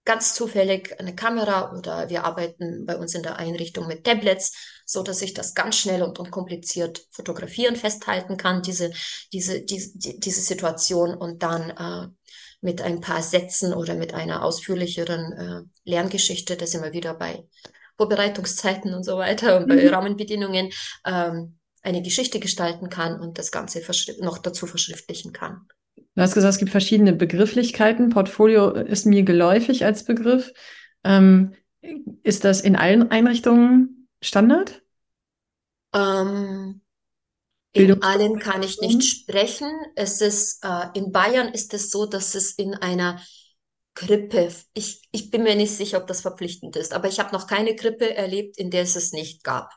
ganz 0.05 0.34
zufällig 0.34 0.99
eine 0.99 1.16
Kamera 1.16 1.72
oder 1.78 2.09
wir 2.09 2.26
arbeiten 2.26 2.86
bei 2.86 2.97
uns 2.97 3.16
in 3.16 3.24
der 3.24 3.38
Einrichtung 3.38 3.88
mit 3.88 4.03
Tablets, 4.03 4.53
so 4.86 5.01
dass 5.01 5.22
ich 5.22 5.34
das 5.34 5.53
ganz 5.53 5.78
schnell 5.78 6.01
und 6.01 6.20
unkompliziert 6.20 7.05
fotografieren, 7.11 7.76
festhalten 7.76 8.38
kann, 8.38 8.61
diese, 8.61 8.91
diese, 9.32 9.61
diese, 9.61 9.91
diese 9.95 10.41
Situation 10.41 11.16
und 11.16 11.41
dann 11.41 11.70
äh, 11.70 12.07
mit 12.59 12.82
ein 12.82 13.01
paar 13.01 13.22
Sätzen 13.22 13.74
oder 13.74 13.95
mit 13.95 14.14
einer 14.14 14.43
ausführlicheren 14.43 15.34
äh, 15.34 15.89
Lerngeschichte, 15.89 16.57
das 16.57 16.74
immer 16.74 16.91
wieder 16.91 17.14
bei 17.14 17.47
Vorbereitungszeiten 17.97 18.93
und 18.93 19.03
so 19.03 19.18
weiter 19.18 19.57
und 19.57 19.68
bei 19.68 19.76
mhm. 19.76 19.88
Rahmenbedingungen 19.89 20.72
ähm, 21.05 21.59
eine 21.84 22.01
Geschichte 22.01 22.39
gestalten 22.39 22.89
kann 22.89 23.19
und 23.19 23.38
das 23.38 23.51
Ganze 23.51 23.81
noch 24.21 24.38
dazu 24.39 24.65
verschriftlichen 24.65 25.34
kann. 25.34 25.67
Du 26.15 26.21
hast 26.21 26.34
gesagt, 26.34 26.53
es 26.53 26.59
gibt 26.59 26.71
verschiedene 26.71 27.13
Begrifflichkeiten. 27.13 28.09
Portfolio 28.09 28.71
ist 28.71 29.05
mir 29.05 29.23
geläufig 29.23 29.86
als 29.86 30.05
Begriff. 30.05 30.53
Ähm, 31.03 31.53
ist 32.23 32.45
das 32.45 32.61
in 32.61 32.75
allen 32.75 33.11
Einrichtungen 33.11 34.07
Standard? 34.21 34.81
Ähm, 35.93 36.81
in 37.73 38.01
allen 38.01 38.39
kann 38.39 38.63
ich 38.63 38.79
nicht 38.79 39.03
sprechen. 39.03 39.69
Es 39.95 40.21
ist, 40.21 40.63
äh, 40.63 40.86
in 40.93 41.11
Bayern 41.11 41.49
ist 41.49 41.73
es 41.73 41.91
so, 41.91 42.05
dass 42.05 42.36
es 42.36 42.53
in 42.53 42.75
einer 42.75 43.21
Krippe, 43.95 44.49
ich, 44.73 45.07
ich 45.11 45.29
bin 45.29 45.43
mir 45.43 45.55
nicht 45.55 45.75
sicher, 45.75 45.97
ob 45.99 46.07
das 46.07 46.21
verpflichtend 46.21 46.75
ist, 46.75 46.93
aber 46.93 47.09
ich 47.09 47.19
habe 47.19 47.34
noch 47.34 47.47
keine 47.47 47.75
Krippe 47.75 48.15
erlebt, 48.15 48.57
in 48.57 48.71
der 48.71 48.84
es 48.84 48.95
es 48.95 49.11
nicht 49.11 49.43
gab. 49.43 49.71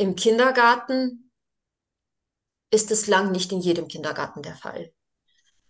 Im 0.00 0.16
Kindergarten 0.16 1.30
ist 2.72 2.90
es 2.90 3.06
lang 3.06 3.32
nicht 3.32 3.52
in 3.52 3.60
jedem 3.60 3.86
Kindergarten 3.86 4.40
der 4.40 4.56
Fall. 4.56 4.94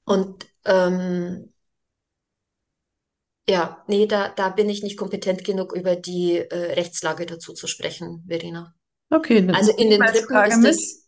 Und 0.04 0.46
ähm, 0.64 1.52
ja, 3.48 3.82
nee, 3.88 4.06
da, 4.06 4.28
da 4.28 4.50
bin 4.50 4.68
ich 4.68 4.84
nicht 4.84 4.96
kompetent 4.96 5.42
genug, 5.42 5.72
über 5.72 5.96
die 5.96 6.36
äh, 6.36 6.74
Rechtslage 6.74 7.26
dazu 7.26 7.54
zu 7.54 7.66
sprechen, 7.66 8.24
Verena. 8.28 8.72
Okay, 9.10 9.44
dann 9.44 9.56
also 9.56 9.72
in 9.72 9.90
den 9.90 10.00
Krippen 10.00 10.44
ist 10.44 10.64
es, 10.64 10.99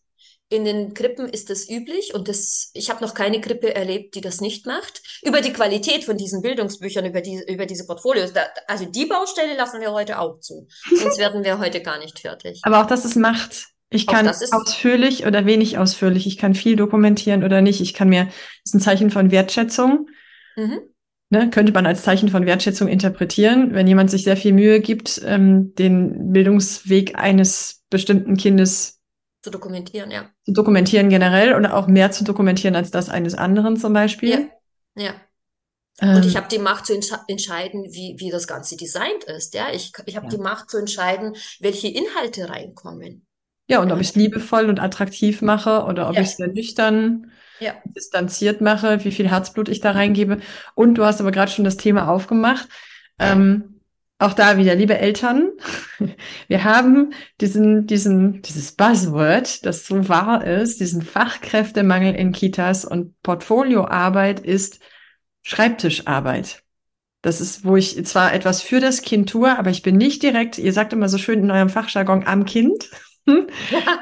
in 0.53 0.64
den 0.64 0.92
Krippen 0.92 1.28
ist 1.28 1.50
es 1.50 1.68
üblich 1.68 2.14
und 2.14 2.28
das, 2.28 2.70
ich 2.74 2.90
habe 2.90 3.03
noch 3.03 3.14
keine 3.14 3.40
Krippe 3.40 3.74
erlebt, 3.74 4.14
die 4.14 4.20
das 4.20 4.40
nicht 4.40 4.66
macht. 4.66 5.03
Über 5.22 5.40
die 5.40 5.53
Qualität 5.53 6.05
von 6.05 6.18
diesen 6.18 6.42
Bildungsbüchern, 6.42 7.07
über, 7.07 7.22
die, 7.22 7.42
über 7.48 7.64
diese 7.64 7.86
Portfolios, 7.86 8.34
da, 8.34 8.42
also 8.68 8.84
die 8.84 9.07
Baustelle 9.07 9.57
lassen 9.57 9.80
wir 9.80 9.92
heute 9.92 10.18
auch 10.18 10.40
zu. 10.40 10.68
Sonst 10.94 11.18
werden 11.18 11.42
wir 11.42 11.59
heute 11.59 11.80
gar 11.80 11.98
nicht 11.98 12.18
fertig. 12.18 12.61
Aber 12.64 12.82
auch 12.82 12.86
das 12.86 13.05
ist 13.05 13.16
Macht. 13.16 13.68
Ich 13.88 14.07
kann 14.07 14.28
ausführlich 14.28 15.26
oder 15.26 15.46
wenig 15.46 15.78
ausführlich. 15.78 16.26
Ich 16.26 16.38
kann 16.38 16.55
viel 16.55 16.76
dokumentieren 16.76 17.44
oder 17.44 17.61
nicht. 17.61 17.80
Ich 17.80 17.94
kann 17.94 18.09
mir, 18.09 18.26
das 18.26 18.34
ist 18.66 18.74
ein 18.74 18.80
Zeichen 18.80 19.11
von 19.11 19.30
Wertschätzung. 19.30 20.09
Mhm. 20.57 20.80
Ne, 21.30 21.48
könnte 21.48 21.72
man 21.72 21.86
als 21.86 22.03
Zeichen 22.03 22.28
von 22.28 22.44
Wertschätzung 22.44 22.88
interpretieren, 22.88 23.72
wenn 23.72 23.86
jemand 23.86 24.11
sich 24.11 24.24
sehr 24.24 24.36
viel 24.36 24.53
Mühe 24.53 24.80
gibt, 24.80 25.22
ähm, 25.24 25.74
den 25.76 26.30
Bildungsweg 26.32 27.18
eines 27.18 27.84
bestimmten 27.88 28.36
Kindes 28.36 29.01
zu 29.43 29.51
dokumentieren, 29.51 30.11
ja. 30.11 30.30
Zu 30.45 30.53
dokumentieren 30.53 31.09
generell 31.09 31.55
oder 31.55 31.74
auch 31.76 31.88
mehr 31.88 32.12
zu 32.12 32.24
dokumentieren 32.24 32.76
als 32.76 32.90
das 32.90 33.09
eines 33.09 33.34
anderen 33.34 33.76
zum 33.76 33.93
Beispiel. 33.93 34.51
Ja. 34.97 35.05
ja. 35.05 35.14
Ähm, 36.01 36.16
und 36.16 36.26
ich 36.26 36.36
habe 36.36 36.49
die 36.49 36.59
Macht 36.59 36.86
zu 36.86 36.95
entsch 36.95 37.12
entscheiden, 37.28 37.84
wie, 37.90 38.16
wie 38.18 38.30
das 38.30 38.47
Ganze 38.47 38.76
designt 38.76 39.24
ist. 39.24 39.55
Ja, 39.55 39.66
ich, 39.72 39.93
ich 40.07 40.16
habe 40.16 40.26
ja. 40.26 40.30
die 40.30 40.38
Macht 40.38 40.70
zu 40.70 40.78
entscheiden, 40.78 41.36
welche 41.61 41.88
Inhalte 41.88 42.49
reinkommen. 42.49 43.26
Ja, 43.68 43.80
und 43.80 43.93
ob 43.93 44.01
ich 44.01 44.11
es 44.11 44.14
liebevoll 44.16 44.68
und 44.68 44.80
attraktiv 44.80 45.43
mache 45.43 45.84
oder 45.84 46.09
ob 46.09 46.16
ja. 46.16 46.22
ich 46.22 46.28
es 46.28 46.36
sehr 46.36 46.49
nüchtern, 46.49 47.30
ja. 47.61 47.74
distanziert 47.84 48.61
mache, 48.61 49.05
wie 49.05 49.12
viel 49.12 49.28
Herzblut 49.28 49.68
ich 49.68 49.80
da 49.80 49.93
reingebe. 49.93 50.40
Und 50.74 50.95
du 50.95 51.05
hast 51.05 51.20
aber 51.20 51.30
gerade 51.30 51.51
schon 51.51 51.64
das 51.64 51.76
Thema 51.76 52.09
aufgemacht. 52.09 52.68
Ähm, 53.18 53.80
auch 54.22 54.32
da 54.32 54.56
wieder, 54.56 54.74
liebe 54.74 54.98
Eltern, 54.98 55.50
wir 56.48 56.64
haben 56.64 57.12
diesen, 57.40 57.86
diesen, 57.86 58.42
dieses 58.42 58.72
Buzzword, 58.72 59.66
das 59.66 59.86
so 59.86 60.08
wahr 60.08 60.46
ist, 60.46 60.80
diesen 60.80 61.02
Fachkräftemangel 61.02 62.14
in 62.14 62.32
Kitas 62.32 62.84
und 62.84 63.20
Portfolioarbeit 63.22 64.40
ist 64.40 64.80
Schreibtischarbeit. 65.42 66.62
Das 67.20 67.40
ist, 67.40 67.64
wo 67.64 67.76
ich 67.76 68.04
zwar 68.06 68.32
etwas 68.32 68.62
für 68.62 68.80
das 68.80 69.02
Kind 69.02 69.30
tue, 69.30 69.56
aber 69.56 69.70
ich 69.70 69.82
bin 69.82 69.96
nicht 69.96 70.22
direkt, 70.22 70.58
ihr 70.58 70.72
sagt 70.72 70.92
immer 70.92 71.08
so 71.08 71.18
schön 71.18 71.40
in 71.40 71.50
eurem 71.50 71.68
Fachjargon, 71.68 72.26
am 72.26 72.44
Kind. 72.44 72.90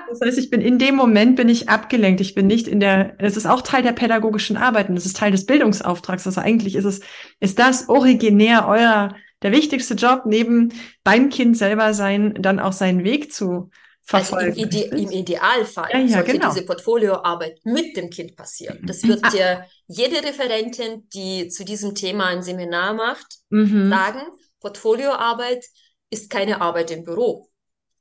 Das 0.08 0.22
heißt, 0.24 0.38
ich 0.38 0.48
bin 0.48 0.62
in 0.62 0.78
dem 0.78 0.96
Moment 0.96 1.36
bin 1.36 1.50
ich 1.50 1.68
abgelenkt. 1.68 2.22
Ich 2.22 2.34
bin 2.34 2.46
nicht 2.46 2.66
in 2.66 2.80
der, 2.80 3.16
es 3.18 3.36
ist 3.36 3.44
auch 3.44 3.60
Teil 3.60 3.82
der 3.82 3.92
pädagogischen 3.92 4.56
Arbeit 4.56 4.88
und 4.88 4.96
es 4.96 5.04
ist 5.04 5.18
Teil 5.18 5.30
des 5.30 5.44
Bildungsauftrags. 5.44 6.26
Also 6.26 6.40
eigentlich 6.40 6.74
ist 6.74 6.86
es, 6.86 7.00
ist 7.38 7.58
das 7.58 7.90
originär 7.90 8.66
euer 8.66 9.14
der 9.42 9.52
wichtigste 9.52 9.94
Job 9.94 10.22
neben 10.26 10.72
beim 11.04 11.30
Kind 11.30 11.56
selber 11.56 11.94
sein, 11.94 12.34
dann 12.38 12.58
auch 12.58 12.72
seinen 12.72 13.04
Weg 13.04 13.32
zu 13.32 13.70
verfolgen. 14.02 14.50
Also 14.50 14.62
im, 14.62 14.68
Ide 14.68 14.96
im 14.96 15.10
Idealfall 15.10 15.90
ja, 15.92 15.98
ja, 15.98 16.08
sollte 16.08 16.32
genau. 16.32 16.52
diese 16.52 16.66
Portfolioarbeit 16.66 17.60
mit 17.64 17.96
dem 17.96 18.10
Kind 18.10 18.36
passieren. 18.36 18.80
Das 18.84 19.02
wird 19.04 19.20
ah. 19.22 19.30
dir 19.30 19.66
jede 19.86 20.16
Referentin, 20.16 21.08
die 21.14 21.48
zu 21.48 21.64
diesem 21.64 21.94
Thema 21.94 22.26
ein 22.26 22.42
Seminar 22.42 22.94
macht, 22.94 23.38
mhm. 23.50 23.88
sagen, 23.88 24.22
Portfolioarbeit 24.60 25.64
ist 26.10 26.28
keine 26.28 26.60
Arbeit 26.60 26.90
im 26.90 27.04
Büro 27.04 27.48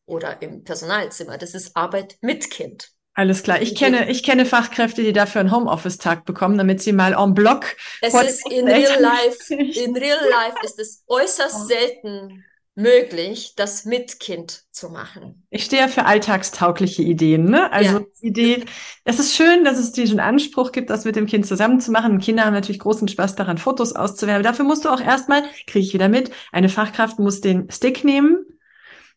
oder 0.06 0.42
im 0.42 0.64
Personalzimmer. 0.64 1.38
Das 1.38 1.54
ist 1.54 1.76
Arbeit 1.76 2.18
mit 2.22 2.50
Kind. 2.50 2.90
Alles 3.20 3.44
klar. 3.44 3.62
Ich 3.62 3.76
kenne, 3.76 4.10
ich 4.10 4.24
kenne 4.24 4.46
Fachkräfte, 4.46 5.04
die 5.04 5.12
dafür 5.12 5.42
einen 5.42 5.52
Homeoffice-Tag 5.52 6.24
bekommen, 6.24 6.58
damit 6.58 6.82
sie 6.82 6.94
mal 6.94 7.12
en 7.12 7.34
bloc. 7.34 7.76
Es 8.00 8.14
ist 8.14 8.50
in 8.50 8.66
real 8.66 9.02
life, 9.02 9.54
in 9.54 9.94
real 9.94 10.20
life 10.30 10.56
ist 10.64 10.80
es 10.80 11.04
äußerst 11.06 11.68
selten 11.68 12.46
möglich, 12.76 13.56
das 13.58 13.84
mit 13.84 14.22
Kind 14.22 14.64
zu 14.72 14.90
machen. 14.90 15.46
Ich 15.50 15.66
stehe 15.66 15.82
ja 15.82 15.90
für 15.90 16.06
alltagstaugliche 16.06 17.02
Ideen, 17.02 17.50
ne? 17.50 17.70
Also 17.74 17.98
Ja. 17.98 18.06
die 18.22 18.28
Idee, 18.28 18.66
es 19.04 19.20
ist 19.20 19.36
schön, 19.36 19.66
dass 19.66 19.78
es 19.78 19.92
diesen 19.92 20.22
Anspruch 20.22 20.72
gibt, 20.72 20.90
das 20.90 21.04
mit 21.04 21.18
dem 21.18 21.26
Kind 21.26 21.46
zusammen 21.46 21.82
zu 21.82 21.92
machen. 21.92 22.20
Kinder 22.20 22.46
haben 22.46 22.54
natürlich 22.54 22.80
großen 22.80 23.10
Spaß 23.10 23.36
daran, 23.36 23.58
Fotos 23.58 23.98
auszuwerfen. 23.98 24.44
Dafür 24.44 24.64
musst 24.64 24.86
du 24.86 24.90
auch 24.90 25.02
erstmal, 25.02 25.44
kriege 25.68 25.86
ich 25.86 25.94
wieder 25.94 26.08
mit, 26.08 26.32
eine 26.54 26.70
Fachkraft 26.70 27.20
muss 27.20 27.42
den 27.42 27.70
Stick 27.70 28.06
nehmen, 28.06 28.46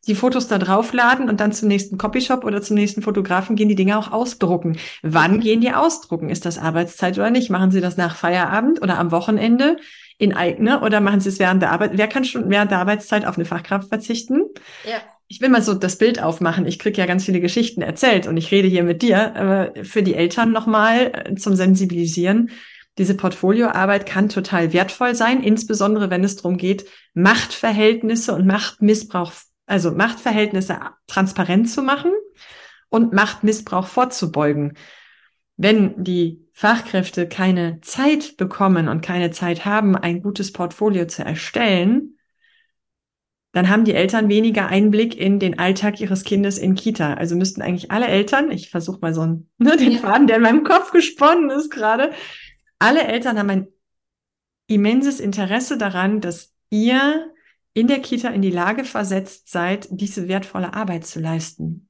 die 0.08 0.14
Fotos 0.14 0.48
da 0.48 0.58
draufladen 0.58 1.28
und 1.28 1.40
dann 1.40 1.52
zum 1.52 1.68
nächsten 1.68 1.96
Copyshop 1.96 2.44
oder 2.44 2.60
zum 2.60 2.74
nächsten 2.74 3.02
Fotografen 3.02 3.54
gehen 3.54 3.68
die 3.68 3.76
Dinge 3.76 3.98
auch 3.98 4.10
ausdrucken. 4.10 4.76
Wann 5.02 5.40
gehen 5.40 5.60
die 5.60 5.72
ausdrucken? 5.72 6.28
Ist 6.28 6.44
das 6.44 6.58
Arbeitszeit 6.58 7.16
oder 7.18 7.30
nicht? 7.30 7.50
Machen 7.50 7.70
sie 7.70 7.80
das 7.80 7.96
nach 7.96 8.16
Feierabend 8.16 8.82
oder 8.82 8.98
am 8.98 9.12
Wochenende 9.12 9.76
in 10.18 10.34
eigene 10.34 10.80
oder 10.80 11.00
machen 11.00 11.20
sie 11.20 11.28
es 11.28 11.38
während 11.38 11.62
der 11.62 11.70
Arbeit? 11.70 11.92
Wer 11.94 12.08
kann 12.08 12.24
schon 12.24 12.50
während 12.50 12.72
der 12.72 12.78
Arbeitszeit 12.78 13.24
auf 13.24 13.36
eine 13.36 13.44
Fachkraft 13.44 13.88
verzichten? 13.88 14.42
Ja. 14.84 14.98
Ich 15.28 15.40
will 15.40 15.48
mal 15.48 15.62
so 15.62 15.72
das 15.72 15.96
Bild 15.96 16.22
aufmachen. 16.22 16.66
Ich 16.66 16.78
kriege 16.78 17.00
ja 17.00 17.06
ganz 17.06 17.24
viele 17.24 17.40
Geschichten 17.40 17.80
erzählt 17.80 18.26
und 18.26 18.36
ich 18.36 18.50
rede 18.50 18.68
hier 18.68 18.82
mit 18.82 19.02
dir. 19.02 19.34
Aber 19.36 19.72
für 19.82 20.02
die 20.02 20.14
Eltern 20.14 20.52
nochmal 20.52 21.12
äh, 21.14 21.34
zum 21.36 21.54
Sensibilisieren. 21.54 22.50
Diese 22.98 23.16
Portfolioarbeit 23.16 24.04
kann 24.04 24.28
total 24.28 24.72
wertvoll 24.74 25.14
sein, 25.14 25.42
insbesondere 25.42 26.10
wenn 26.10 26.24
es 26.24 26.36
darum 26.36 26.58
geht, 26.58 26.84
Machtverhältnisse 27.14 28.34
und 28.34 28.46
Machtmissbrauch, 28.46 29.32
also 29.72 29.90
Machtverhältnisse 29.90 30.78
transparent 31.06 31.68
zu 31.70 31.82
machen 31.82 32.12
und 32.90 33.14
Machtmissbrauch 33.14 33.86
vorzubeugen. 33.86 34.76
Wenn 35.56 36.04
die 36.04 36.46
Fachkräfte 36.52 37.26
keine 37.26 37.80
Zeit 37.80 38.36
bekommen 38.36 38.88
und 38.88 39.00
keine 39.00 39.30
Zeit 39.30 39.64
haben, 39.64 39.96
ein 39.96 40.22
gutes 40.22 40.52
Portfolio 40.52 41.06
zu 41.06 41.24
erstellen, 41.24 42.18
dann 43.52 43.70
haben 43.70 43.84
die 43.84 43.94
Eltern 43.94 44.28
weniger 44.28 44.66
Einblick 44.66 45.16
in 45.16 45.38
den 45.38 45.58
Alltag 45.58 46.00
ihres 46.00 46.24
Kindes 46.24 46.58
in 46.58 46.74
Kita. 46.74 47.14
Also 47.14 47.34
müssten 47.34 47.62
eigentlich 47.62 47.90
alle 47.90 48.08
Eltern, 48.08 48.50
ich 48.50 48.68
versuche 48.68 48.98
mal 49.00 49.14
so 49.14 49.22
einen, 49.22 49.50
ne, 49.56 49.78
den 49.78 49.92
Ja. 49.92 49.98
Faden, 50.00 50.26
der 50.26 50.36
in 50.36 50.42
meinem 50.42 50.64
Kopf 50.64 50.92
gesponnen 50.92 51.48
ist 51.48 51.70
gerade, 51.70 52.12
alle 52.78 53.04
Eltern 53.04 53.38
haben 53.38 53.50
ein 53.50 53.68
immenses 54.66 55.18
Interesse 55.18 55.78
daran, 55.78 56.20
dass 56.20 56.54
ihr 56.68 57.31
in 57.74 57.86
der 57.86 58.00
Kita 58.00 58.28
in 58.28 58.42
die 58.42 58.50
Lage 58.50 58.84
versetzt 58.84 59.50
seid, 59.50 59.88
diese 59.90 60.28
wertvolle 60.28 60.74
Arbeit 60.74 61.06
zu 61.06 61.20
leisten. 61.20 61.88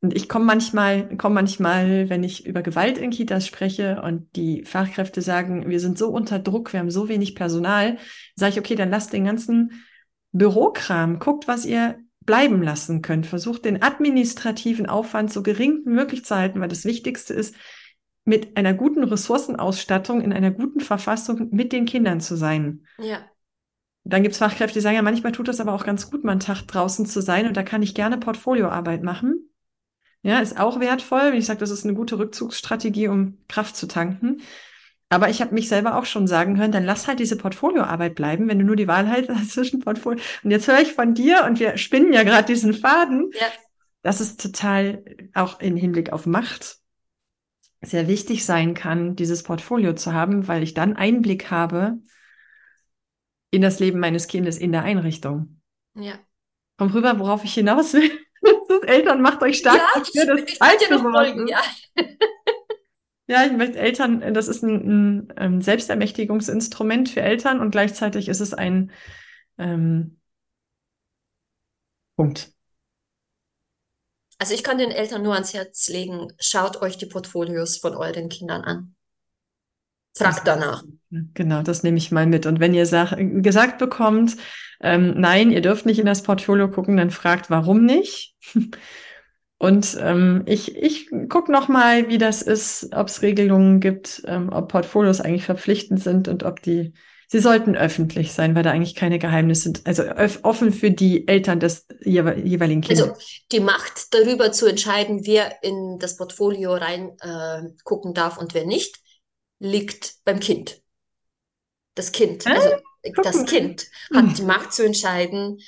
Und 0.00 0.16
ich 0.16 0.28
komme 0.28 0.44
manchmal, 0.44 1.16
komme 1.16 1.36
manchmal, 1.36 2.10
wenn 2.10 2.24
ich 2.24 2.44
über 2.44 2.62
Gewalt 2.62 2.98
in 2.98 3.10
Kitas 3.10 3.46
spreche 3.46 4.02
und 4.02 4.34
die 4.34 4.64
Fachkräfte 4.64 5.22
sagen, 5.22 5.68
wir 5.68 5.78
sind 5.78 5.96
so 5.96 6.08
unter 6.08 6.40
Druck, 6.40 6.72
wir 6.72 6.80
haben 6.80 6.90
so 6.90 7.08
wenig 7.08 7.36
Personal, 7.36 7.98
sage 8.34 8.52
ich, 8.54 8.58
okay, 8.58 8.74
dann 8.74 8.90
lasst 8.90 9.12
den 9.12 9.24
ganzen 9.24 9.84
Bürokram, 10.32 11.20
guckt, 11.20 11.46
was 11.46 11.64
ihr 11.64 12.00
bleiben 12.26 12.62
lassen 12.62 13.00
könnt. 13.00 13.26
Versucht 13.26 13.64
den 13.64 13.80
administrativen 13.80 14.86
Aufwand 14.86 15.32
so 15.32 15.42
gering 15.42 15.82
wie 15.84 15.90
möglich 15.90 16.24
zu 16.24 16.34
halten, 16.34 16.60
weil 16.60 16.68
das 16.68 16.84
Wichtigste 16.84 17.32
ist, 17.32 17.54
mit 18.24 18.56
einer 18.56 18.74
guten 18.74 19.04
Ressourcenausstattung 19.04 20.20
in 20.20 20.32
einer 20.32 20.50
guten 20.50 20.80
Verfassung 20.80 21.48
mit 21.52 21.72
den 21.72 21.86
Kindern 21.86 22.20
zu 22.20 22.36
sein. 22.36 22.86
Ja. 22.98 23.24
Dann 24.04 24.22
gibt's 24.22 24.38
Fachkräfte, 24.38 24.74
die 24.74 24.80
sagen, 24.80 24.96
ja, 24.96 25.02
manchmal 25.02 25.32
tut 25.32 25.48
es 25.48 25.60
aber 25.60 25.72
auch 25.72 25.84
ganz 25.84 26.10
gut, 26.10 26.24
mal 26.24 26.32
einen 26.32 26.40
Tag 26.40 26.62
draußen 26.62 27.06
zu 27.06 27.20
sein 27.20 27.46
und 27.46 27.56
da 27.56 27.62
kann 27.62 27.82
ich 27.82 27.94
gerne 27.94 28.18
Portfolioarbeit 28.18 29.02
machen. 29.02 29.48
Ja, 30.22 30.40
ist 30.40 30.58
auch 30.58 30.80
wertvoll. 30.80 31.32
Wie 31.32 31.38
ich 31.38 31.46
sage, 31.46 31.60
das 31.60 31.70
ist 31.70 31.84
eine 31.84 31.94
gute 31.94 32.18
Rückzugsstrategie, 32.18 33.08
um 33.08 33.38
Kraft 33.48 33.76
zu 33.76 33.86
tanken. 33.86 34.40
Aber 35.08 35.28
ich 35.28 35.40
habe 35.40 35.52
mich 35.52 35.68
selber 35.68 35.96
auch 35.96 36.06
schon 36.06 36.26
sagen 36.26 36.58
hören, 36.58 36.72
dann 36.72 36.84
lass 36.84 37.06
halt 37.06 37.18
diese 37.18 37.36
Portfolioarbeit 37.36 38.14
bleiben, 38.14 38.48
wenn 38.48 38.58
du 38.58 38.64
nur 38.64 38.76
die 38.76 38.88
Wahl 38.88 39.10
halt 39.10 39.28
hast 39.28 39.50
zwischen 39.50 39.80
Portfolio. 39.80 40.22
Und 40.42 40.50
jetzt 40.50 40.68
höre 40.68 40.80
ich 40.80 40.94
von 40.94 41.14
dir 41.14 41.44
und 41.44 41.60
wir 41.60 41.76
spinnen 41.76 42.12
ja 42.12 42.22
gerade 42.22 42.46
diesen 42.46 42.72
Faden, 42.72 43.30
Ja. 43.34 43.46
dass 44.02 44.20
es 44.20 44.36
total 44.36 45.04
auch 45.34 45.60
im 45.60 45.76
Hinblick 45.76 46.12
auf 46.12 46.26
Macht 46.26 46.78
sehr 47.82 48.08
wichtig 48.08 48.44
sein 48.44 48.74
kann, 48.74 49.16
dieses 49.16 49.42
Portfolio 49.42 49.92
zu 49.92 50.12
haben, 50.14 50.48
weil 50.48 50.62
ich 50.62 50.72
dann 50.72 50.96
Einblick 50.96 51.50
habe 51.50 51.98
in 53.52 53.62
das 53.62 53.78
Leben 53.78 54.00
meines 54.00 54.26
Kindes 54.26 54.58
in 54.58 54.72
der 54.72 54.82
Einrichtung. 54.82 55.60
Ja. 55.94 56.18
Komm 56.78 56.90
rüber, 56.90 57.18
worauf 57.20 57.44
ich 57.44 57.54
hinaus 57.54 57.92
will. 57.92 58.10
Eltern 58.86 59.22
macht 59.22 59.42
euch 59.42 59.58
stark 59.58 59.76
Ja, 59.76 59.88
dafür, 59.94 60.22
ich, 60.22 60.26
dass 60.26 60.40
ich 60.50 60.58
Zeit 60.58 60.90
noch 60.90 60.98
geworden 60.98 61.12
folgen, 61.14 61.46
ja. 61.46 61.60
Ja, 63.28 63.46
ich 63.46 63.52
möchte 63.52 63.78
Eltern, 63.78 64.34
das 64.34 64.48
ist 64.48 64.62
ein, 64.62 65.28
ein, 65.28 65.32
ähm, 65.36 65.62
Selbstermächtigungsinstrument 65.62 67.08
für 67.08 67.20
Eltern 67.20 67.60
und 67.60 67.70
gleichzeitig 67.70 68.28
ist 68.28 68.40
es 68.40 68.52
ein 68.52 68.90
ähm, 69.58 70.18
Punkt. 72.16 72.52
Also 74.38 74.54
ich 74.54 74.64
kann 74.64 74.78
den 74.78 74.90
Eltern 74.90 75.22
nur 75.22 75.34
ans 75.34 75.54
Herz 75.54 75.88
legen, 75.88 76.32
schaut 76.40 76.82
euch 76.82 76.98
die 76.98 77.06
Portfolios 77.06 77.76
von 77.76 77.94
euren 77.94 78.28
Kindern 78.28 78.62
an. 78.62 78.96
Fragt 80.14 80.46
danach. 80.46 80.84
Genau, 81.10 81.62
das 81.62 81.82
nehme 81.82 81.98
ich 81.98 82.10
mal 82.10 82.26
mit. 82.26 82.46
Und 82.46 82.60
wenn 82.60 82.74
ihr 82.74 82.86
sag, 82.86 83.16
gesagt 83.16 83.78
bekommt, 83.78 84.36
ähm, 84.80 85.14
nein, 85.16 85.50
ihr 85.50 85.60
dürft 85.60 85.86
nicht 85.86 85.98
in 85.98 86.06
das 86.06 86.22
Portfolio 86.22 86.68
gucken, 86.68 86.96
dann 86.96 87.10
fragt, 87.10 87.50
warum 87.50 87.84
nicht. 87.84 88.34
Und 89.62 89.96
ähm, 90.00 90.42
ich, 90.46 90.74
ich 90.74 91.08
gucke 91.28 91.52
noch 91.52 91.68
mal, 91.68 92.08
wie 92.08 92.18
das 92.18 92.42
ist, 92.42 92.88
ob 92.96 93.06
es 93.06 93.22
Regelungen 93.22 93.78
gibt, 93.78 94.20
ähm, 94.26 94.48
ob 94.52 94.72
Portfolios 94.72 95.20
eigentlich 95.20 95.44
verpflichtend 95.44 96.02
sind 96.02 96.26
und 96.26 96.42
ob 96.42 96.60
die, 96.62 96.94
sie 97.28 97.38
sollten 97.38 97.76
öffentlich 97.76 98.32
sein, 98.32 98.56
weil 98.56 98.64
da 98.64 98.72
eigentlich 98.72 98.96
keine 98.96 99.20
Geheimnisse 99.20 99.62
sind, 99.62 99.86
also 99.86 100.02
offen 100.42 100.72
für 100.72 100.90
die 100.90 101.28
Eltern 101.28 101.60
des 101.60 101.86
jewe 102.00 102.40
jeweiligen 102.40 102.80
Kindes. 102.80 103.10
Also 103.10 103.20
die 103.52 103.60
Macht 103.60 104.12
darüber 104.12 104.50
zu 104.50 104.66
entscheiden, 104.66 105.24
wer 105.26 105.62
in 105.62 106.00
das 106.00 106.16
Portfolio 106.16 106.74
rein 106.74 107.12
äh, 107.20 107.68
gucken 107.84 108.14
darf 108.14 108.38
und 108.38 108.54
wer 108.54 108.66
nicht, 108.66 108.98
liegt 109.62 110.16
beim 110.24 110.40
Kind. 110.40 110.80
Das 111.94 112.10
Kind, 112.12 112.46
also 112.46 112.68
guck 113.14 113.24
das. 113.24 113.44
Kind 113.46 113.86
hat 114.14 114.38
die 114.38 114.42
Macht 114.42 114.72
zu 114.72 114.84
entscheiden, 114.84 115.58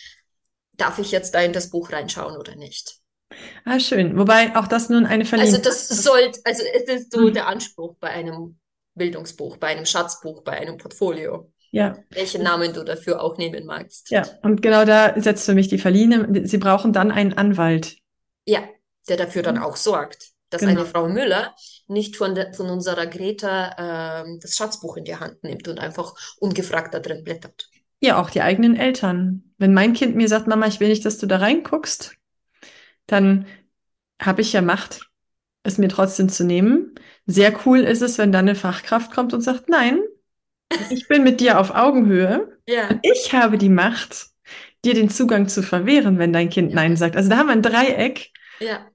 darf 0.72 0.98
ich 0.98 1.10
jetzt 1.12 1.34
da 1.34 1.40
in 1.42 1.52
das 1.52 1.70
Buch 1.70 1.92
reinschauen 1.92 2.36
oder 2.36 2.56
nicht. 2.56 2.96
Ah, 3.64 3.78
schön. 3.78 4.16
Wobei 4.18 4.54
auch 4.56 4.66
das 4.66 4.88
nun 4.88 5.06
eine 5.06 5.22
Also 5.24 5.36
verliehen. 5.36 5.62
das 5.62 5.88
sollte, 5.88 6.40
also 6.44 6.62
es 6.74 6.82
ist 6.84 7.12
so 7.12 7.20
Mhm. 7.28 7.34
der 7.34 7.46
Anspruch 7.46 7.94
bei 8.00 8.08
einem 8.08 8.58
Bildungsbuch, 8.94 9.56
bei 9.58 9.68
einem 9.68 9.86
Schatzbuch, 9.86 10.42
bei 10.42 10.52
einem 10.52 10.76
Portfolio, 10.78 11.52
Ja, 11.70 11.96
welchen 12.10 12.42
Namen 12.42 12.72
du 12.72 12.84
dafür 12.84 13.20
auch 13.22 13.36
nehmen 13.36 13.66
magst. 13.66 14.10
ja. 14.10 14.22
Und 14.42 14.62
genau 14.62 14.84
da 14.84 15.20
setzt 15.20 15.46
für 15.46 15.54
mich 15.54 15.68
die 15.68 15.78
Verliehene. 15.78 16.46
Sie 16.46 16.58
brauchen 16.58 16.92
dann 16.92 17.10
einen 17.10 17.32
Anwalt. 17.34 17.96
Ja, 18.46 18.62
der 19.08 19.16
dafür 19.16 19.42
dann 19.42 19.58
auch 19.58 19.76
sorgt, 19.76 20.30
dass 20.54 20.60
Genau. 20.62 20.80
eine 20.80 20.86
Frau 20.86 21.08
Müller 21.08 21.54
nicht 21.86 22.16
von, 22.16 22.34
der, 22.34 22.54
von 22.54 22.70
unserer 22.70 23.06
Greta 23.06 24.22
ähm, 24.24 24.38
das 24.40 24.56
Schatzbuch 24.56 24.96
in 24.96 25.04
die 25.04 25.16
Hand 25.16 25.42
nimmt 25.44 25.68
und 25.68 25.78
einfach 25.78 26.14
ungefragt 26.38 26.94
da 26.94 27.00
drin 27.00 27.24
blättert. 27.24 27.68
Ja, 28.00 28.20
auch 28.20 28.30
die 28.30 28.42
eigenen 28.42 28.76
Eltern. 28.76 29.52
Wenn 29.58 29.74
mein 29.74 29.92
Kind 29.94 30.16
mir 30.16 30.28
sagt, 30.28 30.46
Mama, 30.46 30.66
ich 30.66 30.80
will 30.80 30.88
nicht, 30.88 31.04
dass 31.04 31.18
du 31.18 31.26
da 31.26 31.38
reinguckst, 31.38 32.16
dann 33.06 33.46
habe 34.20 34.42
ich 34.42 34.52
ja 34.52 34.62
Macht, 34.62 35.10
es 35.62 35.78
mir 35.78 35.88
trotzdem 35.88 36.28
zu 36.28 36.44
nehmen. 36.44 36.94
Sehr 37.26 37.54
cool 37.66 37.80
ist 37.80 38.02
es, 38.02 38.18
wenn 38.18 38.32
dann 38.32 38.46
eine 38.48 38.54
Fachkraft 38.54 39.12
kommt 39.12 39.32
und 39.32 39.40
sagt, 39.40 39.68
nein, 39.68 40.00
ich 40.90 41.08
bin 41.08 41.24
mit 41.24 41.40
dir 41.40 41.58
auf 41.60 41.74
Augenhöhe. 41.74 42.58
Ja, 42.66 42.88
Ich 43.02 43.32
habe 43.32 43.58
die 43.58 43.68
Macht, 43.68 44.26
dir 44.84 44.94
den 44.94 45.08
Zugang 45.10 45.48
zu 45.48 45.62
verwehren, 45.62 46.18
wenn 46.18 46.32
dein 46.32 46.50
Kind 46.50 46.70
Ja. 46.70 46.76
Nein 46.76 46.96
sagt. 46.96 47.16
Also 47.16 47.30
da 47.30 47.38
haben 47.38 47.46
wir 47.46 47.52
ein 47.52 47.62
Dreieck. 47.62 48.30
ja, 48.60 48.86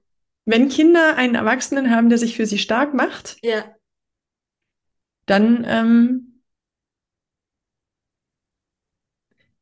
Wenn 0.50 0.68
Kinder 0.68 1.16
einen 1.16 1.34
Erwachsenen 1.36 1.90
haben, 1.90 2.08
der 2.08 2.18
sich 2.18 2.36
für 2.36 2.46
sie 2.46 2.58
stark 2.58 2.94
macht, 2.94 3.38
ja. 3.42 3.74
dann, 5.26 5.64
ähm, 5.66 6.40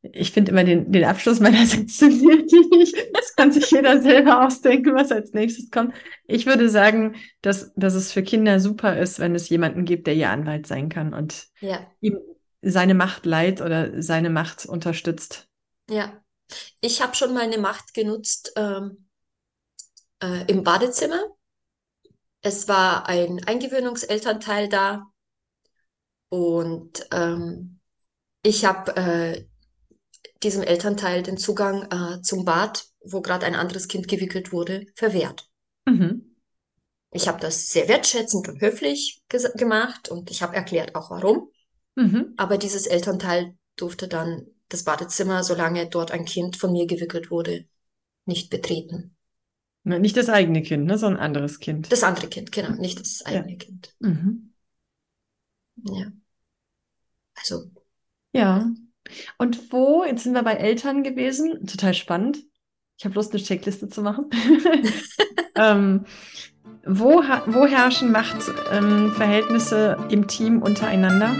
ich 0.01 0.31
finde 0.31 0.51
immer 0.51 0.63
den, 0.63 0.91
den 0.91 1.03
Abschluss 1.03 1.39
meiner 1.39 1.65
Sätze 1.65 2.07
nicht. 2.07 2.95
Das 3.13 3.35
kann 3.35 3.51
sich 3.51 3.69
jeder 3.69 4.01
selber 4.01 4.45
ausdenken, 4.45 4.95
was 4.95 5.11
als 5.11 5.33
nächstes 5.33 5.69
kommt. 5.71 5.93
Ich 6.25 6.45
würde 6.45 6.69
sagen, 6.69 7.15
dass, 7.41 7.73
dass 7.75 7.95
es 7.95 8.11
für 8.11 8.23
Kinder 8.23 8.59
super 8.59 8.97
ist, 8.97 9.19
wenn 9.19 9.35
es 9.35 9.49
jemanden 9.49 9.85
gibt, 9.85 10.07
der 10.07 10.15
ihr 10.15 10.29
Anwalt 10.29 10.67
sein 10.67 10.89
kann 10.89 11.13
und 11.13 11.47
Ja, 11.59 11.85
ihm 12.01 12.17
seine 12.61 12.93
Macht 12.93 13.25
leiht 13.25 13.61
oder 13.61 14.01
seine 14.01 14.29
Macht 14.29 14.65
unterstützt. 14.65 15.47
ja. 15.89 16.23
Ich 16.81 17.01
habe 17.03 17.15
schon 17.15 17.35
meine 17.35 17.59
Macht 17.59 17.93
genutzt 17.93 18.53
ähm, 18.55 19.08
äh, 20.21 20.45
im 20.47 20.63
Badezimmer. 20.63 21.21
Es 22.41 22.67
war 22.67 23.07
ein 23.07 23.43
Eingewöhnungselternteil 23.43 24.69
da 24.69 25.11
und 26.29 27.07
ähm, 27.11 27.79
ich 28.43 28.65
habe 28.65 28.95
äh, 28.95 29.45
diesem 30.43 30.63
Elternteil 30.63 31.23
den 31.23 31.37
Zugang 31.37 31.91
äh, 31.91 32.21
zum 32.21 32.45
Bad, 32.45 32.85
wo 33.03 33.21
gerade 33.21 33.45
ein 33.45 33.55
anderes 33.55 33.87
Kind 33.87 34.07
gewickelt 34.07 34.51
wurde, 34.51 34.85
verwehrt. 34.95 35.49
Mhm. 35.85 36.35
Ich 37.11 37.27
habe 37.27 37.39
das 37.39 37.69
sehr 37.69 37.87
wertschätzend 37.87 38.47
und 38.47 38.61
höflich 38.61 39.21
gemacht 39.55 40.09
und 40.09 40.29
ich 40.29 40.41
habe 40.41 40.55
erklärt 40.55 40.95
auch 40.95 41.09
warum. 41.09 41.51
Mhm. 41.95 42.33
Aber 42.37 42.57
dieses 42.57 42.85
Elternteil 42.85 43.57
durfte 43.75 44.07
dann 44.07 44.47
das 44.69 44.83
Badezimmer, 44.83 45.43
solange 45.43 45.89
dort 45.89 46.11
ein 46.11 46.25
Kind 46.25 46.55
von 46.55 46.71
mir 46.71 46.85
gewickelt 46.85 47.31
wurde, 47.31 47.65
nicht 48.25 48.51
betreten. 48.51 49.17
Nicht 49.97 50.17
das 50.17 50.29
eigene 50.29 50.61
Kind, 50.61 50.85
ne, 50.85 50.97
sondern 50.97 51.19
ein 51.19 51.25
anderes 51.25 51.59
Kind. 51.59 51.91
Das 51.91 52.03
andere 52.03 52.27
Kind, 52.27 52.51
genau, 52.51 52.71
nicht 52.71 52.99
das 52.99 53.25
eigene 53.25 53.53
ja. 53.53 53.57
Kind. 53.57 53.95
Mhm. 53.99 54.53
Ja. 55.85 56.11
Also. 57.35 57.71
Ja. 58.33 58.69
Und 59.37 59.71
wo, 59.71 60.03
jetzt 60.03 60.23
sind 60.23 60.33
wir 60.33 60.43
bei 60.43 60.53
Eltern 60.53 61.01
gewesen, 61.03 61.65
total 61.65 61.93
spannend. 61.93 62.39
Ich 62.97 63.05
habe 63.05 63.15
Lust, 63.15 63.33
eine 63.33 63.41
Checkliste 63.41 63.87
zu 63.87 64.01
machen. 64.01 64.29
ähm, 65.55 66.05
wo, 66.85 67.23
wo 67.47 67.65
herrschen 67.65 68.11
Machtverhältnisse 68.11 69.97
ähm, 69.99 70.09
im 70.09 70.27
Team 70.27 70.61
untereinander? 70.61 71.33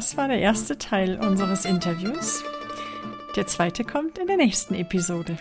Das 0.00 0.16
war 0.16 0.28
der 0.28 0.38
erste 0.38 0.78
Teil 0.78 1.20
unseres 1.20 1.66
Interviews. 1.66 2.42
Der 3.36 3.46
zweite 3.46 3.84
kommt 3.84 4.16
in 4.16 4.28
der 4.28 4.38
nächsten 4.38 4.74
Episode. 4.74 5.36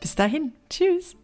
Bis 0.00 0.16
dahin, 0.16 0.52
tschüss. 0.68 1.14